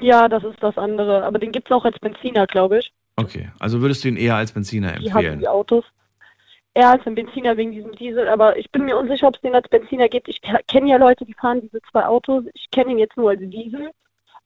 [0.00, 1.24] Ja, das ist das andere.
[1.24, 2.92] Aber den gibt es auch als Benziner, glaube ich.
[3.16, 5.38] Okay, also würdest du ihn eher als Benziner Die haben empfehlen?
[5.40, 5.84] die Autos.
[6.74, 9.54] Eher als ein Benziner wegen diesem Diesel, aber ich bin mir unsicher, ob es den
[9.54, 10.28] als Benziner gibt.
[10.28, 12.44] Ich kenne ja Leute, die fahren diese zwei Autos.
[12.54, 13.90] Ich kenne ihn jetzt nur als Diesel.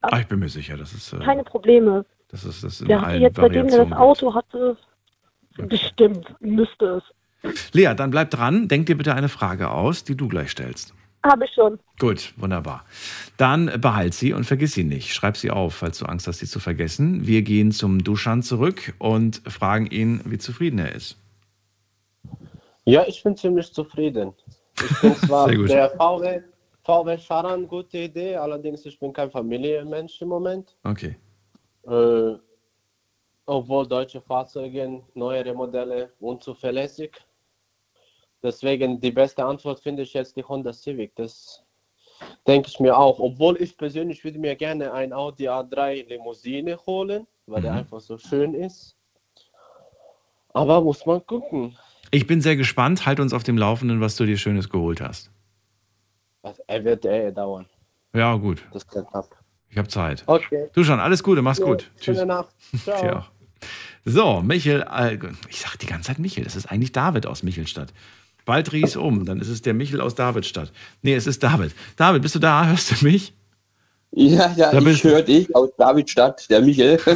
[0.01, 2.06] Ah, ich bin mir sicher, das ist, äh, Keine Probleme.
[2.28, 3.93] das ist das in Der allen jetzt, seitdem er das Variationen.
[3.94, 4.77] Auto hatte,
[5.59, 7.02] bestimmt, müsste
[7.44, 7.73] es.
[7.74, 8.69] Lea, dann bleib dran.
[8.69, 10.94] Denk dir bitte eine Frage aus, die du gleich stellst.
[11.24, 11.78] Habe ich schon.
[12.01, 12.85] Gut, wunderbar.
[13.36, 15.15] Dann behalt sie und vergiss sie nicht.
[15.15, 17.27] Schreib sie auf, falls du Angst hast, sie zu vergessen.
[17.27, 21.16] Wir gehen zum Duschan zurück und fragen ihn, wie zufrieden er ist.
[22.85, 24.32] Ja, ich bin ziemlich zufrieden.
[24.82, 25.70] Ich bin zwar Sehr gut.
[25.70, 26.40] der VW,
[26.82, 30.74] VW Charan, gute Idee, allerdings ich bin kein Familienmensch im Moment.
[30.82, 31.16] Okay.
[31.86, 32.35] Äh,
[33.47, 37.12] obwohl deutsche Fahrzeuge, neuere Modelle unzuverlässig.
[38.43, 41.14] Deswegen die beste Antwort finde ich jetzt die Honda Civic.
[41.14, 41.62] Das
[42.47, 43.19] denke ich mir auch.
[43.19, 48.19] Obwohl ich persönlich würde mir gerne ein Audi A3 Limousine holen, weil der einfach so
[48.19, 48.97] schön ist.
[50.55, 51.77] Aber muss man gucken.
[52.10, 53.06] Ich bin sehr gespannt.
[53.06, 55.31] Halt uns auf dem Laufenden, was du dir Schönes geholt hast.
[56.66, 57.66] Er wird eh dauern.
[58.12, 58.62] Ja, gut.
[58.73, 59.31] Das geht ab.
[59.70, 60.24] Ich habe Zeit.
[60.27, 60.69] Okay.
[60.74, 61.90] Duschan, alles Gute, mach's Jo, gut.
[61.98, 62.19] Tschüss.
[62.19, 62.55] Schöne Nacht.
[62.85, 63.01] Ciao.
[63.01, 63.31] Dir auch.
[64.05, 65.16] So, Michel, äh,
[65.48, 67.94] ich sag die ganze Zeit Michel, das ist eigentlich David aus Michelstadt.
[68.44, 70.73] Bald dreh ich's um, dann ist es der Michel aus Davidstadt.
[71.02, 71.73] Nee, es ist David.
[71.97, 72.66] David, bist du da?
[72.66, 73.32] Hörst du mich?
[74.12, 76.98] Ja, ja, Da bist ich höre dich aus Davidstadt, der Michel.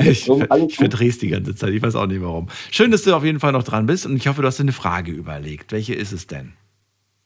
[0.00, 2.48] Ich, ich verdreh's die ganze Zeit, ich weiß auch nicht warum.
[2.70, 4.64] Schön, dass du auf jeden Fall noch dran bist und ich hoffe, du hast dir
[4.64, 5.72] eine Frage überlegt.
[5.72, 6.52] Welche ist es denn?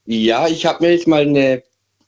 [0.07, 1.63] Ja, ich habe mir jetzt mal eine,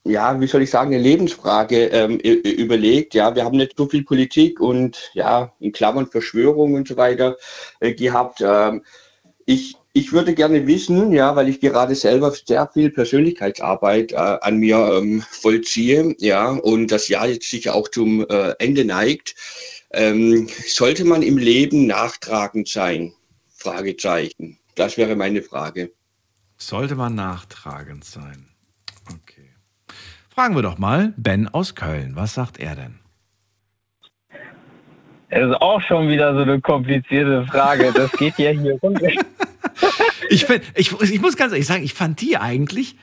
[0.04, 3.14] ja, wie soll ich sagen, eine Lebensfrage ähm, überlegt.
[3.14, 7.36] Ja, wir haben nicht so viel Politik und ja, in Klammern Verschwörung und so weiter
[7.80, 8.40] äh, gehabt.
[8.40, 8.82] Ähm,
[9.46, 14.58] ich, ich würde gerne wissen, ja, weil ich gerade selber sehr viel Persönlichkeitsarbeit äh, an
[14.58, 19.34] mir ähm, vollziehe, ja, und das Jahr jetzt sich auch zum äh, Ende neigt.
[19.92, 23.14] Ähm, sollte man im Leben nachtragend sein?
[23.48, 24.58] Fragezeichen.
[24.74, 25.90] Das wäre meine Frage.
[26.58, 28.48] Sollte man nachtragend sein?
[29.08, 29.48] Okay.
[30.28, 32.16] Fragen wir doch mal Ben aus Köln.
[32.16, 32.98] Was sagt er denn?
[35.30, 37.92] Das ist auch schon wieder so eine komplizierte Frage.
[37.94, 39.08] Das geht ja hier runter.
[40.28, 42.96] Ich, find, ich, ich muss ganz ehrlich sagen, ich fand die eigentlich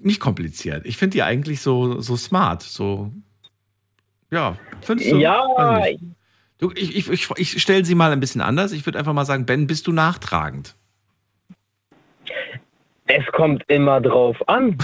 [0.00, 0.86] nicht kompliziert.
[0.86, 2.62] Ich finde die eigentlich so, so smart.
[2.62, 3.12] So,
[4.30, 5.18] ja, findest du?
[5.18, 5.86] Ja.
[6.58, 8.72] Du, ich, ich, ich, ich stelle sie mal ein bisschen anders.
[8.72, 10.76] Ich würde einfach mal sagen, Ben, bist du nachtragend?
[13.06, 14.78] Es kommt immer drauf an.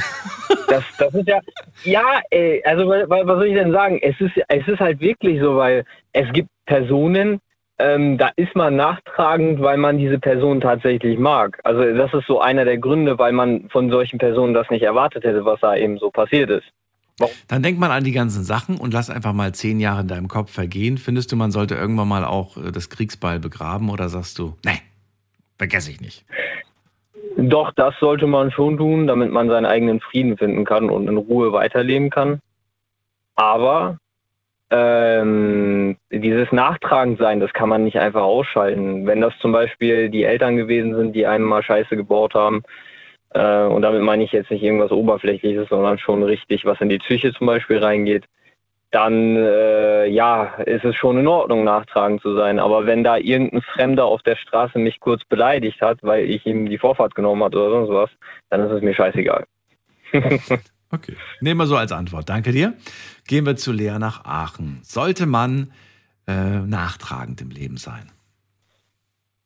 [0.68, 1.40] Das, das ist ja,
[1.84, 3.98] ja, ey, also was soll ich denn sagen?
[4.02, 7.40] Es ist, es ist halt wirklich so, weil es gibt Personen,
[7.78, 11.60] ähm, da ist man nachtragend, weil man diese Person tatsächlich mag.
[11.64, 15.24] Also das ist so einer der Gründe, weil man von solchen Personen das nicht erwartet
[15.24, 16.66] hätte, was da eben so passiert ist.
[17.48, 20.28] Dann denk mal an die ganzen Sachen und lass einfach mal zehn Jahre in deinem
[20.28, 20.98] Kopf vergehen.
[20.98, 24.80] Findest du, man sollte irgendwann mal auch äh, das Kriegsbeil begraben oder sagst du, nee,
[25.56, 26.24] vergesse ich nicht?
[27.36, 31.16] Doch, das sollte man schon tun, damit man seinen eigenen Frieden finden kann und in
[31.16, 32.40] Ruhe weiterleben kann.
[33.36, 33.98] Aber
[34.70, 39.06] ähm, dieses Nachtragend sein, das kann man nicht einfach ausschalten.
[39.06, 42.62] Wenn das zum Beispiel die Eltern gewesen sind, die einem mal Scheiße gebaut haben,
[43.30, 46.98] äh, und damit meine ich jetzt nicht irgendwas Oberflächliches, sondern schon richtig, was in die
[46.98, 48.24] Psyche zum Beispiel reingeht,
[48.90, 52.58] dann äh, ja, ist es schon in Ordnung, nachtragend zu sein.
[52.58, 56.68] Aber wenn da irgendein Fremder auf der Straße mich kurz beleidigt hat, weil ich ihm
[56.70, 58.10] die Vorfahrt genommen hat oder sonst was,
[58.48, 59.44] dann ist es mir scheißegal.
[60.90, 61.14] Okay.
[61.40, 62.28] Nehmen wir so als Antwort.
[62.28, 62.72] Danke dir.
[63.28, 64.80] Gehen wir zu Lea nach Aachen.
[64.82, 65.70] Sollte man
[66.26, 68.10] äh, nachtragend im Leben sein?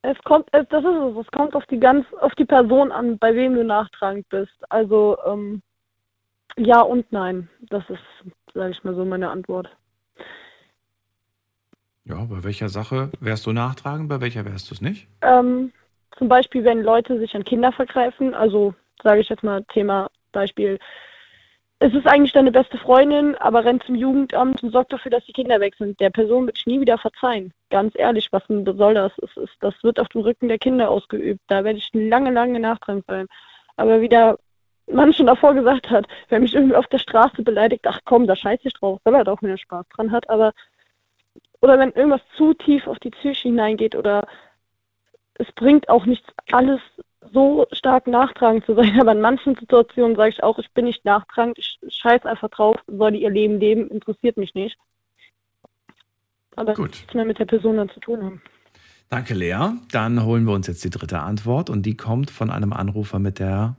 [0.03, 3.17] Es kommt, es- das ist es, es kommt auf die ganz, auf die Person an,
[3.19, 4.53] bei wem du nachtragend bist.
[4.69, 5.61] Also ähm,
[6.55, 7.49] ja und nein.
[7.69, 7.99] Das ist,
[8.53, 9.67] sage ich mal so, meine Antwort.
[12.05, 15.07] Ja, bei welcher Sache wärst du nachtragend, bei welcher wärst du es nicht?
[15.21, 15.73] Ähm,
[16.17, 18.73] zum Beispiel, wenn Leute sich an Kinder vergreifen, also
[19.03, 20.79] sage ich jetzt mal Thema Beispiel,
[21.83, 25.33] es ist eigentlich deine beste Freundin, aber rennt zum Jugendamt und sorgt dafür, dass die
[25.33, 25.99] Kinder weg sind.
[25.99, 27.51] Der Person wird nie wieder verzeihen.
[27.69, 29.11] Ganz ehrlich, was soll das?
[29.17, 31.41] Ist, das wird auf dem Rücken der Kinder ausgeübt.
[31.47, 33.27] Da werde ich lange, lange nachtragend sein.
[33.75, 34.37] Aber wie der
[34.87, 38.35] Mann schon davor gesagt hat, wer mich irgendwie auf der Straße beleidigt, ach komm, da
[38.37, 40.29] scheiße ich drauf, weil er doch mehr Spaß dran hat.
[40.29, 40.53] Aber
[41.59, 44.25] oder wenn irgendwas zu tief auf die Psyche hineingeht oder
[45.33, 46.79] es bringt auch nichts, alles
[47.31, 51.05] so stark nachtragend zu sein, aber in manchen Situationen sage ich auch, ich bin nicht
[51.05, 54.77] nachtragend, ich scheiß einfach drauf, soll die ihr Leben leben, interessiert mich nicht.
[56.55, 56.91] Aber Gut.
[56.91, 58.41] nichts mehr mit der Person dann zu tun haben.
[59.09, 59.73] Danke, Lea.
[59.91, 63.39] Dann holen wir uns jetzt die dritte Antwort und die kommt von einem Anrufer mit
[63.39, 63.75] der,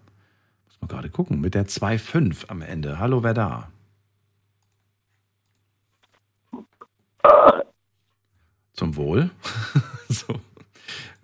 [0.67, 2.99] muss man gerade gucken, mit der 2.5 am Ende.
[2.99, 3.69] Hallo, wer da?
[8.73, 9.31] Zum Wohl.
[10.09, 10.41] so.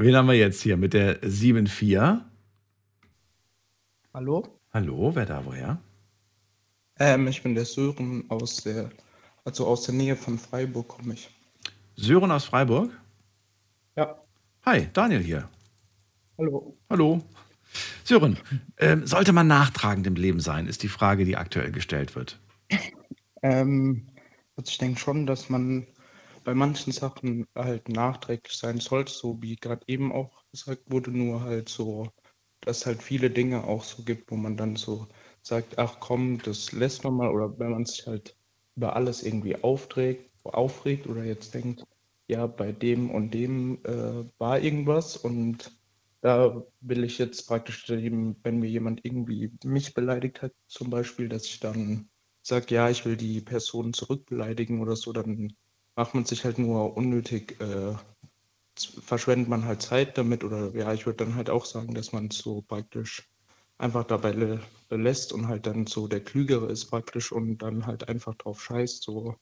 [0.03, 2.23] Wen haben wir jetzt hier mit der 7.4?
[4.15, 5.79] Hallo, Hallo, wer da, woher?
[6.99, 8.89] ähm, ich bin der Sören aus der,
[9.45, 11.29] also aus der Nähe von Freiburg komme ich.
[11.97, 12.99] Sören aus Freiburg?
[13.95, 14.17] Ja.
[14.65, 15.51] Hi, Daniel hier.
[16.39, 16.79] Hallo.
[16.89, 17.23] Hallo.
[18.03, 18.39] Sören,
[18.79, 22.41] ähm, sollte man nachtragend im Leben sein, ist die Frage, die aktuell gestellt wird.
[23.43, 24.07] Ähm,
[24.57, 25.87] also ich denke schon, dass man
[26.45, 31.43] bei manchen Sachen halt nachträglich sein sollte, so wie gerade eben auch gesagt wurde, nur
[31.43, 32.09] halt so,
[32.61, 35.09] dass halt viele Dinge auch so gibt, wo man dann so
[35.43, 38.37] sagt, ach komm, das lässt man mal, oder wenn man sich halt
[38.77, 41.85] über alles irgendwie aufträgt, aufregt oder jetzt denkt,
[42.29, 45.73] ja, bei dem und dem äh, war irgendwas und
[46.23, 51.47] da will ich jetzt praktisch, wenn mir jemand irgendwie mich beleidigt hat, zum Beispiel, dass
[51.47, 52.11] ich dann
[52.43, 55.55] sage, ja, ich will die Person zurückbeleidigen oder so, dann
[55.97, 57.95] macht man sich halt nur unnötig, äh,
[58.77, 62.31] verschwendet man halt Zeit damit oder ja, ich würde dann halt auch sagen, dass man
[62.31, 63.29] so praktisch
[63.79, 64.61] einfach dabei lä-
[64.91, 69.03] lässt und halt dann so der Klügere ist praktisch und dann halt einfach drauf scheißt,
[69.03, 69.37] so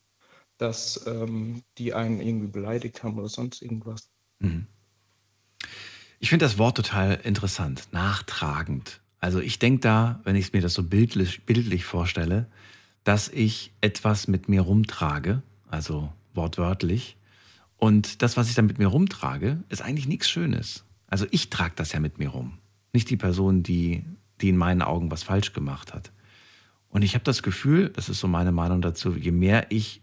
[0.58, 4.10] dass ähm, die einen irgendwie beleidigt haben oder sonst irgendwas.
[4.40, 4.66] Mhm.
[6.20, 9.00] Ich finde das Wort total interessant, nachtragend.
[9.20, 12.46] Also ich denke da, wenn ich mir das so bildlich, bildlich vorstelle,
[13.04, 17.16] dass ich etwas mit mir rumtrage, also wortwörtlich.
[17.76, 20.84] Und das, was ich dann mit mir rumtrage, ist eigentlich nichts Schönes.
[21.06, 22.58] Also ich trage das ja mit mir rum.
[22.92, 24.04] Nicht die Person, die,
[24.40, 26.12] die in meinen Augen was falsch gemacht hat.
[26.88, 30.00] Und ich habe das Gefühl, das ist so meine Meinung dazu, je mehr ich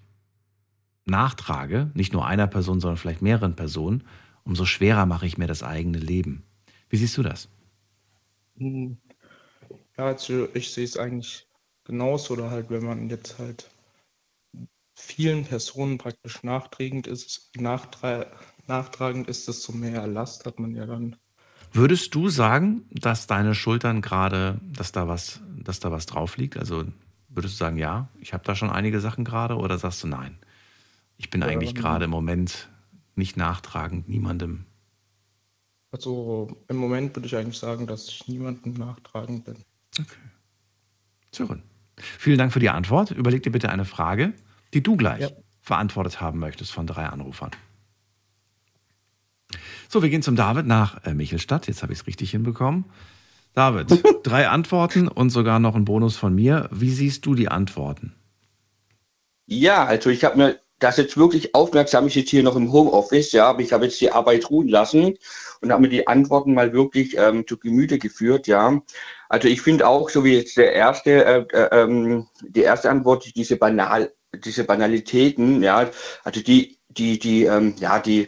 [1.05, 4.03] nachtrage, nicht nur einer Person, sondern vielleicht mehreren Personen,
[4.43, 6.43] umso schwerer mache ich mir das eigene Leben.
[6.89, 7.49] Wie siehst du das?
[8.57, 8.97] Hm,
[9.97, 11.47] Ja, also ich sehe es eigentlich
[11.85, 13.69] genauso oder halt, wenn man jetzt halt
[14.95, 18.25] vielen Personen praktisch nachträgend ist, nachtra
[18.67, 21.15] nachtragend ist, desto mehr Last hat man ja dann.
[21.71, 26.57] Würdest du sagen, dass deine Schultern gerade, dass da was, dass da was drauf liegt?
[26.57, 26.85] Also
[27.29, 30.37] würdest du sagen, ja, ich habe da schon einige Sachen gerade oder sagst du nein?
[31.17, 31.75] Ich bin eigentlich Ähm.
[31.75, 32.69] gerade im Moment
[33.15, 34.65] nicht nachtragend, niemandem.
[35.91, 39.57] Also im Moment würde ich eigentlich sagen, dass ich niemandem nachtragend bin.
[41.31, 41.63] Sören.
[41.97, 43.11] Vielen Dank für die Antwort.
[43.11, 44.33] Überleg dir bitte eine Frage,
[44.75, 47.51] die du gleich verantwortet haben möchtest von drei Anrufern.
[49.89, 51.67] So, wir gehen zum David nach äh, Michelstadt.
[51.67, 52.85] Jetzt habe ich es richtig hinbekommen.
[53.53, 56.69] David, drei Antworten und sogar noch ein Bonus von mir.
[56.71, 58.13] Wie siehst du die Antworten?
[59.47, 63.31] Ja, also ich habe mir das jetzt wirklich aufmerksam, ich sitze hier noch im Homeoffice,
[63.31, 65.17] ja, aber ich habe jetzt die Arbeit ruhen lassen
[65.61, 68.81] und habe mir die Antworten mal wirklich ähm, zu Gemüte geführt, ja.
[69.29, 73.31] Also ich finde auch, so wie jetzt der erste, äh, äh, ähm, die erste Antwort,
[73.35, 75.89] diese banal, diese Banalitäten, ja,
[76.23, 78.27] also die, die, die, ähm, ja, die,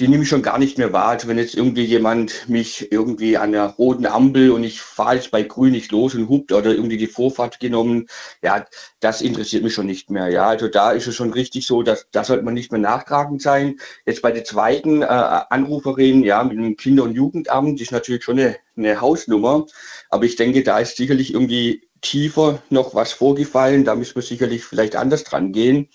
[0.00, 1.10] die nehme ich schon gar nicht mehr wahr.
[1.10, 5.30] Also wenn jetzt irgendwie jemand mich irgendwie an der roten Ampel und ich fahre jetzt
[5.30, 8.08] bei grün nicht los und hupt oder irgendwie die Vorfahrt genommen,
[8.42, 8.64] ja,
[8.98, 10.28] das interessiert mich schon nicht mehr.
[10.28, 13.40] Ja, also da ist es schon richtig so, dass da sollte man nicht mehr nachtragend
[13.40, 13.76] sein.
[14.04, 18.40] Jetzt bei der zweiten äh, Anruferin, ja, mit dem Kinder- und Jugendamt, ist natürlich schon
[18.40, 19.66] eine, eine Hausnummer.
[20.10, 23.84] Aber ich denke, da ist sicherlich irgendwie tiefer noch was vorgefallen.
[23.84, 25.88] Da müssen wir sicherlich vielleicht anders dran gehen.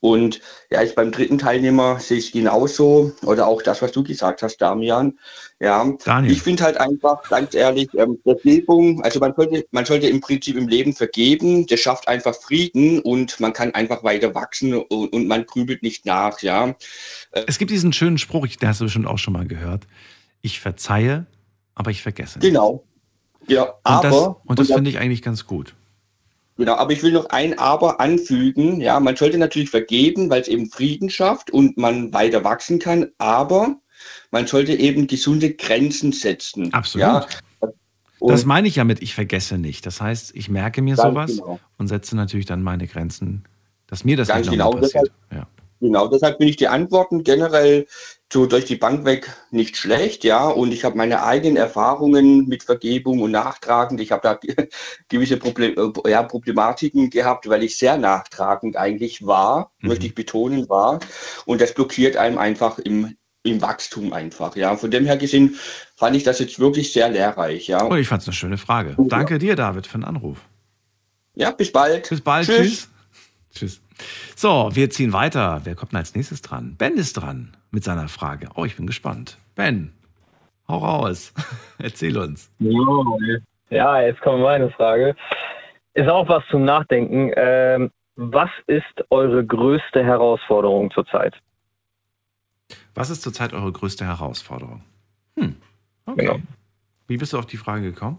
[0.00, 3.12] Und ja, ich beim dritten Teilnehmer sehe ich es genauso.
[3.22, 5.18] Oder auch das, was du gesagt hast, Damian.
[5.60, 6.32] Ja, Daniel.
[6.32, 10.56] ich finde halt einfach, ganz ehrlich, ähm, Vergebung, also man sollte, man sollte im Prinzip
[10.56, 15.28] im Leben vergeben, das schafft einfach Frieden und man kann einfach weiter wachsen und, und
[15.28, 16.74] man grübelt nicht nach, ja.
[17.46, 19.86] Es gibt diesen schönen Spruch, den hast du bestimmt auch schon mal gehört.
[20.40, 21.26] Ich verzeihe,
[21.74, 22.48] aber ich vergesse nicht.
[22.48, 22.84] Genau.
[23.50, 24.02] Ja, Und aber.
[24.08, 24.14] das,
[24.46, 25.74] und das und finde ich eigentlich ganz gut.
[26.56, 28.80] Genau, aber ich will noch ein Aber anfügen.
[28.82, 33.08] Ja, man sollte natürlich vergeben, weil es eben Frieden schafft und man weiter wachsen kann,
[33.16, 33.76] aber
[34.30, 36.72] man sollte eben gesunde Grenzen setzen.
[36.74, 37.02] Absolut.
[37.06, 37.26] Ja,
[38.20, 39.86] das meine ich ja mit, ich vergesse nicht.
[39.86, 41.58] Das heißt, ich merke mir sowas genau.
[41.78, 43.44] und setze natürlich dann meine Grenzen,
[43.86, 45.10] dass mir das Ganz nicht genau, passiert.
[45.30, 45.46] deshalb-
[45.80, 47.86] Genau, deshalb bin ich die Antworten generell
[48.32, 50.46] so durch die Bank weg nicht schlecht, ja.
[50.46, 54.00] Und ich habe meine eigenen Erfahrungen mit Vergebung und Nachtragend.
[54.00, 54.38] Ich habe da
[55.08, 60.68] gewisse Problem, äh, ja, Problematiken gehabt, weil ich sehr nachtragend eigentlich war, möchte ich betonen,
[60.68, 61.00] war.
[61.44, 64.76] Und das blockiert einem einfach im, im Wachstum einfach, ja.
[64.76, 65.56] Von dem her gesehen
[65.96, 67.84] fand ich das jetzt wirklich sehr lehrreich, ja.
[67.84, 68.96] Oh, ich fand es eine schöne Frage.
[68.96, 70.38] Danke dir, David, für den Anruf.
[71.34, 72.08] Ja, bis bald.
[72.08, 72.46] Bis bald.
[72.46, 72.56] Tschüss.
[72.58, 72.88] Tschüss.
[73.54, 73.82] Tschüss.
[74.36, 75.60] So, wir ziehen weiter.
[75.64, 76.76] Wer kommt denn als nächstes dran?
[76.78, 78.48] Ben ist dran mit seiner Frage.
[78.54, 79.38] Oh, ich bin gespannt.
[79.54, 79.92] Ben,
[80.68, 81.32] hau raus.
[81.78, 82.50] Erzähl uns.
[83.70, 85.14] Ja, jetzt kommt meine Frage.
[85.94, 87.32] Ist auch was zum Nachdenken.
[87.36, 91.34] Ähm, was ist eure größte Herausforderung zurzeit?
[92.94, 94.82] Was ist zurzeit eure größte Herausforderung?
[95.36, 95.56] Hm,
[96.06, 96.26] okay.
[96.26, 96.40] Genau.
[97.06, 98.18] Wie bist du auf die Frage gekommen?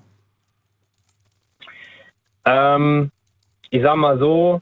[2.45, 3.11] Ähm,
[3.69, 4.61] ich sag mal so,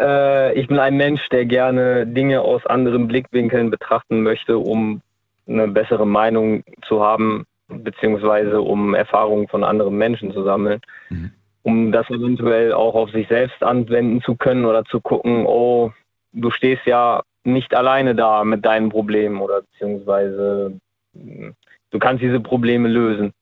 [0.00, 5.00] äh, ich bin ein Mensch, der gerne Dinge aus anderen Blickwinkeln betrachten möchte, um
[5.46, 10.80] eine bessere Meinung zu haben, beziehungsweise um Erfahrungen von anderen Menschen zu sammeln,
[11.62, 15.92] um das eventuell auch auf sich selbst anwenden zu können oder zu gucken, oh,
[16.32, 20.78] du stehst ja nicht alleine da mit deinen Problemen oder beziehungsweise
[21.12, 21.52] mh,
[21.90, 23.32] du kannst diese Probleme lösen.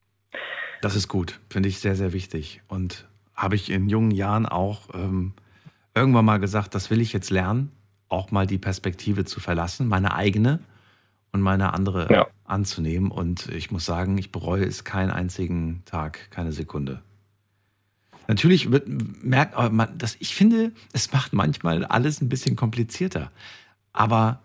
[0.81, 2.63] Das ist gut, finde ich sehr, sehr wichtig.
[2.69, 5.33] Und habe ich in jungen Jahren auch ähm,
[5.95, 7.71] irgendwann mal gesagt, das will ich jetzt lernen,
[8.09, 10.61] auch mal die Perspektive zu verlassen, meine eigene
[11.33, 13.11] und meine andere anzunehmen.
[13.11, 17.03] Und ich muss sagen, ich bereue es keinen einzigen Tag, keine Sekunde.
[18.29, 23.31] Natürlich wird, merkt man, dass ich finde, es macht manchmal alles ein bisschen komplizierter.
[23.93, 24.41] Aber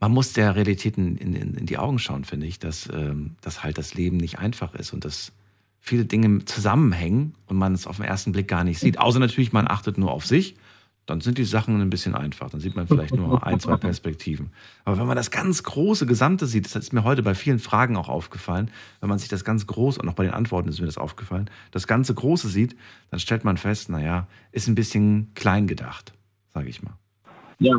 [0.00, 3.62] man muss der Realität in, in, in die Augen schauen, finde ich, dass, ähm, dass
[3.62, 5.32] halt das Leben nicht einfach ist und dass
[5.78, 8.98] viele Dinge zusammenhängen und man es auf den ersten Blick gar nicht sieht.
[8.98, 10.56] Außer natürlich, man achtet nur auf sich.
[11.06, 12.50] Dann sind die Sachen ein bisschen einfach.
[12.50, 14.52] Dann sieht man vielleicht nur ein, zwei Perspektiven.
[14.84, 17.96] Aber wenn man das ganz große Gesamte sieht, das ist mir heute bei vielen Fragen
[17.96, 18.70] auch aufgefallen,
[19.00, 21.50] wenn man sich das ganz groß, und auch bei den Antworten ist mir das aufgefallen,
[21.72, 22.76] das ganze Große sieht,
[23.10, 26.12] dann stellt man fest, naja, ist ein bisschen klein gedacht,
[26.54, 26.94] sage ich mal.
[27.58, 27.76] Ja.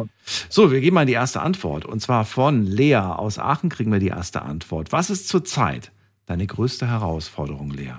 [0.50, 1.86] So, wir geben mal die erste Antwort.
[1.86, 4.92] Und zwar von Lea aus Aachen kriegen wir die erste Antwort.
[4.92, 5.92] Was ist zurzeit
[6.26, 7.96] deine größte Herausforderung, Lea?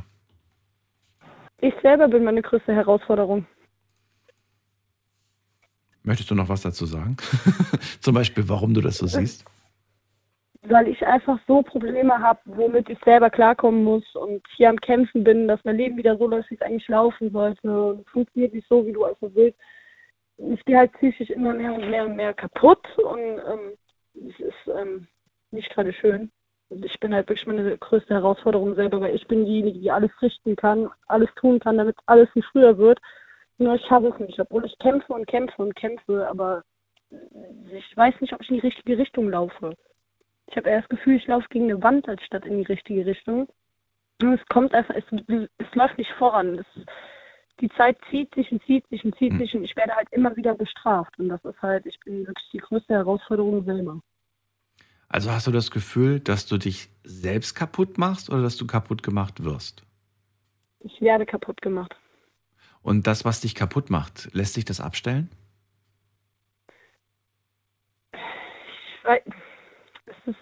[1.60, 3.46] Ich selber bin meine größte Herausforderung.
[6.04, 7.16] Möchtest du noch was dazu sagen?
[8.00, 9.44] Zum Beispiel, warum du das so siehst?
[10.62, 15.24] Weil ich einfach so Probleme habe, womit ich selber klarkommen muss und hier am Kämpfen
[15.24, 17.88] bin, dass mein Leben wieder so läuft, wie es eigentlich laufen sollte.
[17.88, 19.58] Und es funktioniert nicht so, wie du also willst.
[20.36, 24.74] Ich gehe halt psychisch immer mehr und mehr und mehr kaputt und ähm, es ist
[24.78, 25.06] ähm,
[25.52, 26.30] nicht gerade schön.
[26.68, 30.10] Und ich bin halt wirklich meine größte Herausforderung selber, weil ich bin diejenige, die alles
[30.20, 33.00] richten kann, alles tun kann, damit alles wie früher wird.
[33.58, 36.64] Nur ich schaffe es nicht, obwohl ich kämpfe und kämpfe und kämpfe, aber
[37.72, 39.74] ich weiß nicht, ob ich in die richtige Richtung laufe.
[40.48, 43.06] Ich habe eher das Gefühl, ich laufe gegen eine Wand, als statt in die richtige
[43.06, 43.48] Richtung.
[44.20, 45.04] Und es kommt einfach, es,
[45.58, 46.58] es läuft nicht voran.
[46.58, 46.66] Es,
[47.60, 50.34] die Zeit zieht sich und zieht sich und zieht sich und ich werde halt immer
[50.36, 51.18] wieder bestraft.
[51.18, 54.00] Und das ist halt, ich bin wirklich die größte Herausforderung selber.
[55.08, 59.02] Also hast du das Gefühl, dass du dich selbst kaputt machst oder dass du kaputt
[59.02, 59.84] gemacht wirst?
[60.80, 61.94] Ich werde kaputt gemacht.
[62.84, 65.30] Und das, was dich kaputt macht, lässt sich das abstellen?
[68.12, 69.22] Ich weiß,
[70.04, 70.36] es, ist,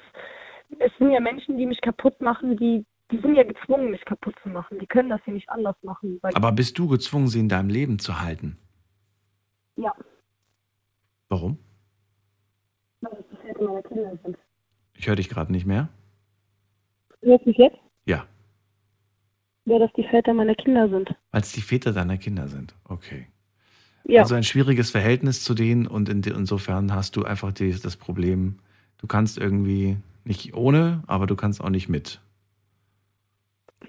[0.81, 4.35] es sind ja Menschen, die mich kaputt machen, die, die sind ja gezwungen, mich kaputt
[4.43, 4.81] zu machen.
[4.81, 6.19] Die können das ja nicht anders machen.
[6.35, 8.59] Aber bist du gezwungen, sie in deinem Leben zu halten?
[9.77, 9.95] ja,
[11.29, 11.59] Warum?
[13.01, 14.37] weil das bisher meine Kinder sind.
[14.95, 15.89] Ich höre dich gerade nicht mehr.
[17.23, 17.79] Hörst du mich jetzt?
[19.65, 21.15] Ja, dass die Väter meiner Kinder sind.
[21.31, 22.75] als die Väter deiner Kinder sind.
[22.85, 23.27] Okay.
[24.05, 24.23] Ja.
[24.23, 28.59] Also ein schwieriges Verhältnis zu denen und in, insofern hast du einfach die, das Problem,
[28.99, 32.21] du kannst irgendwie nicht ohne, aber du kannst auch nicht mit.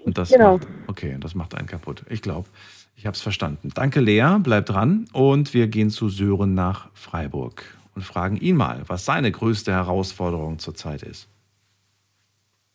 [0.04, 0.58] Und das Genau.
[0.58, 2.04] macht, okay, das macht einen kaputt.
[2.08, 2.48] Ich glaube,
[2.96, 3.70] ich habe es verstanden.
[3.74, 7.64] Danke, Lea, bleib dran und wir gehen zu Sören nach Freiburg
[7.96, 11.28] und fragen ihn mal, was seine größte Herausforderung zurzeit ist.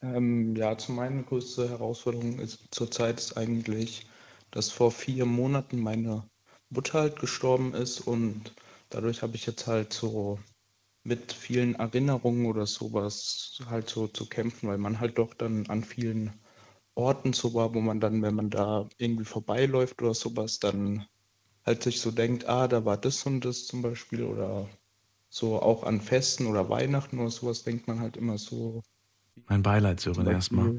[0.02, 4.08] Ähm, ja, zu meine größte Herausforderung ist zurzeit ist eigentlich,
[4.52, 6.30] dass vor vier Monaten meine
[6.70, 8.54] Mutter halt gestorben ist und
[8.90, 10.38] dadurch habe ich jetzt halt so
[11.04, 15.84] mit vielen Erinnerungen oder sowas halt so zu kämpfen, weil man halt doch dann an
[15.84, 16.34] vielen
[16.96, 21.06] Orten so war, wo man dann, wenn man da irgendwie vorbeiläuft oder sowas, dann
[21.66, 24.70] halt sich so denkt, ah, da war das und das zum Beispiel oder
[25.30, 28.84] so auch an Festen oder Weihnachten oder sowas denkt man halt immer so,
[29.48, 30.76] Mein Beileid, Sören, erstmal.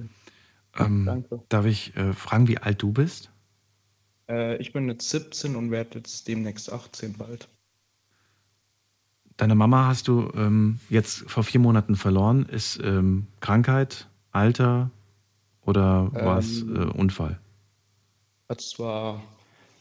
[0.77, 1.43] Ähm, Danke.
[1.49, 3.33] Darf ich äh, fragen, wie alt du bist?
[4.29, 7.49] Äh, ich bin jetzt 17 und werde jetzt demnächst 18 bald.
[9.37, 12.47] Deine Mama hast du ähm, jetzt vor vier Monaten verloren.
[12.47, 14.91] Ist ähm, Krankheit, Alter
[15.63, 17.41] oder war es äh, Ähm, Unfall?
[18.51, 19.23] Hat zwar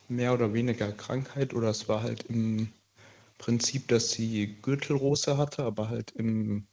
[0.07, 2.69] mehr oder weniger Krankheit oder es war halt im
[3.37, 6.67] Prinzip, dass sie Gürtelrose hatte, aber halt im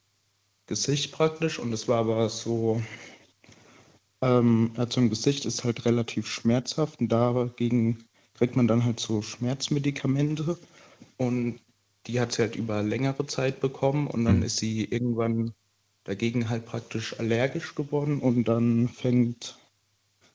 [0.67, 1.59] Gesicht praktisch.
[1.59, 2.83] Und es war aber so,
[4.23, 7.01] ähm, also im Gesicht ist halt relativ schmerzhaft.
[7.01, 10.59] Und dagegen kriegt man dann halt so Schmerzmedikamente.
[11.19, 11.61] Und
[12.07, 14.07] die hat sie halt über längere Zeit bekommen.
[14.07, 14.43] Und dann Mhm.
[14.43, 15.53] ist sie irgendwann
[16.05, 18.21] dagegen halt praktisch allergisch geworden.
[18.21, 19.59] Und dann fängt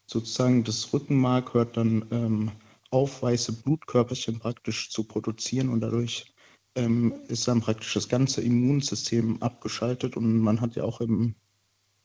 [0.07, 2.51] sozusagen das Rückenmark hört dann ähm,
[2.91, 5.69] auf, weiße Blutkörperchen praktisch zu produzieren.
[5.69, 6.33] Und dadurch
[6.75, 11.35] ähm, ist dann praktisch das ganze Immunsystem abgeschaltet und man hat ja auch im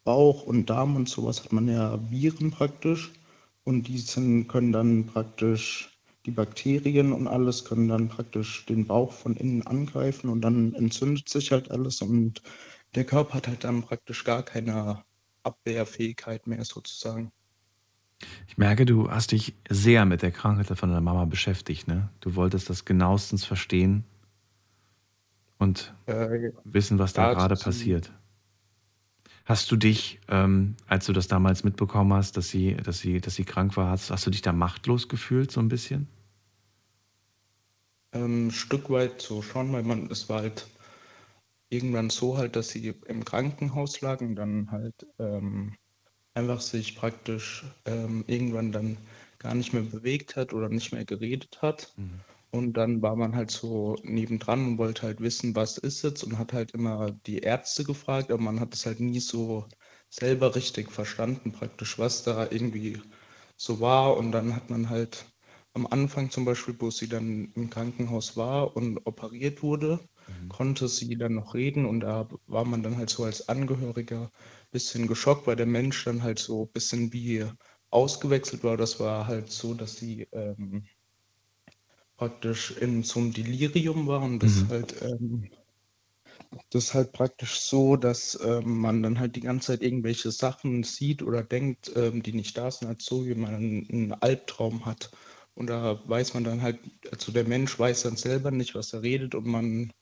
[0.04, 3.12] Bauch und Darm und sowas hat man ja Viren praktisch
[3.64, 9.12] und die sind, können dann praktisch die Bakterien und alles können dann praktisch den Bauch
[9.12, 12.42] von innen angreifen und dann entzündet sich halt alles und
[12.94, 15.04] der Körper hat halt dann praktisch gar keine
[15.42, 17.30] Abwehrfähigkeit mehr sozusagen.
[18.48, 21.86] Ich merke, du hast dich sehr mit der Krankheit von deiner Mama beschäftigt.
[21.86, 22.08] Ne?
[22.20, 24.04] Du wolltest das genauestens verstehen
[25.58, 28.12] und Äh, wissen, was da gerade passiert.
[29.46, 33.34] Hast du dich, ähm, als du das damals mitbekommen hast, dass sie, dass sie, dass
[33.34, 36.08] sie krank war, hast, hast du dich da machtlos gefühlt, so ein bisschen?
[38.12, 40.66] Ähm, Stück weit so schon, weil man, es war halt
[41.70, 45.76] irgendwann so halt, dass sie im Krankenhaus lag und dann halt ähm,
[46.34, 48.98] einfach sich praktisch ähm, irgendwann dann
[49.38, 51.96] gar nicht mehr bewegt hat oder nicht mehr geredet hat.
[52.56, 56.38] Und dann war man halt so nebendran und wollte halt wissen, was ist jetzt und
[56.38, 59.66] hat halt immer die Ärzte gefragt, aber man hat es halt nie so
[60.10, 63.00] selber richtig verstanden, praktisch, was da irgendwie
[63.56, 64.16] so war.
[64.16, 65.26] Und dann hat man halt
[65.74, 70.00] am Anfang zum Beispiel, wo sie dann im Krankenhaus war und operiert wurde,
[70.48, 74.30] konnte sie dann noch reden und da war man dann halt so als Angehöriger ein
[74.70, 77.44] bisschen geschockt, weil der Mensch dann halt so ein bisschen wie
[77.90, 78.76] ausgewechselt war.
[78.76, 80.84] Das war halt so, dass sie ähm,
[82.16, 84.70] praktisch in so einem Delirium war und das Mhm.
[84.70, 85.50] halt ähm,
[86.70, 90.82] das ist halt praktisch so, dass ähm, man dann halt die ganze Zeit irgendwelche Sachen
[90.82, 94.84] sieht oder denkt, ähm, die nicht da sind, halt so wie man einen, einen Albtraum
[94.86, 95.10] hat.
[95.54, 96.78] Und da weiß man dann halt,
[97.10, 99.92] also der Mensch weiß dann selber nicht, was er redet und man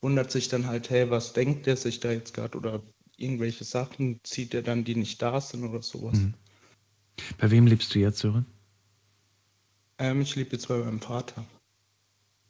[0.00, 2.82] wundert sich dann halt, hey, was denkt der sich da jetzt gerade oder
[3.16, 6.16] irgendwelche Sachen zieht er dann, die nicht da sind oder sowas.
[6.16, 6.34] Mhm.
[7.38, 8.46] Bei wem lebst du jetzt, Sören?
[9.98, 11.44] Ähm, ich lebe jetzt bei meinem Vater.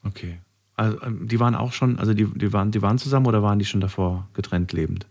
[0.04, 0.38] Okay.
[0.74, 3.58] Also, ähm, die waren auch schon, also die, die, waren, die waren zusammen oder waren
[3.58, 5.06] die schon davor getrennt lebend?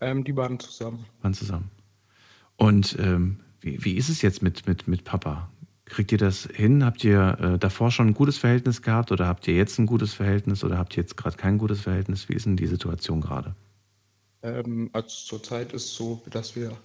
[0.00, 1.04] Ähm, die waren zusammen.
[1.22, 1.70] Waren zusammen.
[2.56, 5.50] Und ähm, wie, wie ist es jetzt mit, mit, mit Papa?
[5.84, 6.84] Kriegt ihr das hin?
[6.84, 10.14] Habt ihr äh, davor schon ein gutes Verhältnis gehabt oder habt ihr jetzt ein gutes
[10.14, 12.28] Verhältnis oder habt ihr jetzt gerade kein gutes Verhältnis?
[12.28, 13.54] Wie ist denn die Situation gerade?
[14.42, 16.76] Ähm, also zurzeit ist es so, dass wir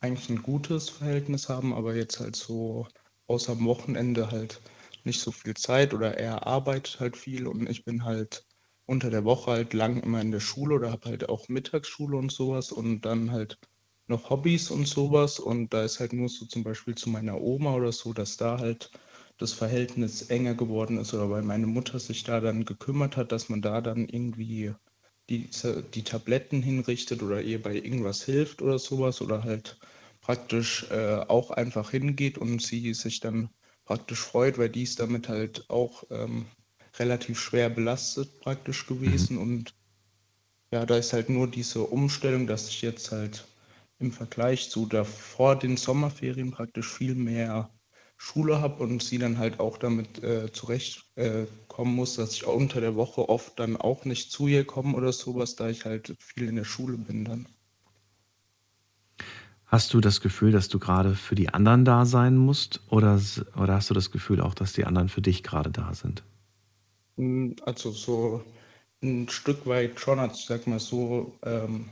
[0.00, 2.86] eigentlich ein gutes Verhältnis haben, aber jetzt halt so
[3.26, 4.60] außer am Wochenende halt
[5.08, 8.44] nicht so viel Zeit oder er arbeitet halt viel und ich bin halt
[8.86, 12.30] unter der Woche halt lang immer in der Schule oder habe halt auch Mittagsschule und
[12.30, 13.58] sowas und dann halt
[14.06, 17.74] noch Hobbys und sowas und da ist halt nur so zum Beispiel zu meiner Oma
[17.74, 18.90] oder so, dass da halt
[19.38, 23.48] das Verhältnis enger geworden ist oder weil meine Mutter sich da dann gekümmert hat, dass
[23.48, 24.74] man da dann irgendwie
[25.30, 25.48] die,
[25.94, 29.78] die Tabletten hinrichtet oder ihr bei irgendwas hilft oder sowas oder halt
[30.20, 33.50] praktisch äh, auch einfach hingeht und sie sich dann
[33.88, 36.44] praktisch freut, weil die ist damit halt auch ähm,
[36.98, 39.74] relativ schwer belastet praktisch gewesen und
[40.70, 43.46] ja, da ist halt nur diese Umstellung, dass ich jetzt halt
[43.98, 47.70] im Vergleich zu davor den Sommerferien praktisch viel mehr
[48.18, 52.56] Schule habe und sie dann halt auch damit äh, zurechtkommen äh, muss, dass ich auch
[52.56, 56.14] unter der Woche oft dann auch nicht zu ihr komme oder sowas, da ich halt
[56.18, 57.48] viel in der Schule bin dann.
[59.68, 63.20] Hast du das Gefühl, dass du gerade für die anderen da sein musst oder,
[63.56, 66.24] oder hast du das Gefühl auch, dass die anderen für dich gerade da sind?
[67.16, 68.42] Mm, Also so
[69.02, 71.90] ein Stück weit schon, also sag mal so, ähm,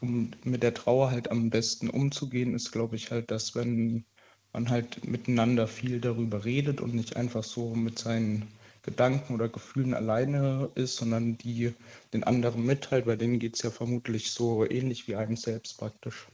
[0.00, 4.04] um mit der Trauer halt am besten umzugehen, ist, glaube ich, halt, dass wenn
[4.52, 8.48] man halt miteinander viel darüber redet und nicht einfach so mit seinen
[8.82, 11.74] Gedanken oder Gefühlen alleine ist, sondern die
[12.14, 16.28] den anderen mitteilt, bei denen geht es ja vermutlich so ähnlich wie einem selbst praktisch.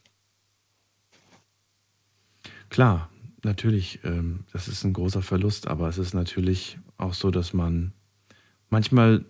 [2.68, 3.10] Klar,
[3.43, 7.93] natürlich, ähm, das ist ein großer Verlust, aber es ist natürlich auch so, dass man
[8.70, 9.24] manchmal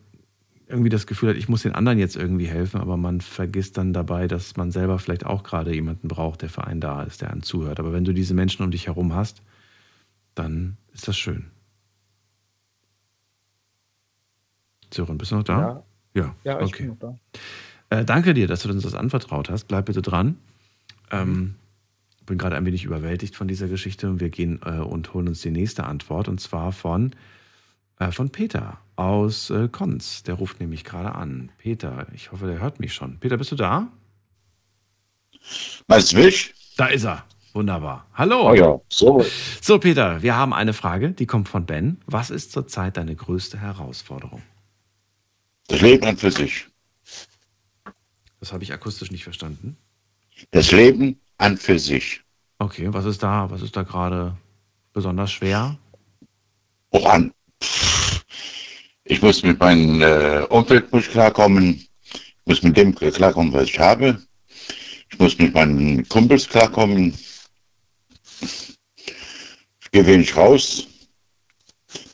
[0.69, 3.93] irgendwie das Gefühl hat, ich muss den anderen jetzt irgendwie helfen, aber man vergisst dann
[3.93, 7.31] dabei, dass man selber vielleicht auch gerade jemanden braucht, der für einen da ist, der
[7.31, 7.79] einem zuhört.
[7.79, 9.43] Aber wenn du diese Menschen um dich herum hast,
[10.35, 11.47] dann ist das schön.
[14.93, 15.85] Sören, bist du noch da?
[16.15, 16.85] Ja, Ja, ich okay.
[16.85, 17.19] bin noch da.
[17.91, 19.65] Äh, danke dir, dass du uns das anvertraut hast.
[19.65, 20.37] Bleib bitte dran.
[21.11, 21.55] Ähm,
[22.27, 25.41] bin gerade ein wenig überwältigt von dieser Geschichte und wir gehen äh, und holen uns
[25.41, 27.15] die nächste Antwort und zwar von,
[27.99, 30.23] äh, von Peter aus äh, Konz.
[30.25, 31.51] Der ruft nämlich gerade an.
[31.59, 33.19] Peter, ich hoffe, der hört mich schon.
[33.19, 33.89] Peter, bist du da?
[35.87, 36.55] Meinst du mich?
[36.77, 37.25] Da ist er.
[37.53, 38.07] Wunderbar.
[38.13, 38.51] Hallo.
[38.51, 39.25] Oh ja, so.
[39.63, 42.03] So, Peter, wir haben eine Frage, die kommt von Ben.
[42.05, 44.43] Was ist zurzeit deine größte Herausforderung?
[45.69, 46.67] Das Leben an für sich.
[48.41, 49.79] Das habe ich akustisch nicht verstanden.
[50.51, 52.21] Das Leben an für sich.
[52.59, 54.37] Okay, was ist da, was ist da gerade
[54.93, 55.77] besonders schwer?
[56.91, 57.33] Auch an.
[59.05, 61.87] Ich muss mit meinem äh, Umfeld muss klarkommen.
[62.13, 64.21] Ich muss mit dem klarkommen, was ich habe.
[65.11, 67.15] Ich muss mit meinen Kumpels klarkommen.
[68.41, 70.87] Ich gehe wenig raus,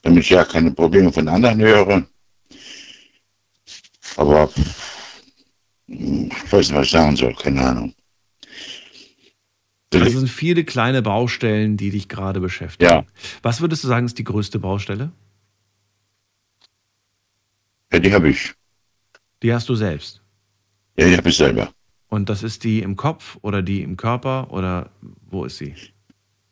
[0.02, 2.06] damit ich ja keine Probleme von anderen höre.
[4.16, 4.50] Aber
[5.88, 7.94] hm, ich weiß nicht, was ich sagen soll, keine Ahnung.
[10.00, 12.90] Das sind viele kleine Baustellen, die dich gerade beschäftigen.
[12.90, 13.04] Ja.
[13.42, 15.12] Was würdest du sagen, ist die größte Baustelle?
[17.92, 18.54] Ja, die habe ich.
[19.42, 20.22] Die hast du selbst.
[20.96, 21.72] Ja, die habe ich selber.
[22.08, 24.90] Und das ist die im Kopf oder die im Körper oder
[25.30, 25.74] wo ist sie?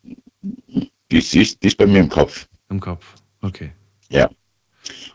[0.03, 2.47] Die ist, die ist, die ist bei mir im Kopf.
[2.69, 3.15] Im Kopf.
[3.41, 3.73] Okay.
[4.11, 4.29] Ja.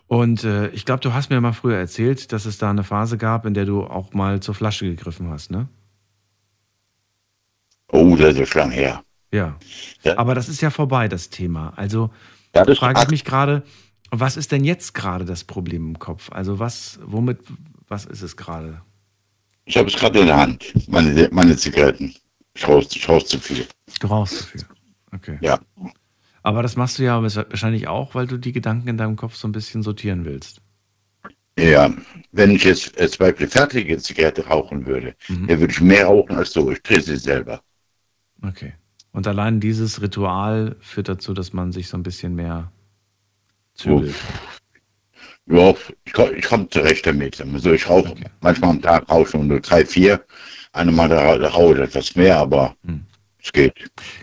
[0.07, 3.17] Und äh, ich glaube, du hast mir mal früher erzählt, dass es da eine Phase
[3.17, 5.67] gab, in der du auch mal zur Flasche gegriffen hast, ne?
[7.95, 9.03] Oh, das ist schon her.
[9.31, 9.57] Ja.
[10.15, 11.73] Aber das ist ja vorbei, das Thema.
[11.75, 12.11] Also
[12.55, 13.63] Ja, das frage ich mich gerade,
[14.11, 16.29] was ist denn jetzt gerade das Problem im Kopf?
[16.31, 17.39] Also was, womit,
[17.87, 18.81] was ist es gerade?
[19.65, 22.13] Ich habe es gerade in der Hand, meine, meine Zigaretten.
[22.53, 23.65] Ich rauche ich rauch zu viel.
[23.99, 24.61] Du rauchst zu viel.
[25.13, 25.37] Okay.
[25.41, 25.59] Ja.
[26.43, 29.47] Aber das machst du ja wahrscheinlich auch, weil du die Gedanken in deinem Kopf so
[29.47, 30.61] ein bisschen sortieren willst.
[31.57, 31.91] Ja,
[32.31, 35.47] wenn ich jetzt äh, zwei fertige Zigarette rauchen würde, Mhm.
[35.47, 36.69] dann würde ich mehr rauchen als so.
[36.71, 37.61] Ich drehe sie selber.
[38.47, 38.73] Okay.
[39.11, 42.71] Und allein dieses Ritual führt dazu, dass man sich so ein bisschen mehr
[43.73, 44.15] zügelt.
[45.47, 45.73] Ja,
[46.05, 47.39] ich, komm- komme zurecht damit.
[47.39, 50.23] Also ich rauche manchmal am Tag rauche schon nur drei, vier.
[50.73, 53.05] Einmal da, da rauche ich etwas mehr, aber Hm.
[53.41, 53.73] es geht.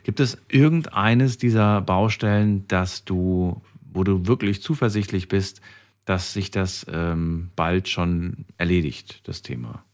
[0.02, 3.62] Gibt es irgendeines dieser Baustellen, dass du,
[3.92, 5.60] wo du wirklich zuversichtlich bist,
[6.04, 9.84] dass sich das ähm, bald schon erledigt, das Thema?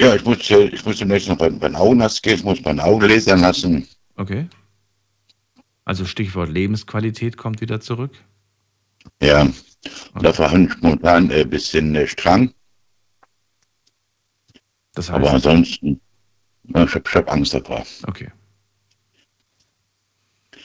[0.00, 2.62] Ja, ich muss, äh, ich muss demnächst noch bei, bei den Augenarzt gehen, ich muss
[2.62, 3.86] meine Augen lasern lassen.
[4.16, 4.48] Okay.
[5.84, 8.12] Also Stichwort Lebensqualität kommt wieder zurück.
[9.20, 12.54] Ja, und da verhandle ich momentan ein bisschen äh, strang.
[14.94, 16.00] Das Aber ansonsten,
[16.74, 17.84] ja, ich habe hab Angst davor.
[18.06, 18.30] Okay.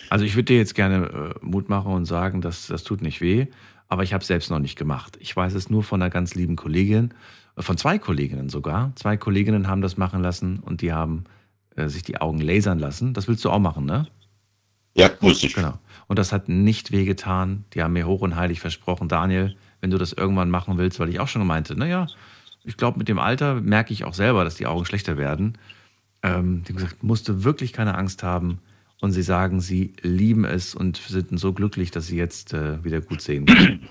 [0.10, 3.20] Also ich würde dir jetzt gerne äh, Mut machen und sagen, dass das tut nicht
[3.20, 3.48] weh,
[3.90, 5.18] aber ich habe es selbst noch nicht gemacht.
[5.20, 7.14] Ich weiß es nur von einer ganz lieben Kollegin, äh,
[7.57, 8.91] von zwei Kolleginnen sogar.
[8.95, 11.26] Zwei Kolleginnen haben das machen lassen und die haben
[11.76, 13.14] äh, sich die Augen lasern lassen.
[13.14, 14.07] Das willst du auch machen, ne?
[14.95, 15.53] Ja, muss ich.
[15.53, 15.77] Genau.
[16.07, 17.65] Und das hat nicht wehgetan.
[17.73, 21.10] Die haben mir hoch und heilig versprochen, Daniel, wenn du das irgendwann machen willst, weil
[21.10, 22.07] ich auch schon meinte, naja,
[22.64, 25.57] ich glaube, mit dem Alter merke ich auch selber, dass die Augen schlechter werden.
[26.23, 28.60] Ähm, die haben gesagt, musst du wirklich keine Angst haben.
[29.02, 33.02] Und sie sagen, sie lieben es und sind so glücklich, dass sie jetzt äh, wieder
[33.02, 33.90] gut sehen können.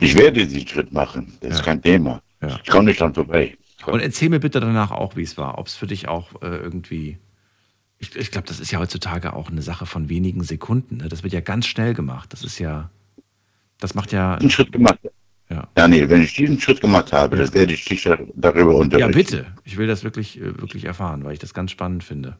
[0.00, 1.32] Ich werde diesen Schritt machen.
[1.40, 2.20] Das ist kein Thema.
[2.42, 2.58] Ja.
[2.62, 3.56] Ich komme nicht dran vorbei.
[3.86, 5.58] Und erzähl mir bitte danach auch, wie es war.
[5.58, 7.18] Ob es für dich auch äh, irgendwie.
[7.98, 10.98] Ich, ich glaube, das ist ja heutzutage auch eine Sache von wenigen Sekunden.
[10.98, 11.08] Ne?
[11.08, 12.32] Das wird ja ganz schnell gemacht.
[12.32, 12.90] Das ist ja.
[13.78, 14.34] Das macht ja.
[14.34, 14.98] Einen Schritt gemacht.
[15.48, 15.68] Ja.
[15.74, 19.12] Daniel, wenn ich diesen Schritt gemacht habe, das werde ich dich da- darüber Ja, unterrichten.
[19.14, 19.46] bitte.
[19.64, 22.36] Ich will das wirklich, äh, wirklich erfahren, weil ich das ganz spannend finde.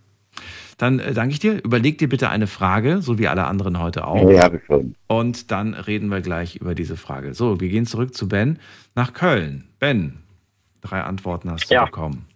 [0.78, 1.62] Dann äh, danke ich dir.
[1.64, 4.30] Überleg dir bitte eine Frage, so wie alle anderen heute auch.
[4.30, 4.94] Ja, habe ich schon.
[5.06, 7.34] Und dann reden wir gleich über diese Frage.
[7.34, 8.58] So, wir gehen zurück zu Ben
[8.94, 9.68] nach Köln.
[9.78, 10.18] Ben,
[10.82, 11.84] drei Antworten hast du Ja.
[11.86, 12.26] bekommen.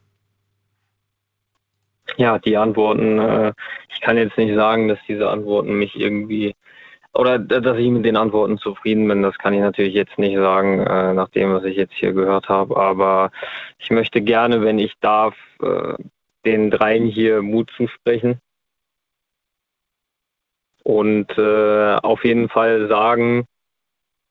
[2.16, 3.52] Ja, die Antworten, äh,
[3.94, 6.54] ich kann jetzt nicht sagen, dass diese Antworten mich irgendwie
[7.12, 10.80] oder dass ich mit den Antworten zufrieden bin, das kann ich natürlich jetzt nicht sagen,
[10.80, 12.76] äh, nach dem, was ich jetzt hier gehört habe.
[12.76, 13.30] Aber
[13.78, 15.94] ich möchte gerne, wenn ich darf, äh,
[16.44, 18.40] den dreien hier Mut zusprechen.
[20.82, 23.44] Und äh, auf jeden Fall sagen,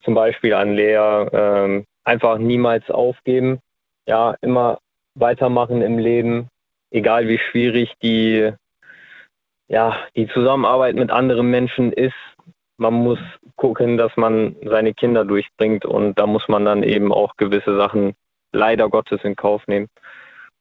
[0.03, 3.59] zum Beispiel an Lea, ähm, einfach niemals aufgeben.
[4.07, 4.79] Ja, immer
[5.15, 6.49] weitermachen im Leben,
[6.89, 8.51] egal wie schwierig die,
[9.67, 12.15] ja, die Zusammenarbeit mit anderen Menschen ist.
[12.77, 13.19] Man muss
[13.55, 18.15] gucken, dass man seine Kinder durchbringt und da muss man dann eben auch gewisse Sachen
[18.51, 19.89] leider Gottes in Kauf nehmen.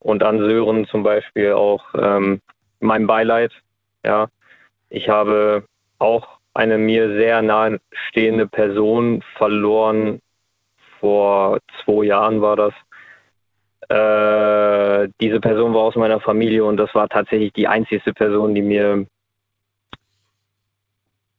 [0.01, 2.41] Und an Sören zum Beispiel auch ähm,
[2.81, 3.53] mein Beileid.
[4.05, 4.29] Ja,
[4.91, 5.65] ich habe
[5.99, 10.20] auch eine mir sehr nahe stehende Person verloren.
[11.01, 12.75] Vor zwei Jahren war das.
[13.89, 18.62] Äh, diese Person war aus meiner Familie und das war tatsächlich die einzigste Person, die
[18.62, 19.07] mir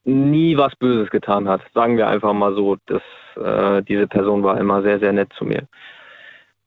[0.06, 1.62] nie was Böses getan hat.
[1.74, 3.04] Sagen wir einfach mal so, dass
[3.36, 5.68] äh, diese Person war immer sehr, sehr nett zu mir.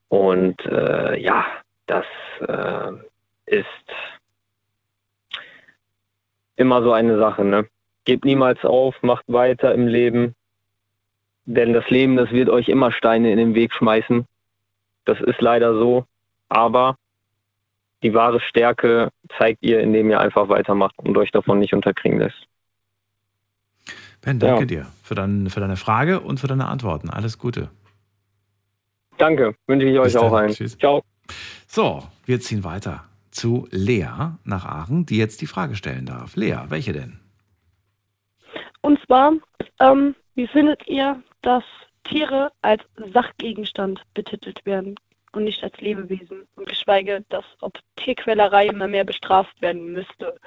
[0.09, 1.45] Und äh, ja,
[1.87, 2.05] das
[2.41, 2.93] äh,
[3.47, 3.67] ist
[6.57, 7.45] immer so eine Sache.
[7.45, 7.67] Ne?
[8.05, 10.35] Gebt niemals auf, macht weiter im Leben,
[11.45, 14.27] denn das Leben, das wird euch immer Steine in den Weg schmeißen.
[15.05, 16.05] Das ist leider so,
[16.49, 16.97] aber
[18.03, 22.47] die wahre Stärke zeigt ihr, indem ihr einfach weitermacht und euch davon nicht unterkriegen lässt.
[24.21, 24.67] Ben, danke Ja.
[24.67, 27.11] dir für, dein, für deine Frage und für deine Antworten.
[27.11, 27.71] Alles Gute.
[29.19, 30.47] Danke, wünsche ich euch auch dann.
[30.47, 30.53] ein.
[30.53, 30.79] Tschüss.
[30.79, 31.03] Ciao.
[31.67, 36.37] So, wir ziehen weiter zu Lea nach Aachen, die jetzt die Frage stellen darf.
[36.37, 37.19] Lea, welche denn?
[38.83, 39.33] Und zwar,
[39.81, 41.65] ähm, wie findet ihr, dass
[42.05, 42.83] Tiere als
[43.13, 44.97] Sachgegenstand betitelt werden
[45.33, 46.47] und nicht als Lebewesen?
[46.57, 50.39] Und geschweige, dass ob Tierquälerei immer mehr bestraft werden müsste.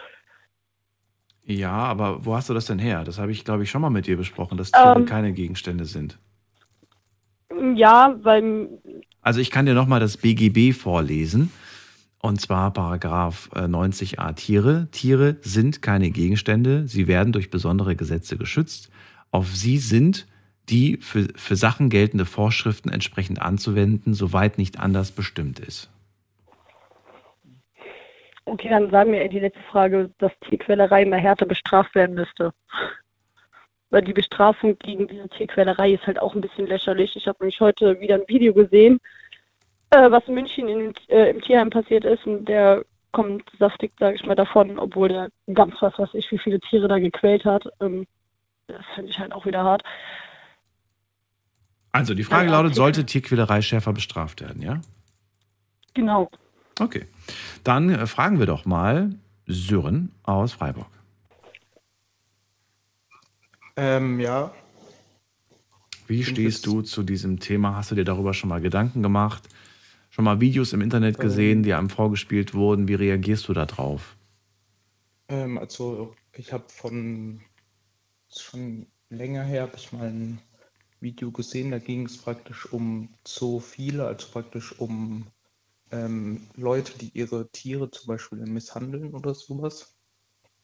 [1.44, 3.04] Ja, aber wo hast du das denn her?
[3.04, 5.06] Das habe ich, glaube ich, schon mal mit dir besprochen, dass Tiere Ähm.
[5.06, 6.18] keine Gegenstände sind.
[7.76, 8.70] Ja, weil
[9.26, 11.52] Also ich kann dir nochmal das BGB vorlesen.
[12.22, 14.88] Und zwar Paragraph äh, 90a Tiere.
[14.92, 16.88] Tiere sind keine Gegenstände.
[16.88, 18.92] Sie werden durch besondere Gesetze geschützt.
[19.32, 20.28] Auf sie sind
[20.70, 25.90] die für, für Sachen geltende Vorschriften entsprechend anzuwenden, soweit nicht anders bestimmt ist.
[28.46, 32.54] Okay, dann sagen wir die letzte Frage, dass Tierquälerei immer härter bestraft werden müsste.
[33.90, 37.16] Weil die Bestrafung gegen diese Tierquälerei ist halt auch ein bisschen lächerlich.
[37.16, 39.00] Ich habe nämlich heute wieder ein Video gesehen,
[39.92, 44.16] äh, was in München in, äh, im Tierheim passiert ist und der kommt saftig, sage
[44.16, 47.64] ich mal, davon, obwohl der ganz was weiß ich, wie viele Tiere da gequält hat.
[47.80, 48.06] Ähm,
[48.68, 49.84] das finde ich halt auch wieder hart.
[51.92, 54.82] Also die Frage Ja, lautet, sollte Tierquälerei schärfer bestraft werden, ja?
[55.94, 56.30] Genau.
[56.78, 57.08] Okay.
[57.64, 59.12] Dann äh, fragen wir doch mal
[59.48, 60.88] Sören aus Freiburg.
[63.78, 64.54] Ähm, ja,
[66.08, 67.76] Wie stehst du zu diesem Thema?
[67.76, 69.48] Hast du dir darüber schon mal Gedanken gemacht?
[70.10, 72.88] Schon mal Videos im Internet gesehen, die einem vorgespielt wurden?
[72.88, 74.16] Wie reagierst du da drauf?
[75.30, 77.42] ähm, also ich habe von
[78.30, 80.40] schon länger her habe ich mal ein
[81.00, 85.28] Video gesehen, da ging es praktisch um Zoophile, also praktisch um
[85.92, 89.96] ähm, Leute, die ihre Tiere zum Beispiel misshandeln oder sowas.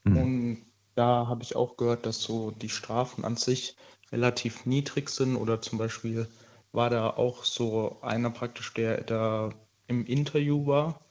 [0.03, 0.17] Mhm.
[0.17, 3.75] Und da habe ich auch gehört, dass so die Strafen an sich
[4.11, 6.27] relativ niedrig sind oder zum Beispiel
[6.71, 9.53] war da auch so einer praktisch, der da
[9.87, 11.01] im Interview war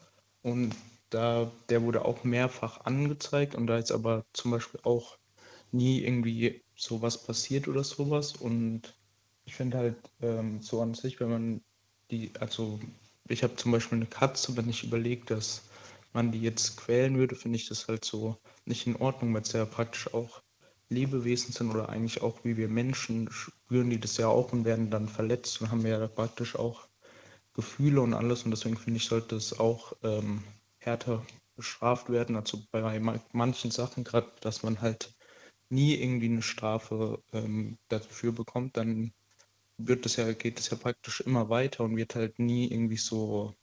[0.42, 0.74] und
[1.10, 5.18] da, der wurde auch mehrfach angezeigt und da ist aber zum Beispiel auch
[5.72, 8.94] nie irgendwie sowas passiert oder sowas und
[9.44, 11.62] ich finde halt ähm, so an sich, wenn man
[12.10, 12.78] die, also
[13.28, 15.62] ich habe zum Beispiel eine Katze, wenn ich überlege, dass
[16.12, 18.36] man die jetzt quälen würde, finde ich das halt so
[18.66, 20.42] nicht in Ordnung, weil es ja praktisch auch
[20.88, 24.90] Lebewesen sind oder eigentlich auch wie wir Menschen spüren die das ja auch und werden
[24.90, 26.88] dann verletzt und haben ja praktisch auch
[27.54, 30.42] Gefühle und alles und deswegen finde ich, sollte es auch ähm,
[30.80, 31.24] härter
[31.56, 32.36] bestraft werden.
[32.36, 35.14] Also bei ma- manchen Sachen, gerade dass man halt
[35.70, 39.12] nie irgendwie eine Strafe ähm, dafür bekommt, dann
[39.78, 43.54] wird es ja, geht es ja praktisch immer weiter und wird halt nie irgendwie so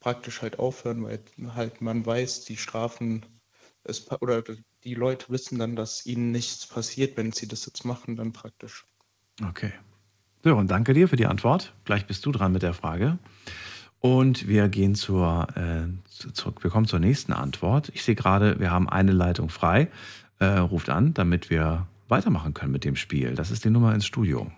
[0.00, 1.20] praktisch halt aufhören, weil
[1.54, 3.37] halt man weiß, die Strafen
[3.88, 4.42] es, oder
[4.84, 8.86] die Leute wissen dann, dass ihnen nichts passiert, wenn sie das jetzt machen, dann praktisch.
[9.46, 9.72] Okay.
[10.42, 11.74] Sören, danke dir für die Antwort.
[11.84, 13.18] Gleich bist du dran mit der Frage.
[14.00, 15.88] Und wir gehen zur, äh,
[16.32, 17.90] zu, wir kommen zur nächsten Antwort.
[17.94, 19.88] Ich sehe gerade, wir haben eine Leitung frei.
[20.38, 23.34] Äh, ruft an, damit wir weitermachen können mit dem Spiel.
[23.34, 24.50] Das ist die Nummer ins Studio.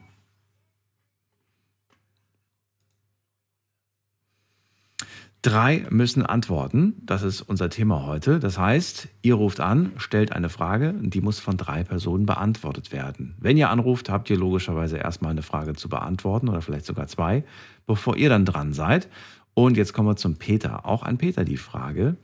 [5.43, 6.97] Drei müssen antworten.
[7.03, 8.41] Das ist unser Thema heute.
[8.41, 13.37] Das heißt, ihr ruft an, stellt eine Frage, die muss von drei Personen beantwortet werden.
[13.39, 17.43] Wenn ihr anruft, habt ihr logischerweise erstmal eine Frage zu beantworten oder vielleicht sogar zwei,
[17.87, 19.09] bevor ihr dann dran seid.
[19.55, 20.85] Und jetzt kommen wir zum Peter.
[20.85, 22.17] Auch an Peter die Frage,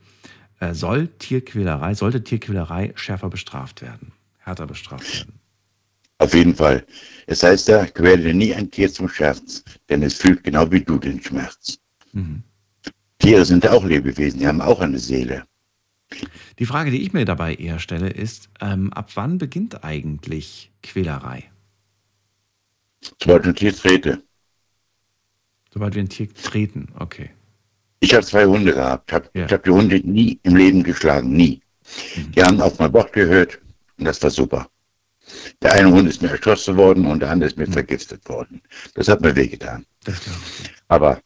[0.59, 5.39] äh, soll Tierquälerei, sollte Tierquälerei schärfer bestraft werden, härter bestraft werden?
[6.19, 6.85] Auf jeden Fall.
[7.25, 10.97] Es heißt ja, quäle nie ein Tier zum Scherz, denn es fühlt genau wie du
[10.99, 11.79] den Schmerz.
[12.13, 12.43] Mhm.
[13.19, 15.45] Tiere sind auch Lebewesen, die haben auch eine Seele.
[16.59, 21.43] Die Frage, die ich mir dabei eher stelle, ist, ähm, ab wann beginnt eigentlich Quälerei?
[23.21, 24.23] Sobald ein Tier trete.
[25.73, 27.29] Sobald wir ein Tier treten, okay.
[27.99, 29.11] Ich habe zwei Hunde gehabt.
[29.11, 31.61] Hab, Ich habe die Hunde nie im Leben geschlagen, nie.
[32.35, 33.59] Die haben auf mein Wort gehört
[33.97, 34.69] und das war super.
[35.61, 38.61] Der eine Hund ist mir erschossen worden und der andere ist mir vergiftet worden.
[38.93, 39.85] Das hat mir wehgetan.
[40.87, 41.19] Aber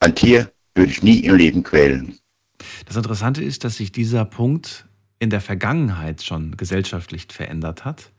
[0.00, 2.18] ein Tier würde ich nie im Leben quälen.
[2.86, 4.86] Das Interessante ist, dass sich dieser Punkt
[5.18, 8.10] in der Vergangenheit schon gesellschaftlich verändert hat.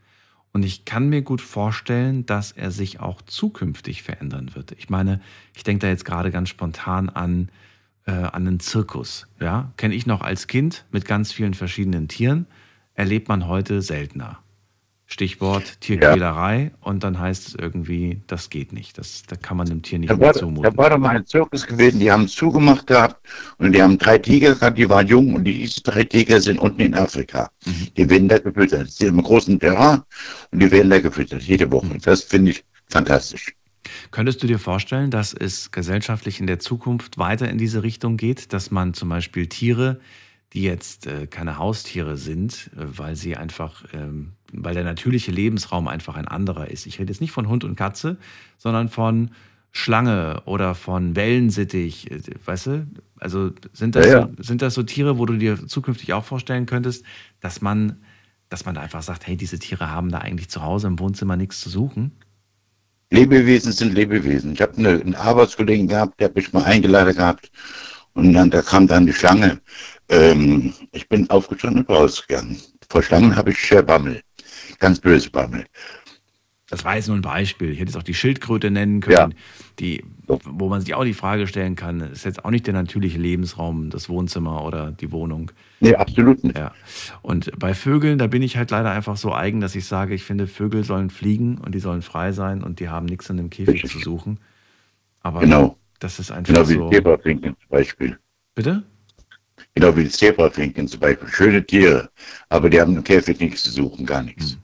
[0.54, 4.72] Und ich kann mir gut vorstellen, dass er sich auch zukünftig verändern wird.
[4.74, 5.20] Ich meine,
[5.56, 7.50] ich denke da jetzt gerade ganz spontan an,
[8.06, 9.28] äh, an einen Zirkus.
[9.40, 9.72] Ja?
[9.78, 12.46] Kenne ich noch als Kind mit ganz vielen verschiedenen Tieren,
[12.94, 14.43] erlebt man heute seltener.
[15.06, 18.98] Stichwort Tierquälerei und dann heißt es irgendwie, das geht nicht.
[18.98, 20.64] Das, da kann man dem Tier nicht Da mehr war, zumuten.
[20.64, 23.18] da war doch mal ein Zirkus gewesen, die haben zugemacht gehabt
[23.58, 26.82] und die haben drei Tiger gehabt, die waren jung und diese drei Tiger sind unten
[26.82, 27.52] in Afrika.
[27.98, 28.90] Die werden da gefüttert.
[28.90, 30.02] Sie sind im großen Terrain
[30.52, 31.98] und die werden da gefüttert, jede Woche.
[32.02, 33.54] Das finde ich fantastisch.
[34.12, 38.54] Könntest du dir vorstellen, dass es gesellschaftlich in der Zukunft weiter in diese Richtung geht,
[38.54, 40.00] dass man zum Beispiel Tiere,
[40.54, 45.88] die jetzt äh, keine Haustiere sind, äh, weil sie einfach, ähm, weil der natürliche Lebensraum
[45.88, 46.86] einfach ein anderer ist.
[46.86, 48.18] Ich rede jetzt nicht von Hund und Katze,
[48.58, 49.32] sondern von
[49.72, 52.88] Schlange oder von Wellensittich, äh, weißt du?
[53.20, 54.30] Also sind das, Ja, ja.
[54.38, 57.04] So, sind das so Tiere, wo du dir zukünftig auch vorstellen könntest,
[57.42, 57.98] dass man,
[58.50, 61.36] dass man da einfach sagt, hey, diese Tiere haben da eigentlich zu Hause im Wohnzimmer
[61.36, 62.12] nichts zu suchen?
[63.10, 64.54] Lebewesen sind Lebewesen.
[64.54, 67.52] Ich habe eine, einen Arbeitskollegen gehabt, der hat mich mal eingeladen gehabt
[68.14, 69.60] und dann da kam dann die Schlange.
[70.10, 72.58] Ähm, ich bin aufgestanden und rausgegangen.
[72.90, 74.22] Vor Schlangen habe ich äh, Bammel.
[74.84, 75.64] Ganz böse Bammel.
[76.70, 77.70] Das war jetzt nur ein Beispiel.
[77.70, 79.34] Ich hätte jetzt auch die Schildkröte nennen können,
[79.80, 83.18] die, wo man sich auch die Frage stellen kann, ist jetzt auch nicht der natürliche
[83.18, 85.52] Lebensraum, das Wohnzimmer oder die Wohnung.
[85.80, 86.58] Nee, absolut nicht.
[86.58, 86.74] Ja.
[87.22, 90.26] Und bei Vögeln, da bin ich halt leider einfach so eigen, dass ich sage, ich
[90.26, 93.50] finde, Vögel sollen fliegen und die sollen frei sein und die haben nichts in einem
[93.52, 94.38] Käfig zu suchen.
[95.22, 95.78] Aber Genau.
[96.00, 96.90] das ist einfach Genau wie so.
[96.90, 98.20] Zebrafinken zum Beispiel.
[98.54, 98.84] Bitte?
[99.76, 101.30] Genau wie die Zebrafinken zum Beispiel.
[101.30, 102.10] Schöne Tiere,
[102.50, 104.58] aber die haben im Käfig nichts zu suchen, gar nichts.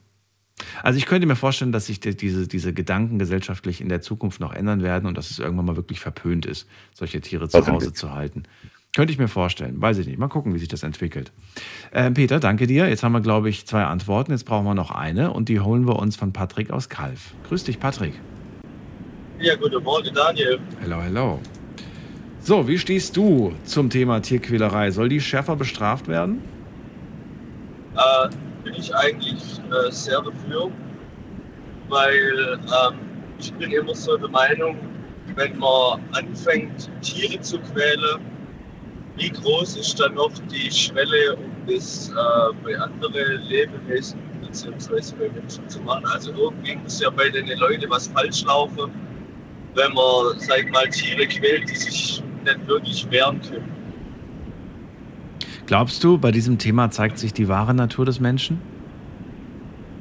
[0.84, 4.40] Also ich könnte mir vorstellen, dass sich die- diese, diese Gedanken gesellschaftlich in der Zukunft
[4.40, 7.66] noch ändern werden und dass es irgendwann mal wirklich verpönt ist, solche Tiere zu.
[7.68, 8.44] Hause zu halten.
[8.96, 9.80] Könnte ich mir vorstellen.
[9.82, 10.18] Weiß ich nicht.
[10.18, 11.32] Mal gucken, wie sich das entwickelt.
[11.94, 12.90] Ähm, Peter, danke dir.
[12.90, 14.32] Jetzt haben wir, glaube ich, zwei Antworten.
[14.32, 17.34] Jetzt brauchen wir noch eine und die holen wir uns von Patrick aus Kalf.
[17.48, 18.14] Grüß dich, Patrick.
[19.40, 20.60] Ja, guten Morgen, Daniel.
[20.82, 21.40] Hello, hello.
[22.42, 24.90] So, wie stehst du zum Thema Tierquälerei?
[24.92, 26.42] Soll die schärfer bestraft werden?
[27.96, 28.30] Äh,
[28.70, 30.70] bin ich eigentlich äh, sehr dafür,
[31.88, 33.00] weil ähm,
[33.40, 34.78] ich bin immer so der Meinung,
[35.36, 38.22] wenn man anfängt, Tiere zu quälen,
[39.16, 42.14] wie groß ist dann noch die Schwelle, um das äh,
[42.64, 45.16] bei anderen Lebewesen bzw.
[45.18, 46.06] bei Menschen zu machen?
[46.14, 48.92] Also irgendwie muss ja bei den Leuten was falsch laufen,
[49.74, 53.79] wenn man, sag ich mal, Tiere quält, die sich nicht wirklich wehren können.
[55.70, 58.60] Glaubst du, bei diesem Thema zeigt sich die wahre Natur des Menschen?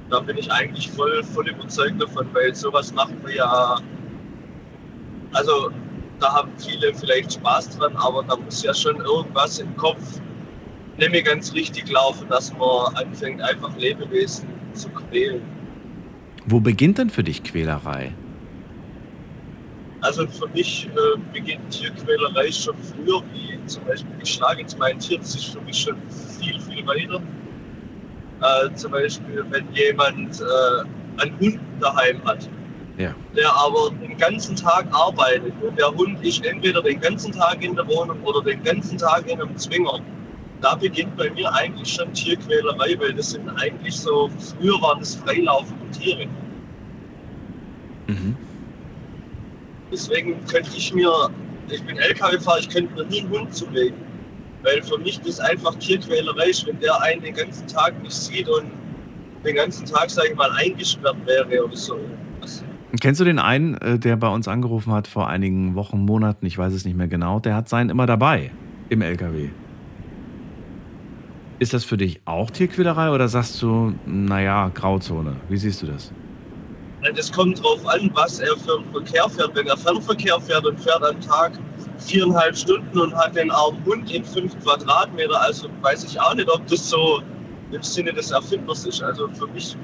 [0.08, 3.78] Da bin ich eigentlich voll, voll überzeugt davon, weil sowas machen wir ja.
[5.34, 5.70] Also,
[6.20, 10.22] da haben viele vielleicht Spaß dran, aber da muss ja schon irgendwas im Kopf
[10.96, 15.42] nicht mehr ganz richtig laufen, dass man anfängt, einfach Lebewesen zu quälen.
[16.46, 18.14] Wo beginnt denn für dich Quälerei?
[20.00, 24.98] Also für mich äh, beginnt Tierquälerei schon früher, wie zum Beispiel ich schlage jetzt mein
[24.98, 25.96] Tier, das ist für mich schon
[26.40, 27.20] viel, viel weiter.
[28.40, 32.48] Äh, zum Beispiel, wenn jemand äh, einen Hund daheim hat,
[32.96, 33.12] Ja.
[33.36, 37.74] der aber den ganzen Tag arbeitet und der Hund ist entweder den ganzen Tag in
[37.74, 40.00] der Wohnung oder den ganzen Tag in einem Zwinger.
[40.60, 45.16] Da beginnt bei mir eigentlich schon Tierquälerei, weil das sind eigentlich so, früher waren das
[45.16, 46.26] freilaufende Tiere.
[48.06, 48.36] Mhm.
[49.92, 51.10] Deswegen könnte ich mir,
[51.70, 53.98] ich bin LKW-Fahrer, ich könnte mir nie einen Hund zulegen.
[54.62, 58.48] Weil für mich das einfach Tierquälerei ist, wenn der einen den ganzen Tag nicht sieht
[58.48, 58.70] und
[59.44, 61.98] den ganzen Tag, sage ich mal, eingesperrt wäre oder so.
[63.00, 66.56] Kennst du den einen, äh, der bei uns angerufen hat vor einigen Wochen, Monaten, ich
[66.56, 68.50] weiß es nicht mehr genau, der hat seinen immer dabei
[68.88, 69.50] im LKW.
[71.58, 75.36] Ist das für dich auch Tierquälerei oder sagst du, naja, Grauzone?
[75.48, 76.12] Wie siehst du das?
[77.14, 79.54] Das kommt drauf an, was er für einen Verkehr fährt.
[79.54, 81.52] Wenn er Fernverkehr fährt und fährt am Tag
[81.98, 86.48] viereinhalb Stunden und hat den armen Hund in fünf Quadratmeter, also weiß ich auch nicht,
[86.50, 87.22] ob das so
[87.70, 89.02] im Sinne des Erfinders ist.
[89.02, 89.76] Also für mich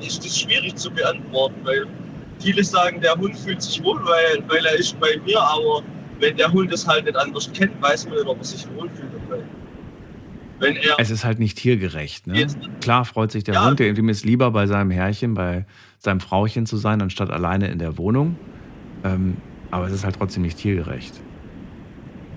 [0.00, 1.86] ist, das schwierig zu beantworten, weil
[2.40, 5.82] viele sagen, der Hund fühlt sich wohl, weil, weil er ist bei mir, aber
[6.18, 9.11] wenn der Hund es halt nicht anders kennt, weiß man nicht, ob er sich wohlfühlt.
[10.62, 12.26] Wenn er Es ist halt nicht tiergerecht.
[12.26, 12.46] Ne?
[12.80, 15.66] Klar freut sich der Hund, der ihm ist lieber bei seinem Herrchen, bei
[15.98, 18.36] seinem Frauchen zu sein, anstatt alleine in der Wohnung.
[19.04, 19.36] Ähm,
[19.70, 21.14] aber es ist halt trotzdem nicht tiergerecht.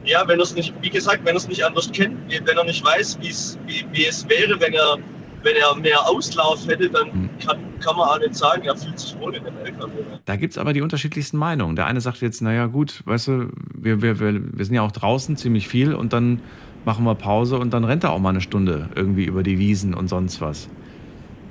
[0.06, 2.64] Ja, wenn er es nicht, wie gesagt, wenn er es nicht anders kennt, wenn er
[2.64, 4.97] nicht weiß, wie, wie es wäre, wenn er,
[5.41, 7.30] wenn er mehr Auslauf hätte, dann Hm.
[7.43, 9.91] kann, kann man auch nicht sagen, er fühlt sich wohl in dem LKW.
[10.26, 11.76] Da gibt es aber die unterschiedlichsten Meinungen.
[11.76, 14.91] Der eine sagt jetzt, naja gut, weißt du, wir, wir, wir, wir sind ja auch
[14.91, 16.39] draußen ziemlich viel und dann
[16.86, 19.94] machen wir Pause und dann rennt er auch mal eine Stunde irgendwie über die Wiesen
[19.94, 20.70] und sonst was.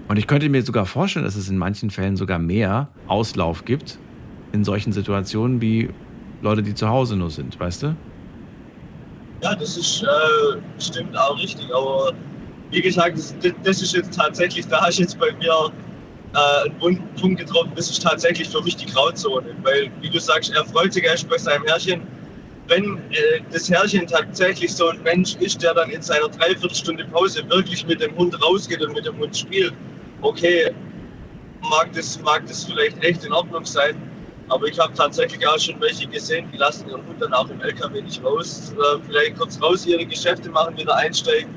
[0.09, 3.99] Und ich könnte mir sogar vorstellen, dass es in manchen Fällen sogar mehr Auslauf gibt
[4.53, 5.91] in solchen Situationen wie
[6.43, 7.97] Leute, die zu Hause nur sind, weißt du?
[9.43, 12.13] Ja, das ist äh, stimmt auch richtig, aber
[12.71, 15.73] wie gesagt, das, das ist jetzt tatsächlich, da hast du jetzt bei mir
[16.35, 20.19] äh, einen wunden Punkt getroffen, das ist tatsächlich für mich die Grauzone, weil, wie du
[20.19, 22.03] sagst, er freut sich erst bei seinem Herrchen.
[22.69, 27.43] Wenn äh, das Herrchen tatsächlich so ein Mensch ist, der dann in seiner Dreiviertelstunde Pause
[27.51, 29.75] wirklich mit dem Hund rausgeht und mit dem Hund spielt,
[30.23, 30.71] okay,
[31.61, 33.97] mag das, mag das vielleicht echt in Ordnung sein.
[34.49, 37.61] Aber ich habe tatsächlich auch schon welche gesehen, die lassen ihren Hund dann auch im
[37.61, 38.75] LKW nicht raus.
[38.77, 41.51] Äh, vielleicht kurz raus ihre Geschäfte machen, wieder einsteigen.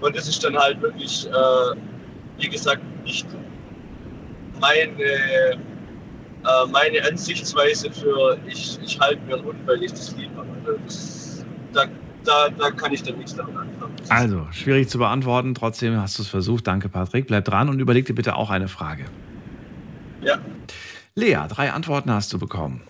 [0.00, 1.76] Und das ist dann halt wirklich, äh,
[2.38, 3.26] wie gesagt, nicht
[4.60, 5.58] meine,
[6.44, 10.48] äh, meine Ansichtsweise für ich, ich halte mir einen Hund, weil ich das lieb habe.
[10.64, 11.84] Also das, da,
[12.24, 13.94] da, da kann ich dann nichts damit anfangen.
[14.08, 16.66] Also, schwierig zu beantworten, trotzdem hast du es versucht.
[16.66, 17.26] Danke, Patrick.
[17.26, 19.04] Bleib dran und überleg dir bitte auch eine Frage.
[20.22, 20.38] Ja.
[21.14, 22.82] Lea, drei Antworten hast du bekommen.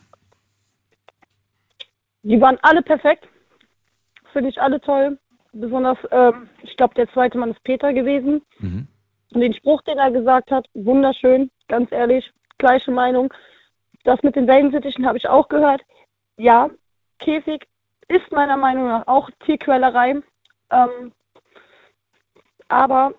[2.23, 3.27] Die waren alle perfekt.
[4.33, 5.19] Finde ich alle toll.
[5.53, 8.43] Besonders, ähm, ich glaube, der zweite Mann ist Peter gewesen.
[8.59, 8.87] Mhm.
[9.33, 12.31] Und den Spruch, den er gesagt hat, wunderschön, ganz ehrlich,
[12.61, 13.35] gleiche Meinung.
[14.05, 15.83] Das mit den Wellensittichen habe ich auch gehört.
[16.37, 16.71] Ja,
[17.19, 17.67] Käfig
[18.09, 20.23] ist meiner Meinung nach auch Tierquälerei.
[20.71, 21.13] Ähm,
[22.69, 23.15] aber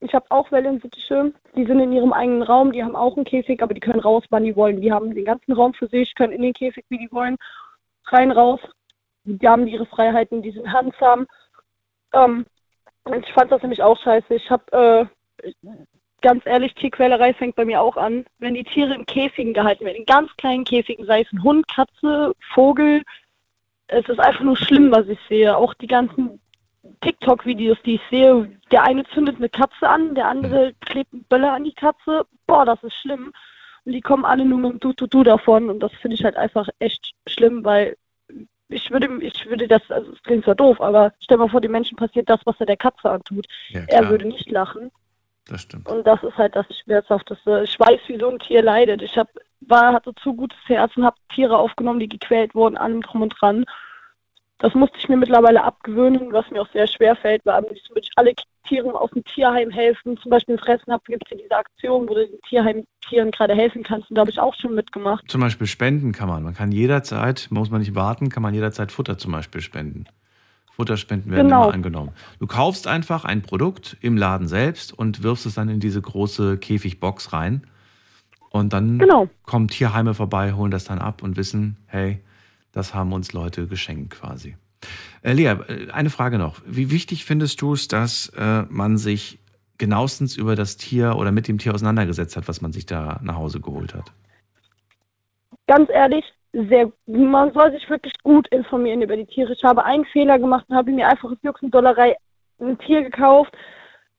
[0.00, 3.62] ich habe auch Wellensittiche, die sind in ihrem eigenen Raum, die haben auch einen Käfig,
[3.62, 4.80] aber die können raus, wann die wollen.
[4.80, 7.36] Die haben den ganzen Raum für sich, können in den Käfig, wie die wollen,
[8.06, 8.60] rein, raus.
[9.24, 11.26] Die haben ihre Freiheiten, die sind handsam.
[12.12, 12.46] Ähm,
[13.18, 14.34] ich fand das nämlich auch scheiße.
[14.34, 15.08] Ich habe,
[15.42, 15.52] äh,
[16.22, 19.96] ganz ehrlich, Tierquälerei fängt bei mir auch an, wenn die Tiere in Käfigen gehalten werden,
[19.96, 23.02] in ganz kleinen Käfigen, sei es ein Hund, Katze, Vogel.
[23.88, 25.56] Es ist einfach nur schlimm, was ich sehe.
[25.56, 26.40] Auch die ganzen
[27.00, 31.52] TikTok-Videos, die ich sehe, der eine zündet eine Katze an, der andere klebt einen Böller
[31.52, 32.26] an die Katze.
[32.46, 33.32] Boah, das ist schlimm.
[33.84, 36.68] Und die kommen alle nur mit dem Du-Tu-Du davon und das finde ich halt einfach
[36.80, 37.96] echt schlimm, weil
[38.68, 41.70] ich würde, ich würde das, also es klingt zwar doof, aber stell mal vor, dem
[41.70, 43.46] Menschen passiert das, was er der Katze antut.
[43.68, 44.90] Ja, er würde nicht lachen.
[45.48, 45.88] Das stimmt.
[45.88, 47.62] Und das ist halt das Schmerzhafteste.
[47.64, 49.02] Ich weiß, wie so ein Tier leidet.
[49.02, 49.28] Ich hab,
[49.60, 53.34] war, hatte zu gutes Herz und habe Tiere aufgenommen, die gequält wurden, allem drum und
[53.40, 53.64] dran.
[54.58, 57.90] Das musste ich mir mittlerweile abgewöhnen, was mir auch sehr schwer fällt, weil am liebsten
[57.90, 58.32] würde ich alle
[58.66, 60.16] Tieren aus dem Tierheim helfen.
[60.16, 63.82] Zum Beispiel in Fressnapf gibt es ja diese Aktion, wo du den Tierheim-Tieren gerade helfen
[63.82, 64.10] kannst.
[64.10, 65.30] Und da habe ich auch schon mitgemacht.
[65.30, 66.42] Zum Beispiel spenden kann man.
[66.42, 70.06] Man kann jederzeit, muss man nicht warten, kann man jederzeit Futter zum Beispiel spenden.
[70.76, 71.64] Futterspenden werden Genau.
[71.64, 72.10] immer angenommen.
[72.38, 76.58] Du kaufst einfach ein Produkt im Laden selbst und wirfst es dann in diese große
[76.58, 77.66] Käfigbox rein.
[78.50, 79.28] Und dann Genau.
[79.44, 82.20] kommen Tierheime vorbei, holen das dann ab und wissen, hey,
[82.72, 84.56] das haben uns Leute geschenkt quasi.
[85.22, 86.60] Äh, Lea, äh, eine Frage noch.
[86.66, 89.38] Wie wichtig findest du es, dass äh, man sich
[89.78, 93.36] genauestens über das Tier oder mit dem Tier auseinandergesetzt hat, was man sich da nach
[93.36, 94.12] Hause geholt hat?
[95.66, 96.24] Ganz ehrlich,
[96.64, 99.52] sehr, man soll sich wirklich gut informieren über die Tiere.
[99.52, 102.16] Ich habe einen Fehler gemacht und habe mir einfach aus Jux und Dollerei
[102.58, 103.54] ein Tier gekauft,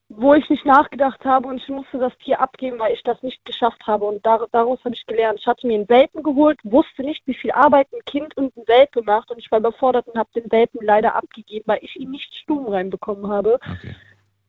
[0.09, 3.43] wo ich nicht nachgedacht habe und ich musste das Tier abgeben, weil ich das nicht
[3.43, 4.05] geschafft habe.
[4.05, 5.39] Und dar daraus habe ich gelernt.
[5.39, 8.67] Ich hatte mir einen Welpen geholt, wusste nicht, wie viel Arbeit ein Kind und ein
[8.67, 12.11] Welpe macht und ich war überfordert und habe den Welpen leider abgegeben, weil ich ihn
[12.11, 13.59] nicht stumm reinbekommen habe.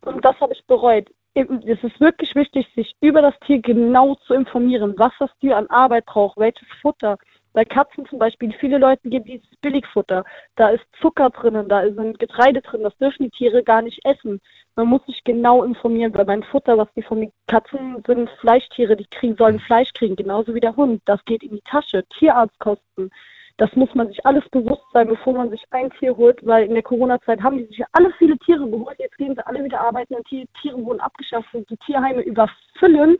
[0.02, 1.09] Und das habe ich bereut.
[1.35, 5.69] Es ist wirklich wichtig, sich über das Tier genau zu informieren, was das Tier an
[5.69, 7.16] Arbeit braucht, welches Futter.
[7.59, 10.24] Bei Katzen zum Beispiel, viele Leute geben dieses Billigfutter.
[10.55, 13.98] Da ist Zucker drin, da ist ein Getreide drin, das dürfen die Tiere gar nicht
[14.05, 14.40] essen.
[14.76, 18.94] Man muss sich genau informieren, weil mein Futter, was die von den Katzen sind, Fleischtiere,
[18.94, 21.02] die kriegen, sollen Fleisch kriegen, genauso wie der Hund.
[21.05, 22.05] Das geht in die Tasche.
[22.16, 23.10] Tierarztkosten.
[23.56, 26.74] Das muss man sich alles bewusst sein, bevor man sich ein Tier holt, weil in
[26.74, 29.01] der Corona-Zeit haben die sich ja alle viele Tiere geholt.
[29.01, 33.18] Jetzt gehen sie alle wieder arbeiten und die Tiere wurden abgeschafft und die Tierheime überfüllen.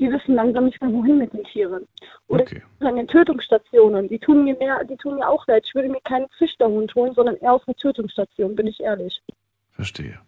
[0.00, 1.86] Die wissen langsam nicht mehr, wohin mit den Tieren.
[2.26, 2.44] Oder
[2.80, 4.08] an den Tötungsstationen.
[4.08, 5.64] Die tun mir mehr, die tun mir auch leid.
[5.66, 9.22] Ich würde mir keinen Züchterhund holen, sondern eher aus einer Tötungsstation, bin ich ehrlich.
[9.70, 10.18] Verstehe.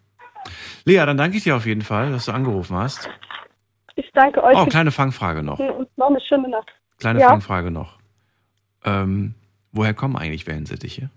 [0.85, 3.09] Lea, dann danke ich dir auf jeden Fall, dass du angerufen hast.
[3.95, 4.55] Ich danke euch.
[4.57, 5.59] Oh, kleine Fangfrage noch.
[5.59, 6.71] Und noch eine schöne Nacht.
[6.99, 7.29] Kleine ja?
[7.29, 7.97] Fangfrage noch.
[8.85, 9.35] Ähm,
[9.71, 11.09] woher kommen eigentlich Wellensittiche?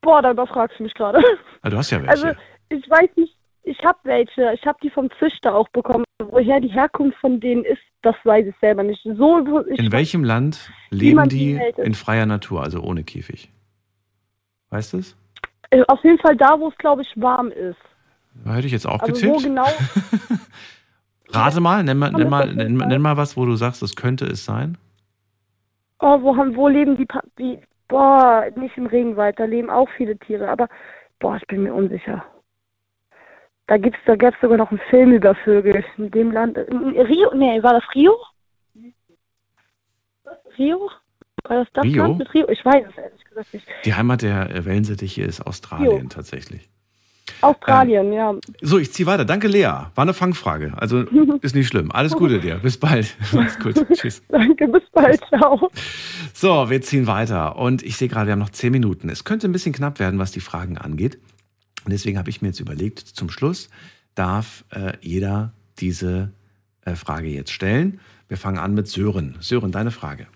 [0.00, 1.22] Boah, da überfragst du mich gerade.
[1.60, 2.28] Ah, du hast ja welche.
[2.28, 4.52] Also, ich weiß nicht, ich habe welche.
[4.54, 6.04] Ich habe die vom Züchter auch bekommen.
[6.18, 9.00] Woher die Herkunft von denen ist, das weiß ich selber nicht.
[9.04, 13.50] So, ich in welchem Land leben die die in freier Natur, also ohne Käfig?
[14.70, 15.16] Weißt du es?
[15.70, 17.78] Äh, Auf jeden Fall da, wo es, glaube ich, warm ist.
[18.44, 19.66] Da hätte ich jetzt auch Also wo genau?
[21.30, 24.24] Rate mal, nenn mal, nenn mal, nenn, nenn mal was, wo du sagst, das könnte
[24.24, 24.78] es sein.
[26.00, 27.06] Oh, wo, haben, wo leben die,
[27.38, 27.58] die?
[27.88, 29.38] Boah, nicht im Regenwald.
[29.38, 30.48] Da leben auch viele Tiere.
[30.48, 30.68] Aber
[31.18, 32.24] boah, ich bin mir unsicher.
[33.68, 36.56] Da gibt's, da gab's sogar noch einen Film über Vögel in dem Land.
[36.56, 37.34] Rio?
[37.34, 38.16] Nee, war das Rio?
[40.56, 40.90] Rio?
[41.44, 42.02] War das das Rio?
[42.02, 42.48] Land mit Rio?
[42.48, 43.66] Ich weiß es ehrlich gesagt nicht.
[43.84, 46.70] Die Heimat der äh, Wellensittiche ist Australien tatsächlich.
[47.42, 48.34] Australien, ja.
[48.62, 49.26] So, ich ziehe weiter.
[49.26, 49.64] Danke, Lea.
[49.64, 50.72] War eine Fangfrage.
[50.74, 51.02] Also
[51.42, 51.92] ist nicht schlimm.
[51.92, 52.56] Alles Gute dir.
[52.56, 53.14] Bis bald.
[53.32, 53.86] Mach's gut.
[53.92, 54.22] Tschüss.
[54.28, 55.20] Danke, bis bald.
[55.28, 55.70] Ciao.
[56.32, 57.56] So, wir ziehen weiter.
[57.56, 59.10] Und ich sehe gerade, wir haben noch zehn Minuten.
[59.10, 61.18] Es könnte ein bisschen knapp werden, was die Fragen angeht.
[61.88, 63.70] Und deswegen habe ich mir jetzt überlegt, zum Schluss
[64.14, 66.34] darf äh, jeder diese
[66.82, 67.98] äh, Frage jetzt stellen.
[68.28, 69.38] Wir fangen an mit Sören.
[69.40, 70.26] Sören, deine Frage.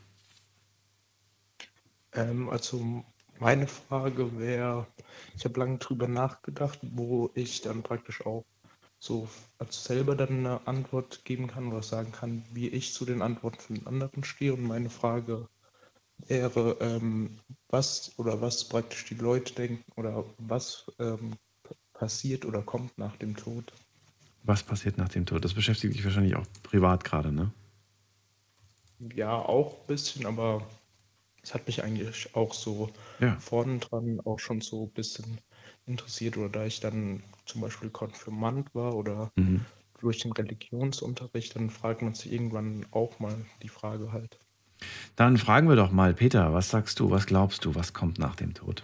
[2.15, 3.05] Ähm, also
[3.39, 4.87] meine Frage wäre,
[5.37, 8.47] ich habe lange drüber nachgedacht, wo ich dann praktisch auch
[8.99, 13.21] so als selber dann eine Antwort geben kann oder sagen kann, wie ich zu den
[13.21, 14.55] Antworten von anderen stehe.
[14.55, 15.49] Und meine Frage
[16.29, 17.39] wäre, ähm,
[17.69, 21.37] was oder was praktisch die Leute denken oder was ähm,
[21.95, 23.73] passiert oder kommt nach dem Tod.
[24.45, 25.45] Was passiert nach dem Tod?
[25.45, 27.53] Das beschäftigt dich wahrscheinlich auch privat gerade, ne?
[29.15, 30.67] Ja, auch ein bisschen, aber
[31.43, 32.91] es hat mich eigentlich auch so
[33.21, 33.37] Ja.
[33.41, 35.41] vorne dran auch schon so ein bisschen
[35.87, 39.67] interessiert oder da ich dann zum Beispiel Konfirmand war oder Mhm.
[40.01, 44.39] durch den Religionsunterricht, dann fragt man sich irgendwann auch mal die Frage halt.
[45.17, 48.37] Dann fragen wir doch mal, Peter, was sagst du, was glaubst du, was kommt nach
[48.37, 48.83] dem Tod?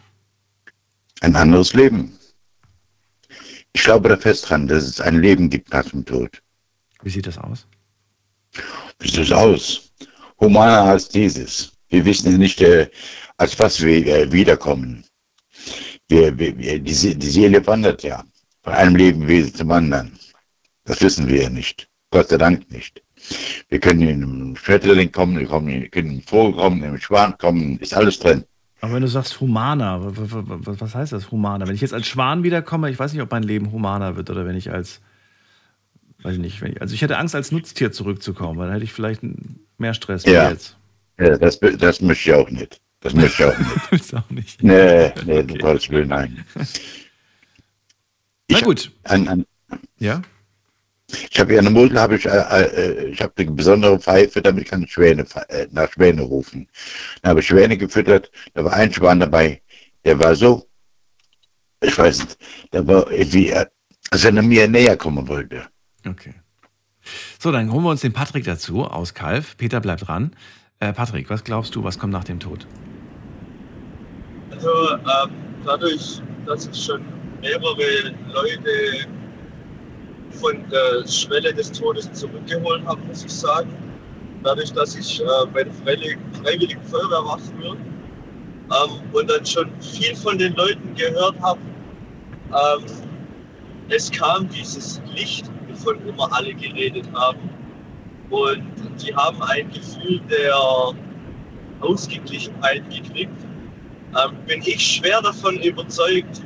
[1.21, 2.19] Ein anderes Leben.
[3.73, 6.43] Ich glaube da fest dran, dass es ein Leben gibt nach dem Tod.
[7.03, 7.67] Wie sieht das aus?
[8.99, 9.93] Wie sieht es aus?
[10.41, 11.73] Humaner als dieses.
[11.89, 12.89] Wir wissen ja nicht, äh,
[13.37, 15.05] als was wir äh, wiederkommen.
[16.09, 18.25] Wir, wir, die, die Seele wandert ja
[18.63, 20.19] von einem Lebewesen zum anderen.
[20.85, 21.89] Das wissen wir ja nicht.
[22.11, 23.03] Gott sei Dank nicht.
[23.69, 27.01] Wir können in einem Schmetterling kommen, wir kommen, wir können in einen Vogel kommen, in
[27.01, 28.45] Schwan kommen, ist alles drin.
[28.81, 31.67] Aber wenn du sagst humaner, was heißt das humaner?
[31.67, 34.47] Wenn ich jetzt als Schwan wiederkomme, ich weiß nicht, ob mein Leben humaner wird oder
[34.47, 35.01] wenn ich als,
[36.23, 38.85] weiß ich nicht, wenn ich, also ich hätte Angst, als Nutztier zurückzukommen, weil dann hätte
[38.85, 39.23] ich vielleicht
[39.79, 40.51] mehr Stress Ja.
[40.51, 40.77] jetzt.
[41.19, 42.81] Ja, das, das möchte ich auch nicht.
[43.01, 43.71] Das möchte ich auch nicht.
[43.91, 44.63] Willst du auch nicht?
[44.63, 46.45] Nee, nee, um Gottes Willen, nein.
[48.51, 48.93] Na gut.
[49.05, 49.45] An, an,
[49.99, 50.23] Ja?
[51.11, 54.69] Ich habe ja eine Mulde, habe ich, äh, äh, ich habe eine besondere Pfeife, damit
[54.69, 56.69] kann ich Schwäne, äh, nach Schwäne rufen.
[57.23, 59.63] Dann habe ich Schwäne gefüttert, da war ein Schwan dabei,
[60.05, 60.69] der war so,
[61.81, 62.39] ich weiß nicht,
[62.73, 63.67] der war wie, äh,
[64.11, 65.67] als wenn er mir näher kommen wollte.
[66.07, 66.35] Okay.
[67.39, 69.57] So, dann holen wir uns den Patrick dazu aus Kalf.
[69.57, 70.37] Peter bleibt dran.
[70.81, 72.67] Äh, Patrick, was glaubst du, was kommt nach dem Tod?
[74.51, 75.31] Also ähm,
[75.65, 77.03] dadurch, dass ich schon
[77.41, 79.09] mehrere Leute
[80.33, 83.71] von der Schwelle des Todes zurückgeholt habe, muss ich sagen.
[84.43, 90.15] Dadurch, dass ich äh, bei der Freiwilligen, Feuerwehr war früher ähm, und dann schon viel
[90.15, 91.61] von den Leuten gehört habe,
[92.51, 92.85] ähm,
[93.89, 97.51] es kam dieses Licht, wovon immer alle geredet haben.
[98.31, 98.63] Und
[99.03, 100.55] die haben ein Gefühl der
[101.81, 103.47] Ausgeglichenheit gekriegt.
[104.23, 106.43] Ähm, bin ich schwer davon überzeugt,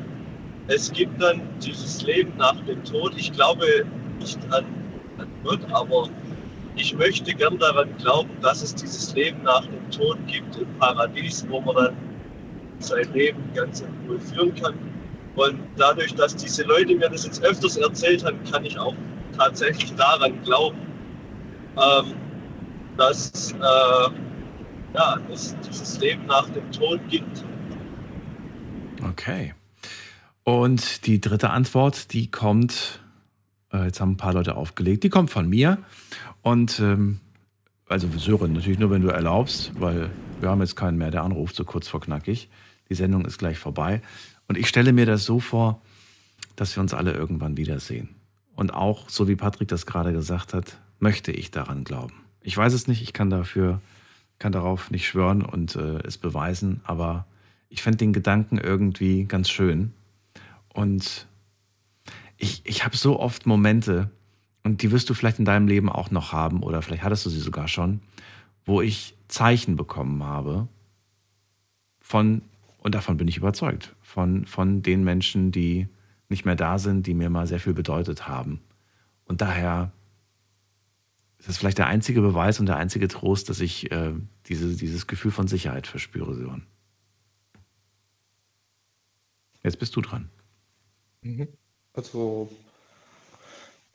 [0.69, 3.13] es gibt dann dieses Leben nach dem Tod.
[3.17, 3.85] Ich glaube
[4.19, 4.65] nicht an,
[5.19, 6.09] an Gott, aber
[6.77, 11.45] ich möchte gern daran glauben, dass es dieses Leben nach dem Tod gibt im Paradies,
[11.49, 11.97] wo man dann
[12.79, 14.75] sein Leben ganz in Ruhe führen kann.
[15.37, 18.95] Und dadurch, dass diese Leute mir das jetzt öfters erzählt haben, kann ich auch
[19.37, 20.79] tatsächlich daran glauben.
[21.77, 22.15] Ähm,
[22.97, 24.11] dass äh,
[24.95, 27.45] ja, es dieses Leben nach dem Tod gibt.
[29.09, 29.55] Okay.
[30.44, 33.01] Und die dritte Antwort, die kommt,
[33.73, 35.78] äh, jetzt haben ein paar Leute aufgelegt, die kommt von mir.
[36.43, 37.20] Und ähm,
[37.89, 40.10] also Sören, natürlich nur, wenn du erlaubst, weil
[40.40, 42.48] wir haben jetzt keinen mehr, der anruft, so kurz vor knackig.
[42.89, 44.02] Die Sendung ist gleich vorbei.
[44.48, 45.81] Und ich stelle mir das so vor,
[46.56, 48.09] dass wir uns alle irgendwann wiedersehen.
[48.55, 52.14] Und auch, so wie Patrick das gerade gesagt hat, möchte ich daran glauben.
[52.43, 53.81] Ich weiß es nicht, ich kann dafür,
[54.39, 57.27] kann darauf nicht schwören und äh, es beweisen, aber
[57.69, 59.93] ich fände den Gedanken irgendwie ganz schön.
[60.73, 61.27] Und
[62.36, 64.11] ich, ich habe so oft Momente,
[64.65, 67.31] und die wirst du vielleicht in deinem Leben auch noch haben, oder vielleicht hattest du
[67.31, 68.01] sie sogar schon,
[68.65, 70.69] wo ich Zeichen bekommen habe
[72.01, 72.43] von,
[72.78, 75.89] und davon bin ich überzeugt, von, von den Menschen, die
[76.28, 78.61] nicht mehr da sind, die mir mal sehr viel bedeutet haben.
[79.24, 79.93] Und daher
[81.39, 84.12] ist das vielleicht der einzige Beweis und der einzige Trost, dass ich äh,
[84.47, 86.66] diese, dieses Gefühl von Sicherheit verspüre, Sören.
[89.62, 90.28] Jetzt bist du dran.
[91.23, 91.49] Mhm.
[91.94, 92.51] Also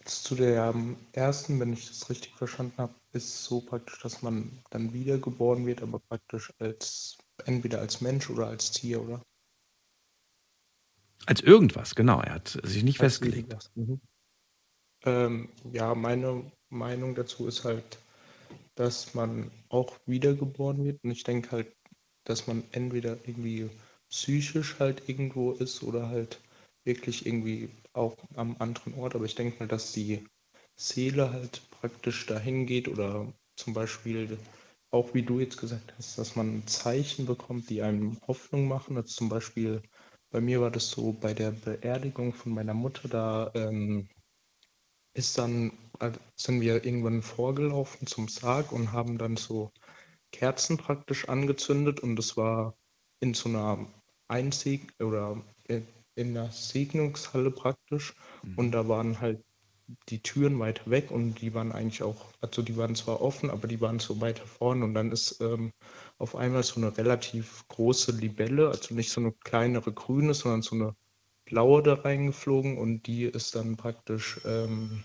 [0.06, 0.74] zu der
[1.12, 5.82] ersten, wenn ich das richtig verstanden habe, ist so praktisch, dass man dann wiedergeboren wird,
[5.82, 9.22] aber praktisch als entweder als Mensch oder als Tier, oder?
[11.26, 12.22] Als irgendwas, genau.
[12.22, 13.70] Er hat sich nicht als festgelegt.
[13.76, 14.00] Mhm.
[15.04, 17.98] Ähm, ja, meine Meinung dazu ist halt,
[18.76, 21.04] dass man auch wiedergeboren wird.
[21.04, 21.76] Und ich denke halt,
[22.24, 23.70] dass man entweder irgendwie
[24.10, 26.40] psychisch halt irgendwo ist oder halt
[26.88, 29.16] wirklich irgendwie auch am anderen Ort.
[29.16, 30.26] Aber ich denke mal, dass die
[30.76, 34.40] Seele halt praktisch dahin geht oder zum Beispiel
[34.92, 38.98] auch wie du jetzt gesagt hast, dass man Zeichen bekommt, die einem Hoffnung machen.
[38.98, 39.82] Also zum Beispiel
[40.30, 44.10] bei mir war das so bei der Beerdigung von meiner Mutter, da ähm,
[45.14, 49.72] ist dann, äh, sind wir irgendwann vorgelaufen zum Sarg und haben dann so
[50.32, 52.78] Kerzen praktisch angezündet und das war
[53.20, 53.88] in so einer
[54.28, 55.44] Einzig oder
[56.18, 58.16] in der Segnungshalle praktisch.
[58.44, 58.58] Mhm.
[58.58, 59.44] und da waren halt
[60.10, 63.68] die Türen weiter weg und die waren eigentlich auch, also die waren zwar offen, aber
[63.68, 64.84] die waren so weiter vorne.
[64.84, 65.72] Und dann ist ähm,
[66.18, 70.76] auf einmal so eine relativ große Libelle, also nicht so eine kleinere grüne, sondern so
[70.76, 70.96] eine
[71.46, 72.78] blaue da reingeflogen.
[72.78, 75.04] Und die ist dann praktisch, ähm,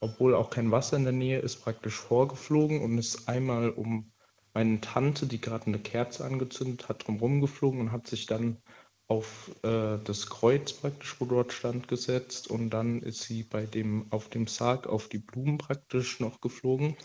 [0.00, 4.12] obwohl auch kein Wasser in der Nähe ist, praktisch vorgeflogen und ist einmal um
[4.54, 8.58] meine Tante, die gerade eine Kerze angezündet hat, drumherum geflogen und hat sich dann
[9.08, 14.06] auf äh, das Kreuz praktisch, wo dort stand, gesetzt und dann ist sie bei dem,
[14.10, 16.96] auf dem Sarg auf die Blumen praktisch noch geflogen.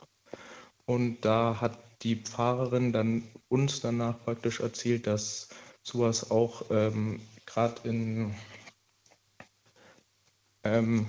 [0.86, 5.48] Und da hat die Pfarrerin dann uns danach praktisch erzählt, dass
[5.82, 8.36] sowas auch ähm, gerade in,
[10.64, 11.08] ähm,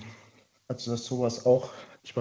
[0.68, 1.72] also dass sowas auch,
[2.04, 2.14] ich,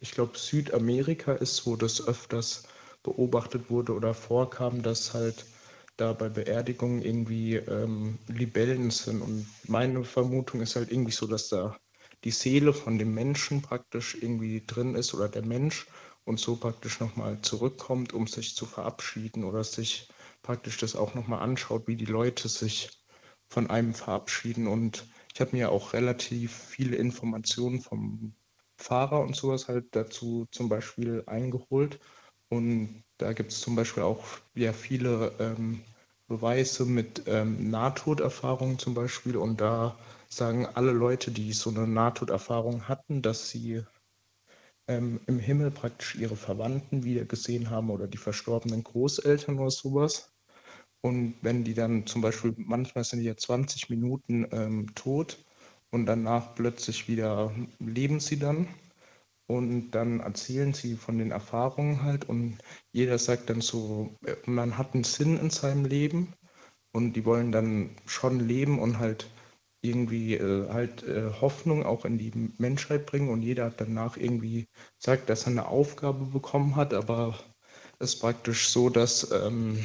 [0.00, 2.64] ich glaube Südamerika ist, wo das öfters
[3.02, 5.46] beobachtet wurde oder vorkam, dass halt
[5.96, 9.20] da bei Beerdigungen irgendwie ähm, Libellen sind.
[9.22, 11.76] Und meine Vermutung ist halt irgendwie so, dass da
[12.24, 15.86] die Seele von dem Menschen praktisch irgendwie drin ist oder der Mensch
[16.24, 20.08] und so praktisch nochmal zurückkommt, um sich zu verabschieden oder sich
[20.42, 22.90] praktisch das auch nochmal anschaut, wie die Leute sich
[23.48, 24.66] von einem verabschieden.
[24.66, 28.34] Und ich habe mir auch relativ viele Informationen vom
[28.76, 32.00] Fahrer und sowas halt dazu zum Beispiel eingeholt.
[32.52, 34.22] Und da gibt es zum Beispiel auch
[34.54, 35.80] ja viele ähm,
[36.28, 39.38] Beweise mit ähm, Nahtoderfahrungen zum Beispiel.
[39.38, 39.98] Und da
[40.28, 43.82] sagen alle Leute, die so eine Nahtoderfahrung hatten, dass sie
[44.86, 50.30] ähm, im Himmel praktisch ihre Verwandten wieder gesehen haben oder die verstorbenen Großeltern oder sowas.
[51.00, 55.42] Und wenn die dann zum Beispiel, manchmal sind die ja 20 Minuten ähm, tot
[55.90, 58.68] und danach plötzlich wieder leben sie dann
[59.56, 62.58] und dann erzählen sie von den Erfahrungen halt und
[62.92, 66.34] jeder sagt dann so, äh, man hat einen Sinn in seinem Leben
[66.92, 69.30] und die wollen dann schon leben und halt
[69.82, 74.68] irgendwie äh, halt äh, Hoffnung auch in die Menschheit bringen und jeder hat danach irgendwie
[74.98, 77.38] sagt, dass er eine Aufgabe bekommen hat, aber
[77.98, 79.78] es ist praktisch so, dass ähm,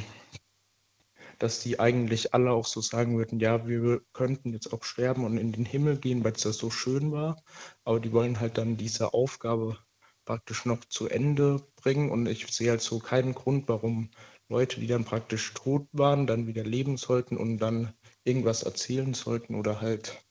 [1.40, 5.38] dass die eigentlich alle auch so sagen würden, ja, wir könnten jetzt auch sterben und
[5.38, 7.42] in den Himmel gehen, weil es da so schön war.
[7.84, 9.78] Aber die wollen halt dann diese Aufgabe
[10.26, 12.12] praktisch noch zu Ende bringen.
[12.12, 14.10] Und ich sehe halt so keinen Grund, warum
[14.50, 17.94] Leute, die dann praktisch tot waren, dann wieder leben sollten und dann
[18.24, 20.24] irgendwas erzählen sollten oder halt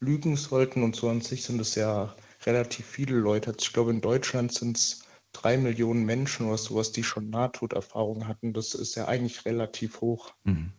[0.00, 0.82] lügen sollten.
[0.82, 2.14] Und so an sich sind es ja
[2.46, 3.48] relativ viele Leute.
[3.52, 5.03] Also ich glaube, in Deutschland sind es
[5.34, 8.54] drei Millionen Menschen oder sowas, die schon Nahtoderfahrungen hatten.
[8.54, 10.32] Das ist ja eigentlich relativ hoch.
[10.44, 10.72] Mhm.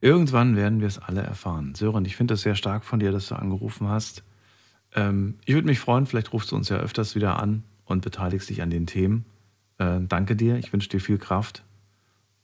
[0.00, 1.74] Irgendwann werden wir es alle erfahren.
[1.74, 4.22] Sören, ich finde es sehr stark von dir, dass du angerufen hast.
[4.94, 8.48] Ähm, ich würde mich freuen, vielleicht rufst du uns ja öfters wieder an und beteiligst
[8.50, 9.24] dich an den Themen.
[9.78, 10.56] Äh, danke dir.
[10.56, 11.64] Ich wünsche dir viel Kraft.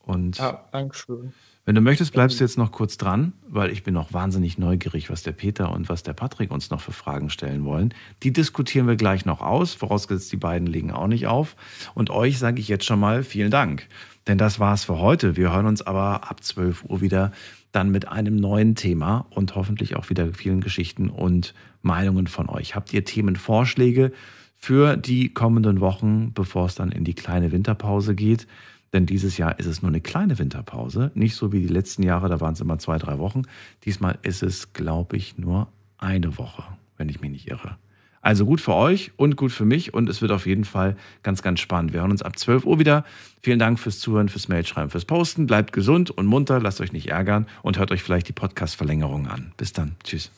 [0.01, 1.33] Und Ja, Dankeschön.
[1.65, 5.11] Wenn du möchtest, bleibst du jetzt noch kurz dran, weil ich bin noch wahnsinnig neugierig,
[5.11, 7.95] was der Peter und was der Patrick uns noch für Fragen stellen wollen.
[8.25, 11.55] Die diskutieren wir gleich noch aus, vorausgesetzt die beiden legen auch nicht auf.
[11.95, 13.87] Und euch sage ich jetzt schon mal vielen Dank.
[14.27, 15.37] Denn das war's für heute.
[15.37, 17.31] Wir hören uns aber ab 12 Uhr wieder
[17.71, 22.75] dann mit einem neuen Thema und hoffentlich auch wieder vielen Geschichten und Meinungen von euch.
[22.75, 24.13] Habt ihr Themenvorschläge
[24.57, 28.49] für die kommenden Wochen, bevor es dann in die kleine Winterpause geht?
[28.93, 32.29] Denn dieses Jahr ist es nur eine kleine Winterpause, nicht so wie die letzten Jahre,
[32.29, 33.43] da waren es immer zwei, drei Wochen.
[33.85, 36.65] Diesmal ist es, glaube ich, nur eine Woche,
[36.99, 37.77] wenn ich mich nicht irre.
[38.21, 41.43] Also gut für euch und gut für mich und es wird auf jeden Fall ganz,
[41.43, 41.93] ganz spannend.
[41.93, 43.05] Wir hören uns ab 12 Uhr wieder.
[43.41, 45.47] Vielen Dank fürs Zuhören, fürs Mailschreiben, fürs Posten.
[45.47, 49.53] Bleibt gesund und munter, lasst euch nicht ärgern und hört euch vielleicht die Podcast-Verlängerung an.
[49.57, 49.97] Bis dann.
[50.05, 50.31] Tschüss.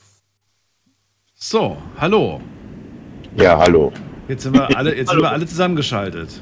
[1.35, 2.40] So, hallo.
[3.36, 3.93] Ja, hallo.
[4.28, 6.40] Jetzt sind wir alle, jetzt sind wir alle zusammengeschaltet.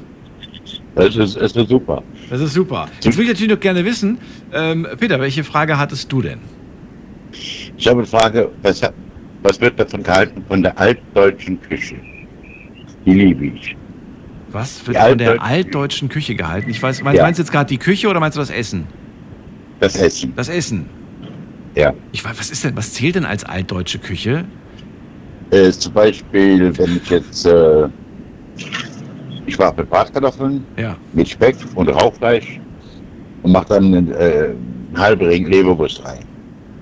[0.95, 2.03] Das ist, es ist super.
[2.29, 2.87] Das ist super.
[3.01, 4.17] Jetzt würde ich natürlich noch gerne wissen,
[4.53, 6.39] ähm, Peter, welche Frage hattest du denn?
[7.77, 8.81] Ich habe eine Frage, was,
[9.41, 11.95] was wird davon gehalten von der altdeutschen Küche?
[13.05, 13.75] Die liebe ich.
[14.51, 16.69] Was wird Die von der altdeutsche- altdeutschen Küche gehalten?
[16.69, 17.23] Ich weiß, meinst, Ja.
[17.23, 18.85] meinst du jetzt gerade die Küche oder meinst du das Essen?
[19.79, 20.31] Das Essen.
[20.35, 20.85] Das Essen.
[21.75, 21.91] Ja.
[22.11, 24.45] Ich weiß, was ist denn, was zählt denn als altdeutsche Küche?
[25.49, 27.87] Äh, zum Beispiel, wenn ich jetzt, äh,
[29.45, 30.95] ich mache mit Bratkartoffeln, Ja.
[31.13, 32.59] mit Speck und Rauchfleisch
[33.43, 36.19] und mache dann äh, einen halben Ring Leberwurst rein.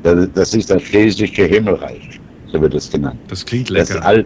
[0.04, 2.20] Das, das ist das schlesische Himmelreich,
[2.52, 3.20] so wird es genannt.
[3.28, 4.06] Das klingt Das, lecker.
[4.06, 4.26] alt,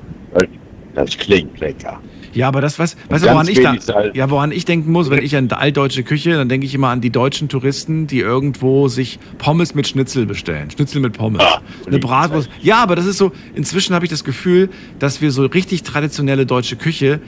[0.94, 2.00] das klingt lecker.
[2.34, 3.76] Ja, aber das, was, weißt du, woran ich, da,
[4.14, 7.00] ja, woran ich denken muss, wenn ich an altdeutsche Küche, dann denke ich immer an
[7.00, 10.70] die deutschen Touristen, die irgendwo sich Pommes mit Schnitzel bestellen.
[10.70, 11.42] Schnitzel mit Pommes.
[11.88, 12.50] Eine Bratwurst.
[12.62, 16.46] Ja, aber das ist so, inzwischen habe ich das Gefühl, dass wir so richtig traditionelle
[16.46, 17.22] deutsche Küche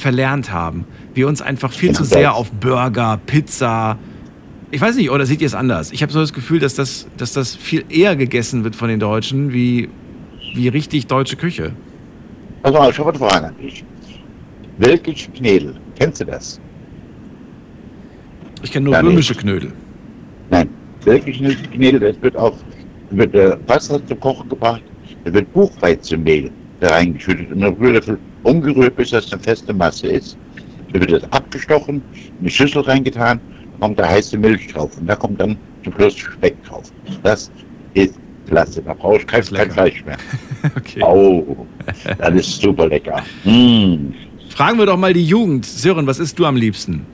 [0.00, 0.84] verlernt haben.
[1.14, 3.98] Wir uns einfach viel zu sehr auf Burger, Pizza,
[4.72, 5.90] ich weiß nicht, oder seht ihr es anders?
[5.90, 9.00] Ich habe so das Gefühl, dass das, dass das viel eher gegessen wird von den
[9.00, 9.88] Deutschen wie,
[10.54, 11.72] wie richtig deutsche Küche.
[12.62, 13.84] Pass mal, ich habe eine Frage an dich.
[14.78, 16.60] Welkisch Knädel, kennst du das?
[18.62, 19.08] Ich kenne nur nee.
[19.08, 19.72] böhmische Knödel.
[20.50, 20.68] Nein,
[21.04, 21.38] Welkisch
[21.72, 22.54] Knädel, das wird auf
[23.10, 24.82] wird, äh, Wasser zum Kochen gebracht,
[25.24, 30.08] da wird Buchweizenmehl da reingeschüttet und dann wird das umgerührt, bis das eine feste Masse
[30.08, 30.36] ist.
[30.92, 32.02] Dann wird das abgestochen,
[32.38, 33.40] in die Schüssel reingetan,
[33.72, 36.92] dann kommt da heiße Milch drauf und da kommt dann zum Schluss Speck drauf.
[37.22, 37.50] Das
[37.94, 38.14] ist
[38.46, 40.16] klasse, da brauche ich kein, kein Fleisch mehr.
[40.76, 41.02] okay.
[41.02, 41.66] Oh,
[42.18, 43.22] das ist super lecker.
[43.44, 44.12] Mm.
[44.48, 45.64] Fragen wir doch mal die Jugend.
[45.64, 47.06] Sören, was isst du am liebsten?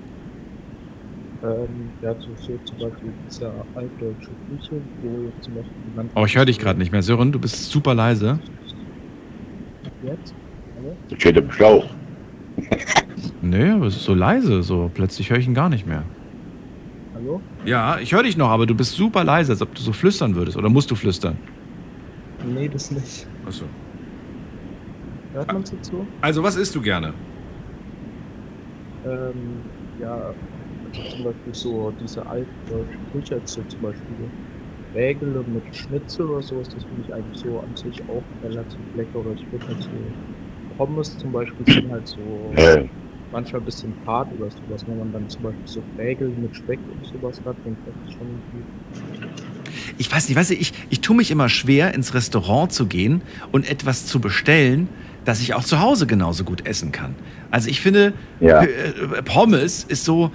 [1.42, 6.24] Ähm, ja, so, so zum Beispiel diese altdeutsche Küche, wo jetzt zum Beispiel genannt Oh,
[6.24, 7.02] ich höre dich gerade nicht mehr.
[7.02, 8.38] Sören, du bist super leise.
[10.02, 10.34] Jetzt?
[11.08, 11.86] Das steht im Schlauch.
[13.40, 14.62] Nee, aber es ist so leise.
[14.62, 16.02] So plötzlich höre ich ihn gar nicht mehr.
[17.14, 17.40] Hallo?
[17.64, 20.34] Ja, ich höre dich noch, aber du bist super leise, als ob du so flüstern
[20.34, 20.56] würdest.
[20.56, 21.38] Oder musst du flüstern?
[22.42, 23.28] Nee, das nicht.
[23.44, 23.66] Achso.
[25.32, 26.06] Hört man so?
[26.20, 27.14] Also, was isst du gerne?
[29.04, 29.64] Ähm,
[29.98, 30.34] ja,
[30.84, 34.30] also zum Beispiel so diese altdeutsche Küche, zum Beispiel
[34.92, 39.20] Wägele mit Schnitzel oder sowas, das finde ich eigentlich so an sich auch relativ lecker.
[39.20, 40.14] Oder ich würde halt so
[40.76, 42.82] Pommes zum Beispiel sind halt so Ja.
[43.32, 46.80] manchmal ein bisschen hart oder sowas, wenn man dann zum Beispiel so Wägel mit Speck
[46.86, 48.64] und sowas hat, dann das ist schon gut.
[49.98, 53.22] Ich weiß nicht, weißt du, ich, ich tue mich immer schwer, ins Restaurant zu gehen
[53.52, 54.88] und etwas zu bestellen,
[55.24, 57.14] das ich auch zu Hause genauso gut essen kann.
[57.50, 58.60] Also ich finde, Ja.
[58.64, 60.30] P- äh, Pommes ist so,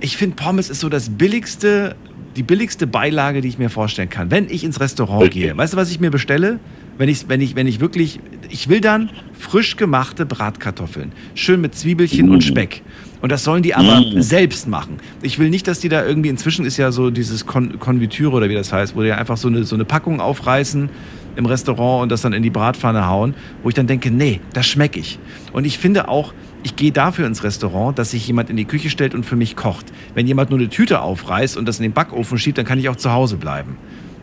[0.00, 1.96] ich finde Pommes ist so das billigste,
[2.36, 4.30] die billigste Beilage, die ich mir vorstellen kann.
[4.30, 6.58] Wenn ich ins Restaurant gehe, weißt du, was ich mir bestelle?
[6.98, 8.20] Wenn ich, wenn ich, wenn ich wirklich,
[8.50, 12.82] ich will dann frisch gemachte Bratkartoffeln, schön mit Zwiebelchen und Speck.
[13.20, 14.20] Und das sollen die aber Mm.
[14.20, 14.98] selbst machen.
[15.22, 18.48] Ich will nicht, dass die da irgendwie, inzwischen ist ja so dieses Kon Konfitüre oder
[18.48, 20.88] wie das heißt, wo die einfach so eine, so eine Packung aufreißen
[21.36, 24.66] im Restaurant und das dann in die Bratpfanne hauen, wo ich dann denke, nee, das
[24.66, 25.18] schmecke ich.
[25.52, 26.32] Und ich finde auch,
[26.64, 29.54] ich gehe dafür ins Restaurant, dass sich jemand in die Küche stellt und für mich
[29.54, 29.86] kocht.
[30.14, 32.88] Wenn jemand nur eine Tüte aufreißt und das in den Backofen schiebt, dann kann ich
[32.88, 33.76] auch zu Hause bleiben.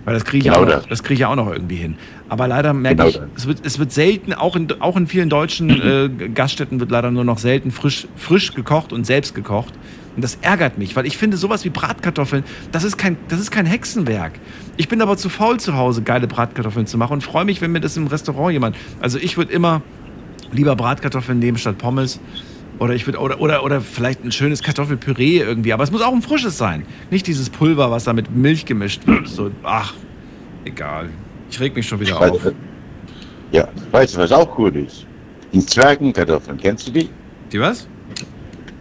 [0.06, 1.02] Weil das kriege ich, Genau auch noch- das.
[1.04, 1.96] kriege ich ja auch noch irgendwie hin.
[2.30, 3.26] Aber leider merke Genau ich, das.
[3.38, 7.10] es wird, es wird selten, auch in, auch in vielen deutschen äh, Gaststätten wird leider
[7.12, 9.74] nur noch selten frisch, frisch gekocht und selbst gekocht.
[10.16, 13.52] Und das ärgert mich, weil ich finde, sowas wie Bratkartoffeln, das ist kein, das ist
[13.52, 14.34] kein Hexenwerk.
[14.78, 17.72] Ich bin aber zu faul zu Hause, geile Bratkartoffeln zu machen und freue mich, wenn
[17.74, 18.78] mir das im Restaurant jemand.
[19.02, 19.82] Also ich würde immer
[20.54, 22.20] lieber Bratkartoffeln nehmen statt Pommes.
[22.80, 25.72] Oder ich würde, oder, oder, oder vielleicht ein schönes Kartoffelpüree irgendwie.
[25.74, 26.86] Aber es muss auch ein frisches sein.
[27.10, 29.28] Nicht dieses Pulver, was da mit Milch gemischt wird.
[29.28, 29.94] So, ach,
[30.66, 31.10] egal.
[31.50, 32.44] Ich reg mich schon wieder Weißt auf.
[32.44, 32.54] du,
[33.52, 35.06] Ja, weißt du, was auch gut ist?
[35.54, 37.10] Die Zwergenkartoffeln, kennst du die?
[37.52, 37.88] Die was?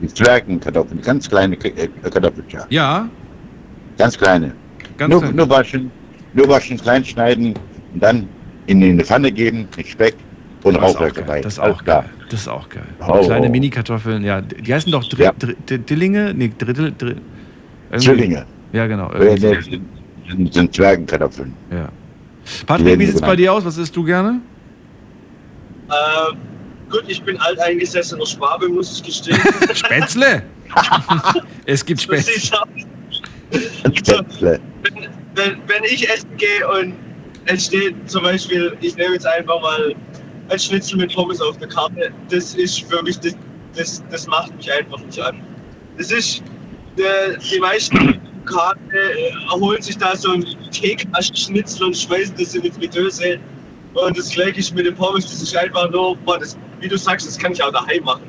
[0.01, 2.63] Die Zwergenkartoffeln, ganz kleine äh, Kartoffelchen.
[2.71, 3.09] Ja,
[3.97, 4.53] Ganz kleine.
[4.97, 5.37] Ganz nur, klein.
[5.37, 5.91] nur waschen,
[6.33, 7.55] nur waschen, klein schneiden
[7.93, 8.29] und dann
[8.67, 10.17] in die Pfanne geben, mit Speck
[10.65, 11.41] und Rauchwerk dabei.
[11.43, 12.07] Das ist auch klar.
[12.29, 12.87] Das ist auch geil.
[13.07, 13.51] Oh, Kleine oh.
[13.51, 14.41] Mini-Kartoffeln, ja.
[14.41, 16.33] Die heißen doch Dri Dri Dri Dillinge?
[16.35, 16.93] Nee, Drittel.
[16.97, 17.17] Dri
[17.91, 18.47] irgendwie- Zwillinge.
[18.73, 19.11] Ja, genau.
[19.13, 19.81] Äh, irgendwie nee,
[20.31, 21.55] sind, sind, Zwergenkartoffeln.
[21.71, 21.89] Ja.
[22.67, 23.65] Patrick, wie sieht's so bei dir aus?
[23.65, 24.41] Was isst du gerne?
[25.89, 26.39] Ähm,
[26.91, 29.39] gut, ich bin alteingesessener Schwabe, muss ich gestehen.
[29.75, 30.43] Spätzle!
[31.67, 32.59] es gibt Spätzle.
[33.95, 34.61] Spätzle.
[34.83, 34.95] wenn,
[35.35, 36.95] wenn, wenn ich essen gehe und
[37.47, 39.95] es steht zum Beispiel, ich nehme jetzt einfach mal
[40.49, 43.37] ein Schnitzel mit Pommes auf der Karte, das ist für mich, das,
[43.75, 45.41] das, das macht mich einfach nicht an.
[45.97, 46.43] Das ist,
[46.99, 52.63] der, die meisten Karten äh, holen sich da so ein Teekastenschnitzel und schmeißen das in
[52.63, 53.39] die Fritteuse.
[53.95, 56.99] Und das gleiche ist mit den Pommes, das ist einfach nur, boah, das, wie du
[56.99, 58.25] sagst, das kann ich auch daheim machen.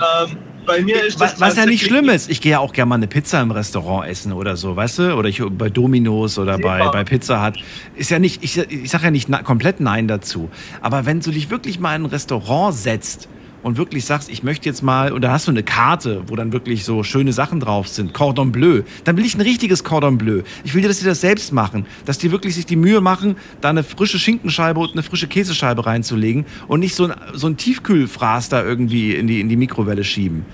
[0.00, 2.30] Ähm, bei mir ist das Was, ja nicht schlimm ist.
[2.30, 5.14] Ich gehe ja auch gerne mal eine Pizza im Restaurant essen oder so, weißt du?
[5.14, 7.62] Oder ich bei Domino's oder bei, bei Pizza Hut.
[7.96, 10.48] Ist ja nicht, ich, ich sage ja nicht na, komplett Nein dazu.
[10.80, 13.28] Aber wenn du dich wirklich mal in ein Restaurant setzt
[13.64, 16.52] und wirklich sagst, ich möchte jetzt mal, und da hast du eine Karte, wo dann
[16.52, 20.42] wirklich so schöne Sachen drauf sind, Cordon Bleu, dann will ich ein richtiges Cordon Bleu.
[20.64, 23.36] Ich will dir, dass die das selbst machen, dass die wirklich sich die Mühe machen,
[23.62, 27.56] da eine frische Schinkenscheibe und eine frische Käsescheibe reinzulegen und nicht so ein, so ein
[27.56, 30.44] Tiefkühlfraß da irgendwie in die, in die Mikrowelle schieben.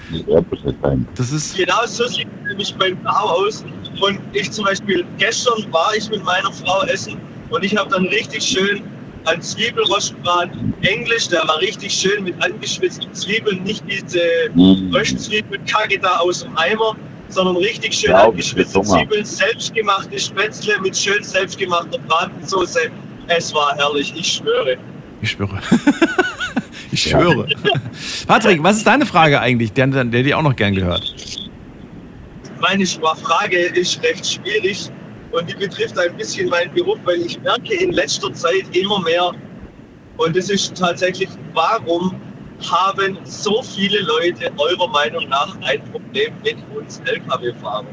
[1.16, 1.56] Das ist.
[1.56, 3.64] Genau so sieht es nämlich bei Frau aus.
[4.00, 7.16] Und ich zum Beispiel, gestern war ich mit meiner Frau essen
[7.50, 8.82] und ich habe dann richtig schön
[9.26, 14.20] einen Zwiebelrostbraten Englisch, der war richtig schön mit angeschwitzten Zwiebeln, nicht diese
[14.54, 14.92] Mm.
[14.94, 16.96] Röstzwiebelkacke da aus dem Eimer,
[17.28, 18.80] sondern richtig schön Ja, angeschwitzte.
[18.82, 22.90] Zwiebeln, selbstgemachte Spätzle mit schön selbstgemachter Bratensoße.
[23.28, 24.76] Es war herrlich, ich schwöre.
[25.22, 25.60] Ich schwöre.
[26.92, 27.46] ich schwöre.
[28.26, 31.14] Patrick, was ist deine Frage eigentlich, der, der dir auch noch gern gehört?
[32.60, 34.90] Meine Frage ist recht schwierig
[35.32, 39.32] und die betrifft ein bisschen meinen Beruf, weil ich merke in letzter Zeit immer mehr,
[40.16, 42.14] und das ist tatsächlich, warum
[42.70, 47.86] haben so viele Leute eurer Meinung nach ein Problem mit uns Lkw-Fahrern?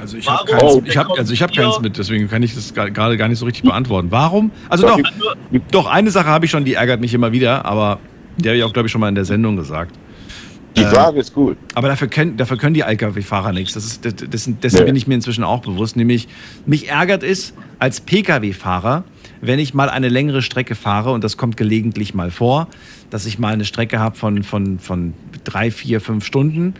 [0.00, 2.74] Also ich habe keins, ich hab, also ich hab keins mit, deswegen kann ich das
[2.74, 4.10] gerade gar nicht so richtig beantworten.
[4.10, 4.50] Warum?
[4.68, 5.36] Also Doch, doch,
[5.70, 8.00] doch, eine Sache habe ich schon, die ärgert mich immer wieder, aber
[8.36, 9.96] die habe ich auch, glaube ich, schon mal in der Sendung gesagt.
[10.76, 11.56] Die Frage ist gut.
[11.74, 13.74] Aber dafür können, dafür können die Lkw-Fahrer nichts.
[13.74, 14.84] Das ist, das, das, dessen Nee.
[14.84, 15.96] bin ich mir inzwischen auch bewusst.
[15.96, 16.28] Nämlich,
[16.66, 19.04] mich ärgert es als Pkw-Fahrer,
[19.40, 22.68] wenn ich mal eine längere Strecke fahre, und das kommt gelegentlich mal vor,
[23.10, 26.74] dass ich mal eine Strecke habe von, von, von drei, vier, fünf Stunden.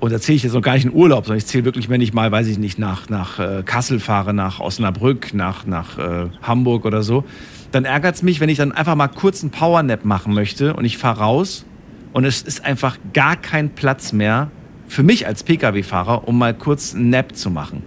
[0.00, 2.00] Und da zähle ich jetzt noch gar nicht in Urlaub, sondern ich zähle wirklich, wenn
[2.00, 6.26] ich mal, weiß ich nicht, nach, nach äh, Kassel fahre, nach Osnabrück, nach, nach äh,
[6.42, 7.24] Hamburg oder so.
[7.72, 10.84] Dann ärgert es mich, wenn ich dann einfach mal kurz einen Powernap machen möchte und
[10.84, 11.64] ich fahre raus
[12.12, 14.50] und es ist einfach gar kein Platz mehr
[14.88, 17.82] für mich als Pkw-Fahrer, um mal kurz einen Nap zu machen.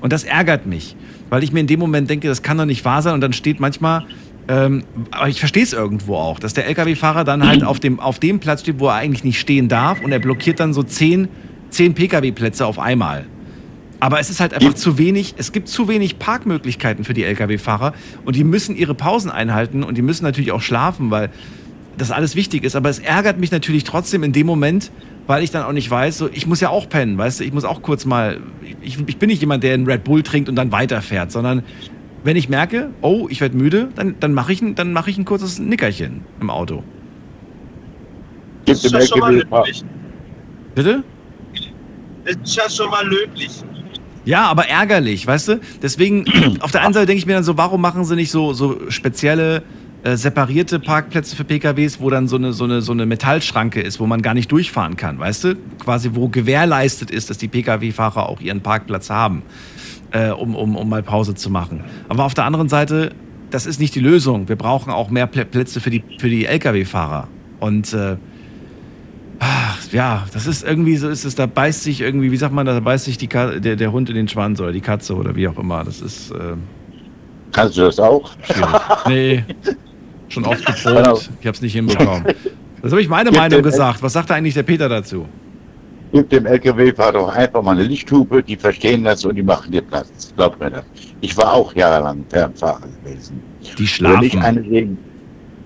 [0.00, 0.96] Und das ärgert mich,
[1.28, 3.14] weil ich mir in dem Moment denke, das kann doch nicht wahr sein.
[3.14, 4.04] Und dann steht manchmal,
[4.48, 8.18] ähm, aber ich verstehe es irgendwo auch, dass der Lkw-Fahrer dann halt auf dem, auf
[8.18, 11.28] dem Platz steht, wo er eigentlich nicht stehen darf und er blockiert dann so zehn,
[11.70, 13.26] zehn Pkw-Plätze auf einmal.
[14.00, 17.92] Aber es ist halt einfach zu wenig, es gibt zu wenig Parkmöglichkeiten für die Lkw-Fahrer
[18.24, 21.30] und die müssen ihre Pausen einhalten und die müssen natürlich auch schlafen, weil
[21.98, 22.76] das alles wichtig ist.
[22.76, 24.90] Aber es ärgert mich natürlich trotzdem in dem Moment,
[25.26, 27.52] weil ich dann auch nicht weiß, so, ich muss ja auch pennen, weißt du, ich
[27.52, 28.40] muss auch kurz mal,
[28.80, 31.62] ich, ich bin nicht jemand, der einen Red Bull trinkt und dann weiterfährt, sondern
[32.24, 35.18] wenn ich merke, oh, ich werde müde, dann, dann mache ich, ein- dann mach ich
[35.18, 36.82] ein kurzes Nickerchen im Auto.
[38.64, 39.84] Das ist ja schon mal löblich.
[40.74, 41.02] Bitte?
[42.24, 43.50] Das ist ja schon mal löblich.
[44.24, 45.60] Ja, aber ärgerlich, weißt du?
[45.80, 46.24] Deswegen,
[46.60, 48.90] auf der einen Seite denke ich mir dann so, warum machen sie nicht so, so
[48.90, 49.62] spezielle,
[50.04, 53.98] äh, separierte Parkplätze für PKWs, wo dann so eine, so, eine, so eine Metallschranke ist,
[54.00, 55.54] wo man gar nicht durchfahren kann, weißt du?
[55.82, 59.42] Quasi, wo gewährleistet ist, dass die Pkw-Fahrer auch ihren Parkplatz haben,
[60.12, 61.82] äh, um, um, um mal Pause zu machen.
[62.08, 63.10] Aber auf der anderen Seite,
[63.50, 64.48] das ist nicht die Lösung.
[64.48, 67.28] Wir brauchen auch mehr Plä- Plätze für die, für die Lkw-Fahrer.
[67.60, 68.16] Und äh,
[69.40, 72.66] Ach, ja, das ist irgendwie so ist es, da beißt sich irgendwie, wie sagt man,
[72.66, 75.36] da beißt sich die Ka der, der Hund in den Schwanz oder die Katze oder
[75.36, 75.84] wie auch immer.
[75.84, 76.54] Das ist äh,
[77.52, 78.32] Kannst du das auch?
[78.42, 78.80] schwierig.
[79.06, 79.44] Nee,
[80.28, 81.00] schon oft Genau.
[81.02, 81.30] geprobt.
[81.40, 82.24] Ich habe es nicht hinbekommen.
[82.82, 84.02] Das habe ich meine Gib Meinung gesagt.
[84.02, 85.26] Was sagt da eigentlich der Peter dazu?
[86.12, 89.82] Gib dem LKW-Fahrer doch einfach mal eine Lichthupe, die verstehen das und die machen dir
[89.82, 90.32] Platz.
[90.36, 90.84] Glaub mir das.
[91.20, 93.42] Ich war auch jahrelang Fernfahrer gewesen.
[93.76, 94.38] Die schlafen.
[94.40, 94.96] eine sehen.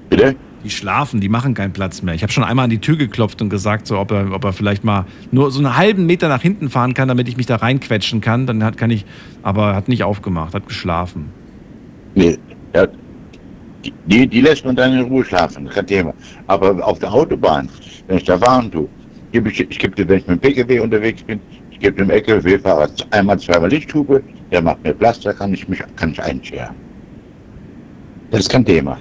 [0.08, 0.34] Bitte?
[0.64, 2.14] Die schlafen, die machen keinen Platz mehr.
[2.14, 4.52] Ich habe schon einmal an die Tür geklopft und gesagt, so, ob, er, ob er
[4.52, 7.56] vielleicht mal nur so einen halben Meter nach hinten fahren kann, damit ich mich da
[7.56, 8.46] reinquetschen kann.
[8.46, 9.04] Dann hat, kann ich,
[9.42, 11.30] aber er hat nicht aufgemacht, hat geschlafen.
[12.14, 12.38] Nee,
[12.72, 12.96] er, Die,
[14.06, 16.14] die, die lässt man dann in Ruhe schlafen, kein Thema.
[16.46, 17.68] Aber auf der Autobahn,
[18.06, 18.88] wenn ich da fahren tue,
[19.32, 21.40] gebe ich, ich gebe dir, wenn ich mit dem PKW unterwegs bin,
[21.70, 26.12] ich gebe dem LKW-Fahrer einmal, zweimal Lichthube, der macht mir da kann ich mich kann
[26.12, 26.74] ich einscheren.
[28.30, 28.98] Das ist kein Thema.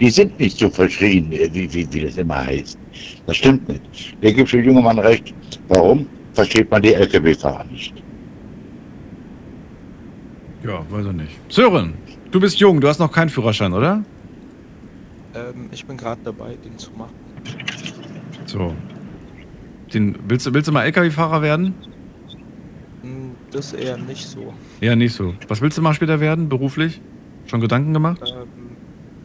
[0.00, 2.78] Die sind nicht so verschrien, äh, wie, wie, wie das immer heißt.
[3.26, 4.16] Das stimmt nicht.
[4.22, 5.34] Der gibt dem jungen Mann recht.
[5.68, 6.06] Warum?
[6.32, 7.94] Versteht man die LKW-Fahrer nicht.
[10.64, 11.40] Ja, weiß ich nicht.
[11.48, 11.94] Sören,
[12.30, 14.02] du bist jung, du hast noch keinen Führerschein, oder?
[15.34, 17.14] Ähm, ich bin gerade dabei, den zu machen.
[18.46, 18.74] So.
[19.94, 21.74] Den, willst, du- willst du mal LKW-Fahrer werden?
[23.02, 24.52] Hm, Das eher nicht so.
[24.80, 25.34] Ja, nicht so.
[25.48, 27.00] Was willst du mal später werden, beruflich?
[27.46, 28.20] Schon Gedanken gemacht?
[28.24, 28.76] Ähm,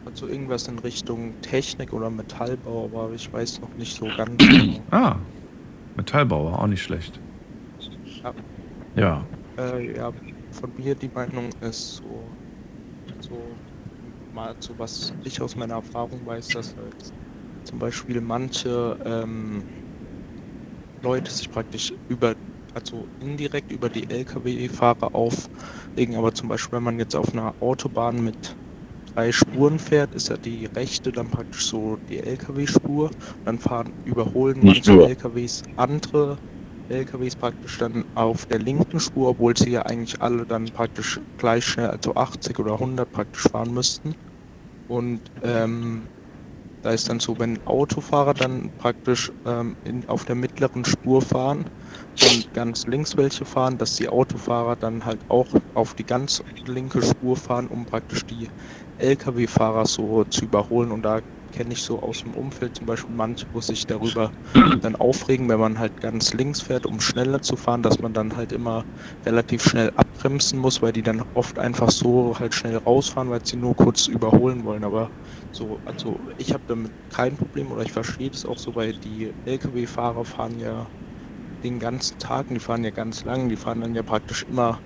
[0.04, 4.80] also irgendwas in Richtung Technik oder Metallbau, aber ich weiß noch nicht so ganz genau.
[4.90, 5.16] Ah,
[5.96, 7.20] Metallbauer, auch nicht schlecht.
[8.24, 8.34] Ja.
[8.96, 9.24] Ja.
[9.58, 10.12] Äh, ja,
[10.52, 12.24] von mir die Meinung ist so
[14.36, 16.96] mal so was ich aus meiner Erfahrung weiß, dass halt
[17.64, 19.66] zum Beispiel manche ähm,
[21.02, 22.36] Leute sich praktisch über,
[22.74, 28.22] also indirekt über die Lkw-Fahrer aufregen, aber zum Beispiel wenn man jetzt auf einer Autobahn
[28.22, 28.58] mit
[29.14, 33.10] drei Spuren fährt, ist ja die rechte dann praktisch so die Lkw-Spur.
[33.44, 35.10] Dann fahren, überholen Nicht manche nur.
[35.10, 36.38] LKWs andere
[36.88, 41.64] LKWs praktisch dann auf der linken Spur, obwohl sie ja eigentlich alle dann praktisch gleich
[41.64, 44.14] schnell, also 80 oder 100 praktisch fahren müssten.
[44.88, 46.02] Und ähm,
[46.82, 51.64] da ist dann so, wenn Autofahrer dann praktisch ähm, in, auf der mittleren Spur fahren
[52.22, 57.02] und ganz links welche fahren, dass die Autofahrer dann halt auch auf die ganz linke
[57.02, 58.48] Spur fahren, um praktisch die
[58.98, 60.92] Lkw-Fahrer so zu überholen.
[60.92, 64.32] Und da kenne ich so aus dem Umfeld zum Beispiel manche, wo sich darüber
[64.80, 68.36] dann aufregen, wenn man halt ganz links fährt, um schneller zu fahren, dass man dann
[68.36, 68.84] halt immer
[69.24, 73.56] relativ schnell abbremsen muss, weil die dann oft einfach so halt schnell rausfahren, weil sie
[73.56, 74.84] nur kurz überholen wollen.
[74.84, 75.10] Aber
[75.50, 79.32] so, also ich habe damit kein Problem oder ich verstehe das auch so, weil die
[79.44, 80.90] Lkw-Fahrer fahren ja
[81.62, 84.80] den ganzen Tag, die fahren ja ganz lang, die fahren dann ja praktisch immer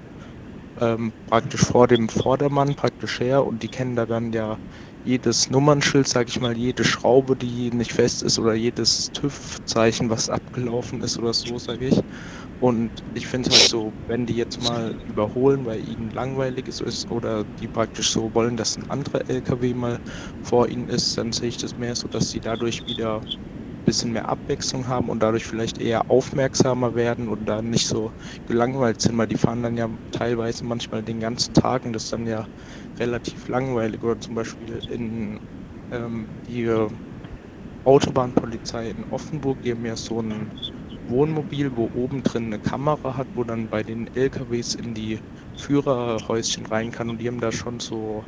[0.81, 4.59] ähm, praktisch vor dem Vordermann praktisch her und die kennen da dann ja
[5.03, 10.29] jedes Nummernschild, sag ich mal, jede Schraube, die nicht fest ist oder jedes TÜV-Zeichen, was
[10.29, 12.01] abgelaufen ist oder so, sage ich.
[12.59, 17.45] Und ich finde halt so, wenn die jetzt mal überholen, weil ihnen langweilig ist oder
[17.59, 20.01] die praktisch so wollen, dass ein anderer LKW mal
[20.43, 24.13] vor ihnen ist, dann sehe ich das mehr so, dass sie dadurch wieder ein bisschen
[24.13, 28.13] mehr Abwechslung haben und dadurch vielleicht eher aufmerksamer werden und dann nicht so
[28.47, 32.27] gelangweilt sind, weil die fahren dann ja teilweise manchmal den ganzen Tag und das dann
[32.27, 32.47] ja
[33.01, 34.03] relativ langweilig.
[34.05, 35.41] Oder zum Beispiel in
[35.91, 36.67] ähm, die
[37.85, 40.51] Autobahnpolizei in Offenburg, die haben ja so ein
[41.07, 45.21] Wohnmobil, wo oben drin eine Kamera hat, wo dann bei den LKWs in die
[45.57, 48.25] Führerhäuschen rein kann und die haben da schon so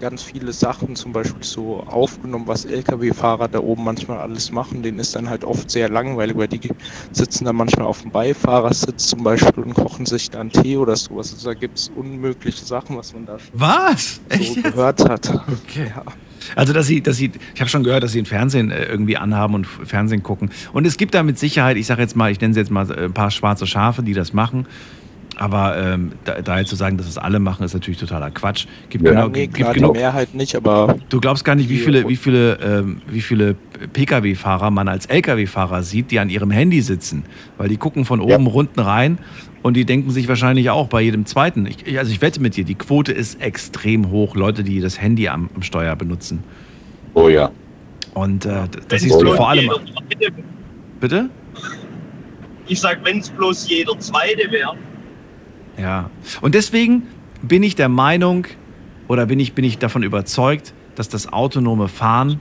[0.00, 4.82] ganz viele Sachen zum Beispiel so aufgenommen, was Lkw-Fahrer da oben manchmal alles machen.
[4.82, 6.60] Denen ist dann halt oft sehr langweilig, weil die
[7.12, 11.32] sitzen dann manchmal auf dem Beifahrersitz zum Beispiel und kochen sich dann Tee oder sowas.
[11.32, 14.20] Also da gibt es unmögliche Sachen, was man da schon Was?
[14.38, 15.28] so gehört hat.
[15.66, 15.92] Okay.
[16.54, 19.16] Also, dass sie, dass sie, ich habe schon gehört, dass sie ein Fernsehen äh, irgendwie
[19.16, 20.50] anhaben und Fernsehen gucken.
[20.72, 22.88] Und es gibt da mit Sicherheit, ich sage jetzt mal, ich nenne sie jetzt mal
[22.90, 24.66] äh, ein paar schwarze Schafe, die das machen.
[25.38, 28.66] Aber ähm, da, da jetzt zu sagen, dass es alle machen, ist natürlich totaler Quatsch.
[28.88, 31.68] Gibt Ja, genau, nee, gibt klar, die genug, Mehrheit nicht, aber Du glaubst gar nicht,
[31.68, 33.54] wie die- viele, wie viele, ähm, wie viele
[33.92, 37.24] Pkw-Fahrer man als Lkw-Fahrer sieht, die an ihrem Handy sitzen.
[37.58, 39.18] Weil die gucken von oben unten rein
[39.62, 41.66] und die denken sich wahrscheinlich auch bei jedem zweiten.
[41.66, 45.28] Ich, also ich wette mit dir, die Quote ist extrem hoch, Leute, die das Handy
[45.28, 46.42] am, am Steuer benutzen.
[47.12, 47.50] Oh ja.
[48.14, 49.68] Und äh, das siehst du vor allem.
[50.98, 51.28] Bitte?
[52.68, 54.74] Ich sag, wenn es bloß jeder Zweite wäre.
[55.78, 56.10] Ja.
[56.40, 57.04] Und deswegen
[57.42, 58.46] bin ich der Meinung
[59.08, 62.40] oder bin ich, bin ich davon überzeugt, dass das autonome Fahren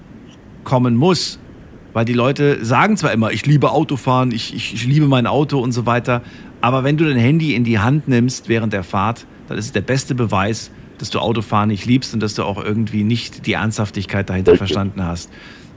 [0.64, 1.40] kommen muss.
[1.94, 5.60] Weil die Leute sagen zwar immer, ich liebe Autofahren, ich, ich, ich liebe mein Auto
[5.60, 6.22] und so weiter,
[6.60, 9.72] aber wenn du dein Handy in die Hand nimmst während der Fahrt, dann ist es
[9.72, 13.54] der beste Beweis, dass du Autofahren nicht liebst und dass du auch irgendwie nicht die
[13.54, 14.70] Ernsthaftigkeit dahinter Richtig.
[14.70, 15.30] verstanden hast.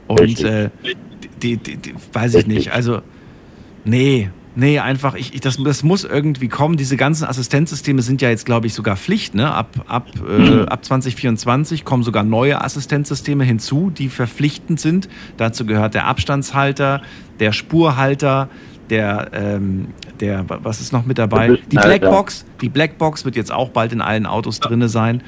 [0.07, 0.71] Und äh,
[1.41, 3.01] die, die, die, weiß ich nicht, also
[3.85, 4.29] Nee,
[4.59, 6.77] nee, einfach, ich, ich, das, das muss irgendwie kommen.
[6.77, 9.33] Diese ganzen Assistenzsysteme sind ja jetzt, glaube ich, sogar Pflicht.
[9.33, 9.51] Ne?
[9.51, 15.09] Ab, ab, äh, ab 2024 kommen sogar neue Assistenzsysteme hinzu, die verpflichtend sind.
[15.37, 17.01] Dazu gehört der Abstandshalter,
[17.39, 18.49] der Spurhalter,
[18.89, 21.59] der, ähm, der, was ist noch mit dabei?
[21.71, 21.77] Die.
[21.77, 22.45] Blackbox.
[22.61, 25.23] Die Blackbox wird jetzt auch bald in allen Autos drinne sein.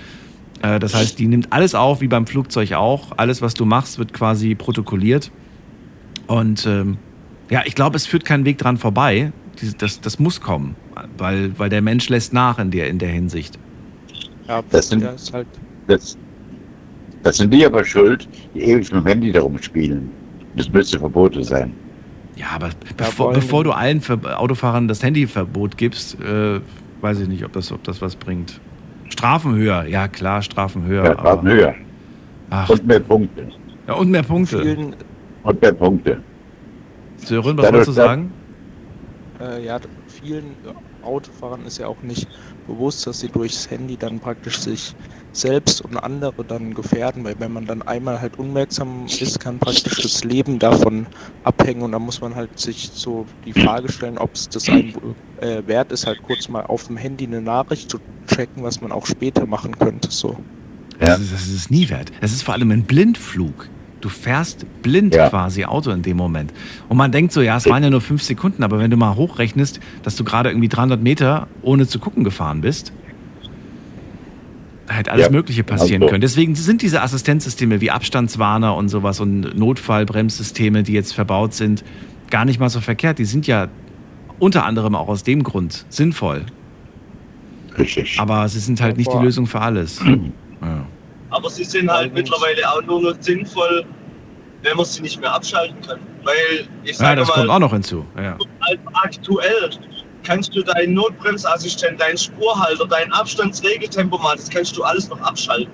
[0.61, 3.13] Äh, Das heißt, die nimmt alles auf, wie beim Flugzeug auch.
[3.17, 5.31] Alles, was du machst, wird quasi protokolliert.
[6.27, 6.97] Und ähm,
[7.52, 9.32] ja, ich glaube, es führt kein Weg dran vorbei.
[9.78, 10.76] Das, das muss kommen,
[11.18, 13.60] weil, weil der Mensch lässt nach in der, in der Hinsicht.
[14.48, 15.45] ja, Das sind- ist halt
[15.88, 16.18] Das,
[17.22, 20.10] Das sind die aber schuld, die ewig mit dem Handy darum spielen.
[20.56, 21.73] Das müsste verboten sein.
[22.36, 26.60] Ja, aber bevor, bevor du allen Ver Autofahrern das Handyverbot gibst, äh,
[27.02, 28.60] weiß ich nicht, ob das, ob das was bringt.
[29.10, 31.03] Strafen höher, ja klar, Strafen höher.
[31.06, 31.76] Ja, Strafen höher.
[32.49, 32.69] Ach.
[32.69, 33.48] Und mehr Punkte.
[33.88, 34.88] Ja, und mehr Punkte.
[35.44, 36.22] Und mehr Punkte.
[37.23, 38.31] Sören, was wolltest du sagen?
[39.41, 40.56] äh, ja, vielen
[41.03, 42.27] Autofahrern ist ja auch nicht
[42.68, 44.95] bewusst, dass sie durchs Handy dann praktisch sich
[45.34, 50.02] selbst und andere dann gefährden, weil wenn man dann einmal halt unmerksam ist, kann praktisch
[50.02, 51.07] das Leben davon
[51.43, 54.93] abhängen und da muss man halt sich so die Frage stellen, ob es das einem
[55.39, 58.91] äh, wert ist, halt kurz mal auf dem Handy eine Nachricht zu checken, was man
[58.91, 60.11] auch später machen könnte.
[60.11, 60.38] So.
[60.99, 62.11] Das, ist, das ist es nie wert.
[62.22, 63.69] Es ist vor allem ein Blindflug.
[64.02, 65.30] Du fährst blind Ja.
[65.30, 66.52] quasi Auto in dem Moment.
[66.90, 69.15] Und man denkt so, ja, es waren ja nur fünf Sekunden, aber wenn du mal
[69.15, 72.91] hochrechnest, dass du gerade irgendwie 300 Meter ohne zu gucken gefahren bist,
[74.88, 76.10] hätte alles Ja, Mögliche passieren genau so.
[76.11, 76.22] können.
[76.22, 81.84] Deswegen sind diese Assistenzsysteme wie Abstandswarner und sowas und Notfallbremssysteme, die jetzt verbaut sind,
[82.30, 83.19] gar nicht mal so verkehrt.
[83.19, 83.68] Die sind ja
[84.40, 86.45] unter anderem auch aus dem Grund sinnvoll.
[87.78, 88.19] Richtig.
[88.19, 90.02] Aber sie sind halt nicht die Lösung für alles.
[90.64, 90.86] Ja.
[91.31, 93.85] Aber sie sind halt mittlerweile auch nur noch sinnvoll,
[94.63, 95.99] wenn man sie nicht mehr abschalten kann.
[96.23, 98.05] Weil ich Ja, sage das mal, kommt auch noch hinzu.
[98.17, 98.37] Ja.
[98.93, 99.69] aktuell
[100.23, 105.71] kannst du deinen Notbremsassistent, deinen Spurhalter, dein Abstandsregeltempomat, das kannst du alles noch abschalten.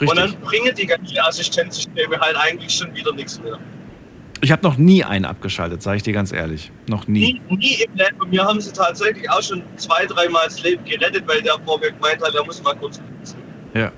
[0.10, 0.18] Richtig.
[0.32, 3.58] dann bringen die ganzen Assistenzsysteme halt eigentlich schon wieder nichts mehr.
[4.40, 6.70] Ich habe noch nie einen abgeschaltet, sage ich dir ganz ehrlich.
[6.88, 7.40] Noch nie.
[7.48, 8.20] Nie, nie im Leben.
[8.20, 11.92] Und mir haben sie tatsächlich auch schon zwei, dreimal das Leben gerettet, weil der vorher
[11.92, 13.38] gemeint hat, er muss mal kurz putzen.
[13.72, 13.90] Ja.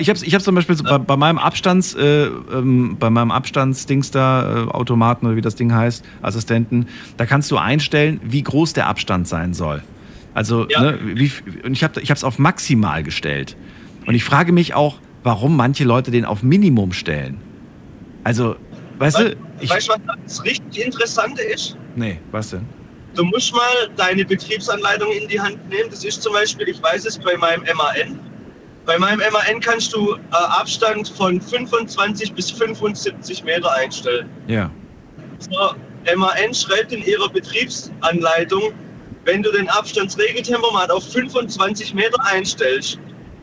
[0.00, 3.30] Ich habe ich hab zum Beispiel so bei, bei meinem Abstands, äh, ähm, bei meinem
[3.30, 6.86] Abstandsdings da, äh, Automaten oder wie das Ding heißt, Assistenten,
[7.16, 9.82] da kannst du einstellen, wie groß der Abstand sein soll.
[10.34, 11.32] Also, ne, wie,
[11.64, 13.56] und ich habe es auf maximal gestellt.
[14.06, 17.40] Und ich frage mich auch, warum manche Leute den auf Minimum stellen.
[18.24, 18.56] Also,
[18.98, 21.76] weißt du, ich, weißt du, was das richtig Interessante ist?
[21.96, 22.66] nee, was denn?
[23.14, 25.90] Du musst mal deine Betriebsanleitung in die Hand nehmen.
[25.90, 28.20] Das ist zum Beispiel, ich weiß es bei meinem MAN.
[28.86, 34.28] Bei meinem MAN kannst du äh, Abstand von 25 bis 75 Meter einstellen.
[34.46, 34.70] Ja.
[35.38, 35.74] So,
[36.16, 38.72] MAN schreibt in ihrer Betriebsanleitung,
[39.24, 42.98] wenn du den Abstandsregeltempomat auf 25 Meter einstellst,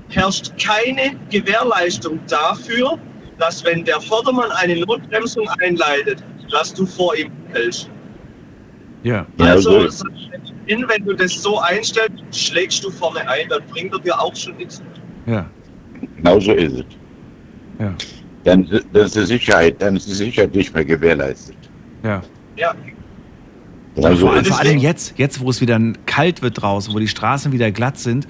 [0.10, 2.98] herrscht keine Gewährleistung dafür,
[3.38, 7.90] dass wenn der Vordermann eine Notbremsung einleitet, dass du vor ihm hältst.
[9.04, 9.26] Ja.
[9.40, 9.88] Also,
[10.68, 14.58] wenn du das so einstellst, schlägst du vorne ein, dann bringt er dir auch schon
[14.58, 14.82] nichts.
[15.28, 15.46] Ja.
[16.18, 16.86] Genau so ist es.
[17.80, 17.94] Ja.
[18.44, 21.56] Dann, ist- dann ist die Sicherheit, dann ist die Sicherheit nicht mehr gewährleistet.
[22.04, 22.22] Ja.
[22.56, 22.74] Ja.
[23.96, 26.94] Genau so vor, allem- ist vor allem jetzt, jetzt, wo es wieder kalt wird draußen,
[26.94, 28.28] wo die Straßen wieder glatt sind,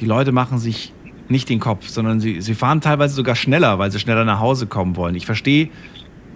[0.00, 0.92] die Leute machen sich
[1.28, 4.66] nicht den Kopf, sondern sie, sie fahren teilweise sogar schneller, weil sie schneller nach Hause
[4.66, 5.14] kommen wollen.
[5.14, 5.68] Ich verstehe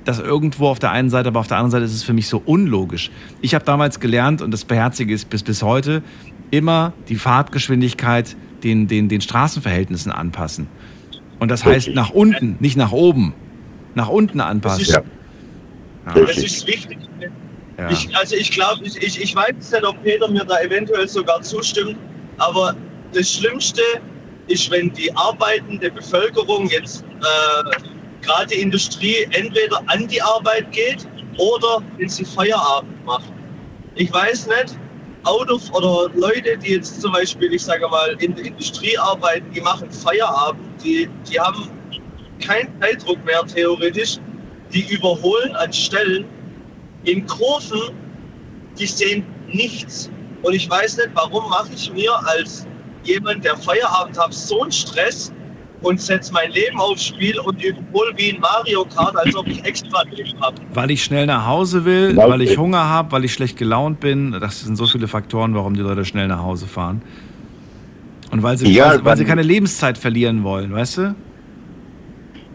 [0.05, 2.28] das irgendwo auf der einen Seite, aber auf der anderen Seite ist es für mich
[2.28, 3.10] so unlogisch.
[3.41, 6.02] Ich habe damals gelernt, und das beherzige ich bis, bis heute,
[6.52, 10.68] immer die Fahrtgeschwindigkeit den, den, den Straßenverhältnissen anpassen.
[11.39, 11.94] Und das heißt Richtig.
[11.94, 13.35] nach unten, nicht nach oben.
[13.94, 14.83] Nach unten anpassen.
[14.83, 15.02] ist- Ja.
[16.15, 16.99] Das ist wichtig.
[17.78, 17.91] Ja.
[17.91, 21.43] Ich, also ich glaube, ich, ich, ich weiß nicht, ob Peter mir da eventuell sogar
[21.43, 21.97] zustimmt,
[22.39, 22.75] aber
[23.12, 23.83] das Schlimmste
[24.47, 27.81] ist, wenn die arbeitende Bevölkerung jetzt äh,
[28.25, 31.07] gerade die Industrie entweder an die Arbeit geht
[31.39, 33.31] oder wenn sie Feierabend macht.
[33.97, 34.78] Ich weiß nicht,
[35.27, 39.61] Auto oder Leute, die jetzt zum Beispiel, ich sage mal, in der Industrie arbeiten, die
[39.61, 41.69] machen Feierabend, die, die haben
[42.41, 44.19] keinen Zeitdruck mehr theoretisch,
[44.73, 46.25] die überholen an Stellen
[47.05, 47.95] in Kurven,
[48.79, 50.11] die sehen nichts.
[50.43, 52.67] Und ich weiß nicht, warum mache ich mir als
[53.03, 55.33] jemand, der Feierabend hat, so einen Stress
[55.83, 59.65] und setze mein Leben aufs Spiel und überhole wie in Mario Kart, als ob ich
[59.65, 60.57] extra Leben habe.
[60.73, 64.33] Weil ich schnell nach Hause will, weil ich Hunger habe, weil ich schlecht gelaunt bin.
[64.41, 67.03] Das sind so viele Faktoren, warum die Leute schnell nach Hause fahren.
[68.31, 71.15] Und weil sie, Ja, weil, weil sie keine Lebenszeit verlieren wollen, weißt du?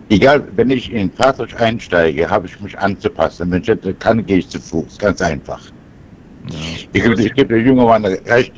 [0.10, 3.50] Egal, wenn ich in ein Fahrzeug einsteige, habe ich mich anzupassen.
[3.50, 4.98] Wenn ich nicht kann, gehe ich zu Fuß.
[4.98, 5.62] Ganz einfach.
[6.50, 8.52] Ich gebe, ich gebe der junge Mann recht.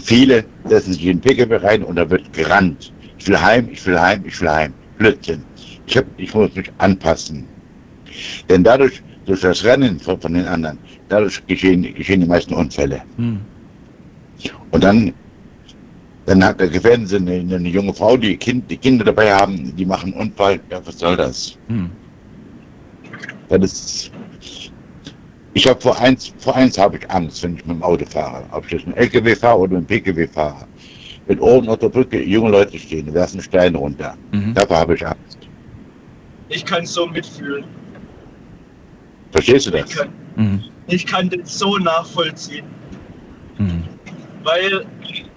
[0.00, 2.92] Viele setzen sich in den Pkw rein und da wird gerannt.
[3.26, 4.72] Ich will heim, ich will heim, ich will heim.
[4.98, 5.42] Blödsinn.
[5.88, 7.44] Ich, hab, ich muss mich anpassen.
[8.48, 13.02] Denn dadurch, durch das Rennen von, von den anderen, dadurch geschehen, geschehen die meisten Unfälle.
[13.16, 13.40] Hm.
[14.70, 15.12] Und dann,
[16.26, 19.84] dann hat, gefährden sie eine, eine junge Frau, die, kind, die Kinder dabei haben, die
[19.84, 20.60] machen einen Unfall.
[20.70, 21.58] Ja, was soll das?
[21.66, 21.90] Hm.
[23.48, 24.12] Das ist,
[25.52, 28.44] ich habe vor eins, vor eins habe ich Angst, wenn ich mit dem Auto fahre.
[28.52, 30.64] Ob ich jetzt mit dem LKW fahre oder mit dem PKW fahre.
[31.26, 34.16] Wenn oben auf der Brücke junge Leute stehen, werfen Steine runter.
[34.32, 34.54] Mhm.
[34.54, 35.38] Davor habe ich Angst.
[36.48, 37.64] Ich kann so mitfühlen.
[39.32, 39.90] Verstehst du das?
[39.90, 40.08] Ich kann,
[40.86, 42.64] ich kann das so nachvollziehen.
[44.46, 44.86] Weil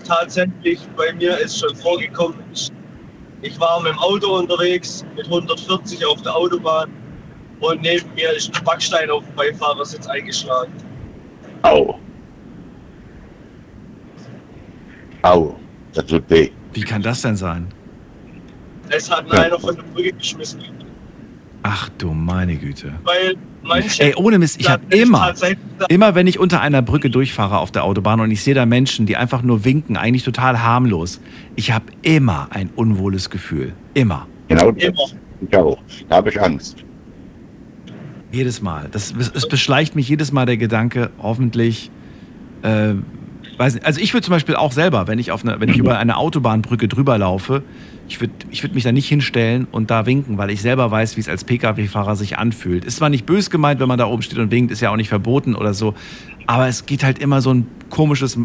[0.08, 2.72] tatsächlich bei mir ist schon vorgekommen, ich,
[3.42, 6.92] ich war mit dem Auto unterwegs mit 140 auf der Autobahn
[7.60, 10.72] und neben mir ist ein Backstein auf dem Beifahrersitz eingeschlagen.
[11.64, 12.00] Au.
[15.24, 15.56] Au.
[15.94, 16.50] Das tut weh.
[16.74, 17.68] Wie kann das denn sein?
[18.90, 20.62] Es hat mir einer von der Brücke geschmissen.
[21.64, 22.94] Ach du meine Güte.
[23.04, 24.02] Weil manche.
[24.02, 25.34] Ey, ohne Mist, ich habe immer,
[25.90, 29.06] immer wenn ich unter einer Brücke durchfahre auf der Autobahn und ich sehe da Menschen,
[29.06, 31.20] die einfach nur winken, eigentlich total harmlos,
[31.56, 33.74] ich habe immer ein unwohles Gefühl.
[33.94, 34.28] Immer.
[34.48, 34.72] Genau.
[34.72, 35.78] Ich auch.
[36.08, 36.84] Da habe ich Angst.
[38.32, 38.88] Jedes Mal.
[38.92, 41.92] Das, es beschleicht mich jedes Mal der Gedanke, hoffentlich.
[42.62, 42.96] Äh,
[43.60, 45.78] weiß nicht, also ich würde zum Beispiel auch selber, wenn ich auf eine, wenn ich
[45.80, 47.64] über eine Autobahnbrücke drüber laufe,
[48.08, 51.18] ich würde ich würd mich da nicht hinstellen und da winken, weil ich selber weiß,
[51.18, 52.86] wie es als Pkw-Fahrer sich anfühlt.
[52.86, 54.96] Ist zwar nicht bös gemeint, wenn man da oben steht und winkt, ist ja auch
[54.96, 55.94] nicht verboten oder so,
[56.48, 58.38] aber es geht halt immer so ein komisches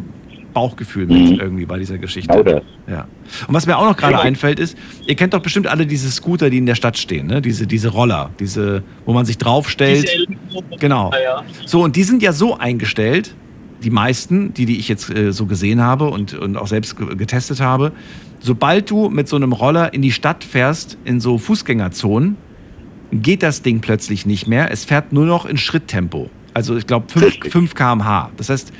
[0.52, 2.44] Bauchgefühl mit irgendwie bei dieser Geschichte.
[2.44, 2.62] Das.
[2.86, 3.08] Ja.
[3.46, 6.48] Und was mir auch noch gerade einfällt ist, ihr kennt doch bestimmt alle diese Scooter,
[6.48, 7.42] die in der Stadt stehen, ne?
[7.42, 10.08] Diese, diese Roller, diese, wo man sich draufstellt.
[10.08, 11.10] Diese Genau.
[11.66, 13.34] So, und die sind ja so eingestellt,
[13.84, 17.14] die meisten, die, die ich jetzt äh, so gesehen habe und, und auch selbst ge-
[17.14, 17.92] getestet habe,
[18.40, 22.36] sobald du mit so einem Roller in die Stadt fährst, in so Fußgängerzonen,
[23.12, 24.70] geht das Ding plötzlich nicht mehr.
[24.72, 26.30] Es fährt nur noch in Schritttempo.
[26.54, 28.30] Also ich glaube 5, 5 km/h.
[28.36, 28.72] Das heißt,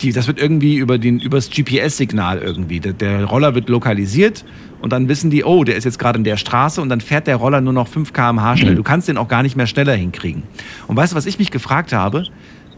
[0.00, 2.80] die, das wird irgendwie über den übers GPS-Signal irgendwie.
[2.80, 4.44] Der, der Roller wird lokalisiert
[4.80, 7.26] und dann wissen die, oh, der ist jetzt gerade in der Straße und dann fährt
[7.26, 8.74] der Roller nur noch 5 km/h schnell.
[8.74, 10.44] Du kannst den auch gar nicht mehr schneller hinkriegen.
[10.86, 12.24] Und weißt du, was ich mich gefragt habe?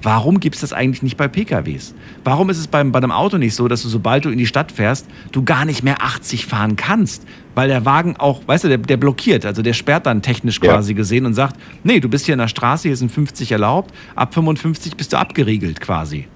[0.02, 1.94] Warum gibt es das eigentlich nicht bei PKWs?
[2.22, 4.46] Warum ist es beim, bei einem Auto nicht so, dass du, sobald du in die
[4.46, 7.26] Stadt fährst, du gar nicht mehr 80 fahren kannst?
[7.56, 10.74] Weil der Wagen auch, weißt du, der, der blockiert, also der sperrt dann technisch Ja.
[10.74, 13.92] quasi gesehen und sagt, nee, du bist hier in der Straße, hier sind 50 erlaubt,
[14.14, 16.28] ab 55 bist du abgeriegelt quasi.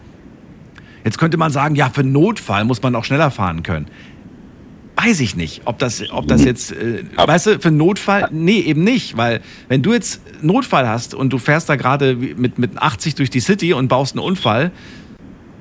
[1.05, 3.86] Jetzt könnte man sagen, ja, für Notfall muss man auch schneller fahren können.
[4.96, 8.60] Weiß ich nicht, ob das, ob das jetzt, äh, weißt du, für einen Notfall, nee,
[8.60, 12.76] eben nicht, weil wenn du jetzt Notfall hast und du fährst da gerade mit, mit
[12.76, 14.70] 80 durch die City und baust einen Unfall,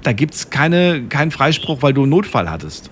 [0.04, 2.92] da gibt es keine, keinen Freispruch, weil du einen Notfall hattest.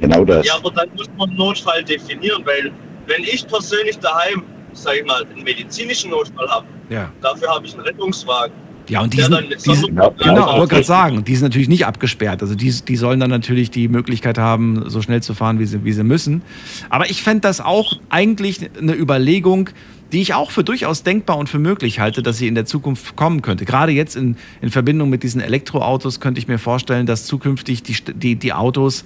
[0.00, 0.46] Genau das.
[0.46, 2.70] Ja, aber dann muss man einen Notfall definieren, weil
[3.06, 7.10] wenn ich persönlich daheim, sag ich mal, einen medizinischen Notfall habe, Ja.
[7.20, 8.54] dafür habe ich einen Rettungswagen.
[8.88, 10.70] Ja, und die der sind, die sind genau, ich wollte rausfährt.
[10.70, 12.42] gerade sagen, die sind natürlich nicht abgesperrt.
[12.42, 15.84] Also die, die sollen dann natürlich die Möglichkeit haben, so schnell zu fahren, wie sie,
[15.84, 16.42] wie sie müssen.
[16.90, 19.70] Aber ich fände das auch eigentlich eine Überlegung,
[20.12, 23.16] die ich auch für durchaus denkbar und für möglich halte, dass sie in der Zukunft
[23.16, 23.64] kommen könnte.
[23.64, 27.96] Gerade jetzt in, in Verbindung mit diesen Elektroautos könnte ich mir vorstellen, dass zukünftig die,
[28.14, 29.04] die, die Autos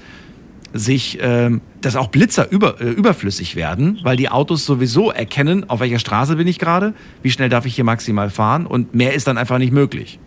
[0.73, 5.81] sich, ähm, dass auch Blitzer über, äh, überflüssig werden, weil die Autos sowieso erkennen, auf
[5.81, 9.27] welcher Straße bin ich gerade, wie schnell darf ich hier maximal fahren und mehr ist
[9.27, 10.19] dann einfach nicht möglich.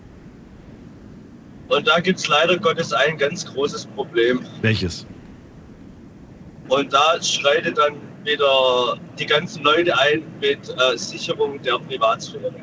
[1.67, 4.41] Und da gibt es leider Gottes ein ganz großes Problem.
[4.61, 5.05] Welches?
[6.67, 12.53] Und da schreitet dann wieder die ganzen Leute ein mit äh, Sicherung der Privatsphäre.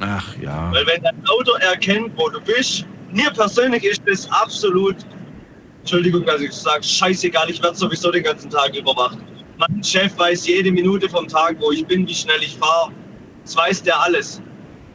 [0.00, 0.70] Ach ja.
[0.72, 4.96] Weil wenn dein Auto erkennt, wo du bist, mir persönlich ist das absolut,
[5.86, 9.18] Entschuldigung, dass ich sage, scheißegal, ich werde sowieso den ganzen Tag überwacht.
[9.56, 12.90] Mein Chef weiß jede Minute vom Tag, wo ich bin, wie schnell ich fahre.
[13.44, 14.42] Das weiß der alles.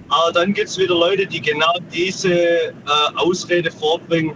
[0.09, 2.71] Aber dann gibt es wieder Leute, die genau diese äh,
[3.15, 4.35] Ausrede vorbringen.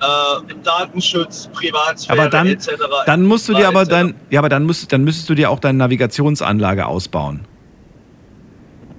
[0.00, 2.72] Äh, Datenschutz, Privatsphäre Aber dann, etc.
[3.06, 5.60] dann musst du dir aber dann, ja, aber dann musst, dann müsstest du dir auch
[5.60, 7.46] deine Navigationsanlage ausbauen.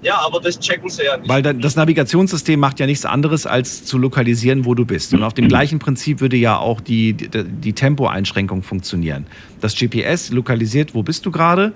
[0.04, 1.28] Ja, aber das checken sie ja nicht.
[1.28, 5.14] Weil das Navigationssystem macht ja nichts anderes, als zu lokalisieren, wo du bist.
[5.14, 9.26] Und auf dem gleichen Prinzip würde ja auch die, die, die Tempoeinschränkung funktionieren.
[9.60, 11.72] Das GPS lokalisiert, wo bist du gerade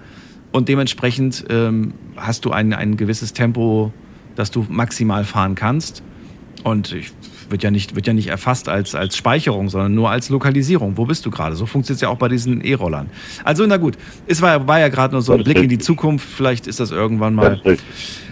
[0.52, 3.92] und dementsprechend ähm, hast du ein, ein gewisses Tempo,
[4.36, 6.02] das du maximal fahren kannst.
[6.65, 7.12] Und ich,
[7.50, 10.96] wird, ja nicht, wird ja nicht erfasst als, als Speicherung, sondern nur als Lokalisierung.
[10.96, 11.56] Wo bist du gerade?
[11.56, 13.10] So funktioniert es ja auch bei diesen E-Rollern.
[13.44, 13.96] Also, na gut,
[14.26, 16.28] es war, war ja gerade nur so ein Blick in die Zukunft.
[16.28, 17.60] Vielleicht ist das irgendwann mal.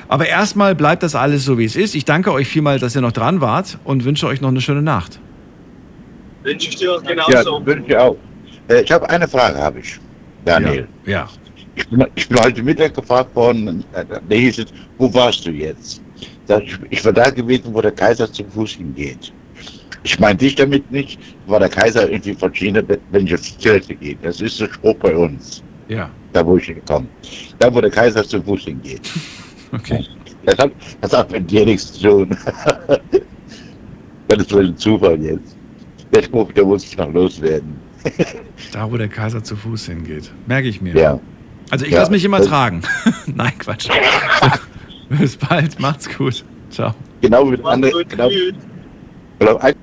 [0.08, 1.94] Aber erstmal bleibt das alles so, wie es ist.
[1.94, 4.82] Ich danke euch vielmals, dass ihr noch dran wart und wünsche euch noch eine schöne
[4.82, 5.18] Nacht.
[6.44, 7.58] Wünsche ich dir Ja, genauso.
[7.58, 8.16] das wünsche ich auch.
[8.68, 9.98] Äh, ich habe eine Frage, habe ich.
[10.44, 10.86] Daniel.
[11.06, 11.28] Ja.
[11.74, 15.50] Ich bin, ich bin heute Mittag gefragt worden, äh, da hieß es, wo warst du
[15.50, 16.00] jetzt?
[16.90, 19.32] Ich, war da gewesen, wo der Kaiser zum Fuß hingeht.
[20.04, 22.80] Ich meine dich damit nicht, war der Kaiser irgendwie von China,
[23.10, 24.16] wenn ich auf die Kirche gehe.
[24.22, 26.08] Das ist der Spruch bei uns, Ja.
[26.32, 27.06] da wo ich hinkomme.
[27.58, 29.00] Da, wo der Kaiser zum Fuß hingeht.
[29.72, 30.04] Okay.
[30.44, 30.70] Das hat,
[31.00, 32.30] das hat mit dir nichts zu tun.
[34.28, 35.56] das ist ein Zufall jetzt.
[36.14, 37.74] Der Spruch, der muss ich noch loswerden.
[38.72, 40.30] Da, wo der Kaiser zu Fuß hingeht.
[40.46, 40.94] Merke ich mir.
[40.94, 41.20] Ja.
[41.70, 41.98] Also ich Ja.
[41.98, 42.82] lasse mich immer tragen.
[43.26, 43.88] Nein, Quatsch.
[45.08, 45.78] Bis bald.
[45.80, 46.44] Macht's gut.
[46.70, 46.94] Ciao.
[47.20, 48.04] Genau wie andere.
[48.04, 48.28] Genau,
[49.40, 49.74] Hallo, ein-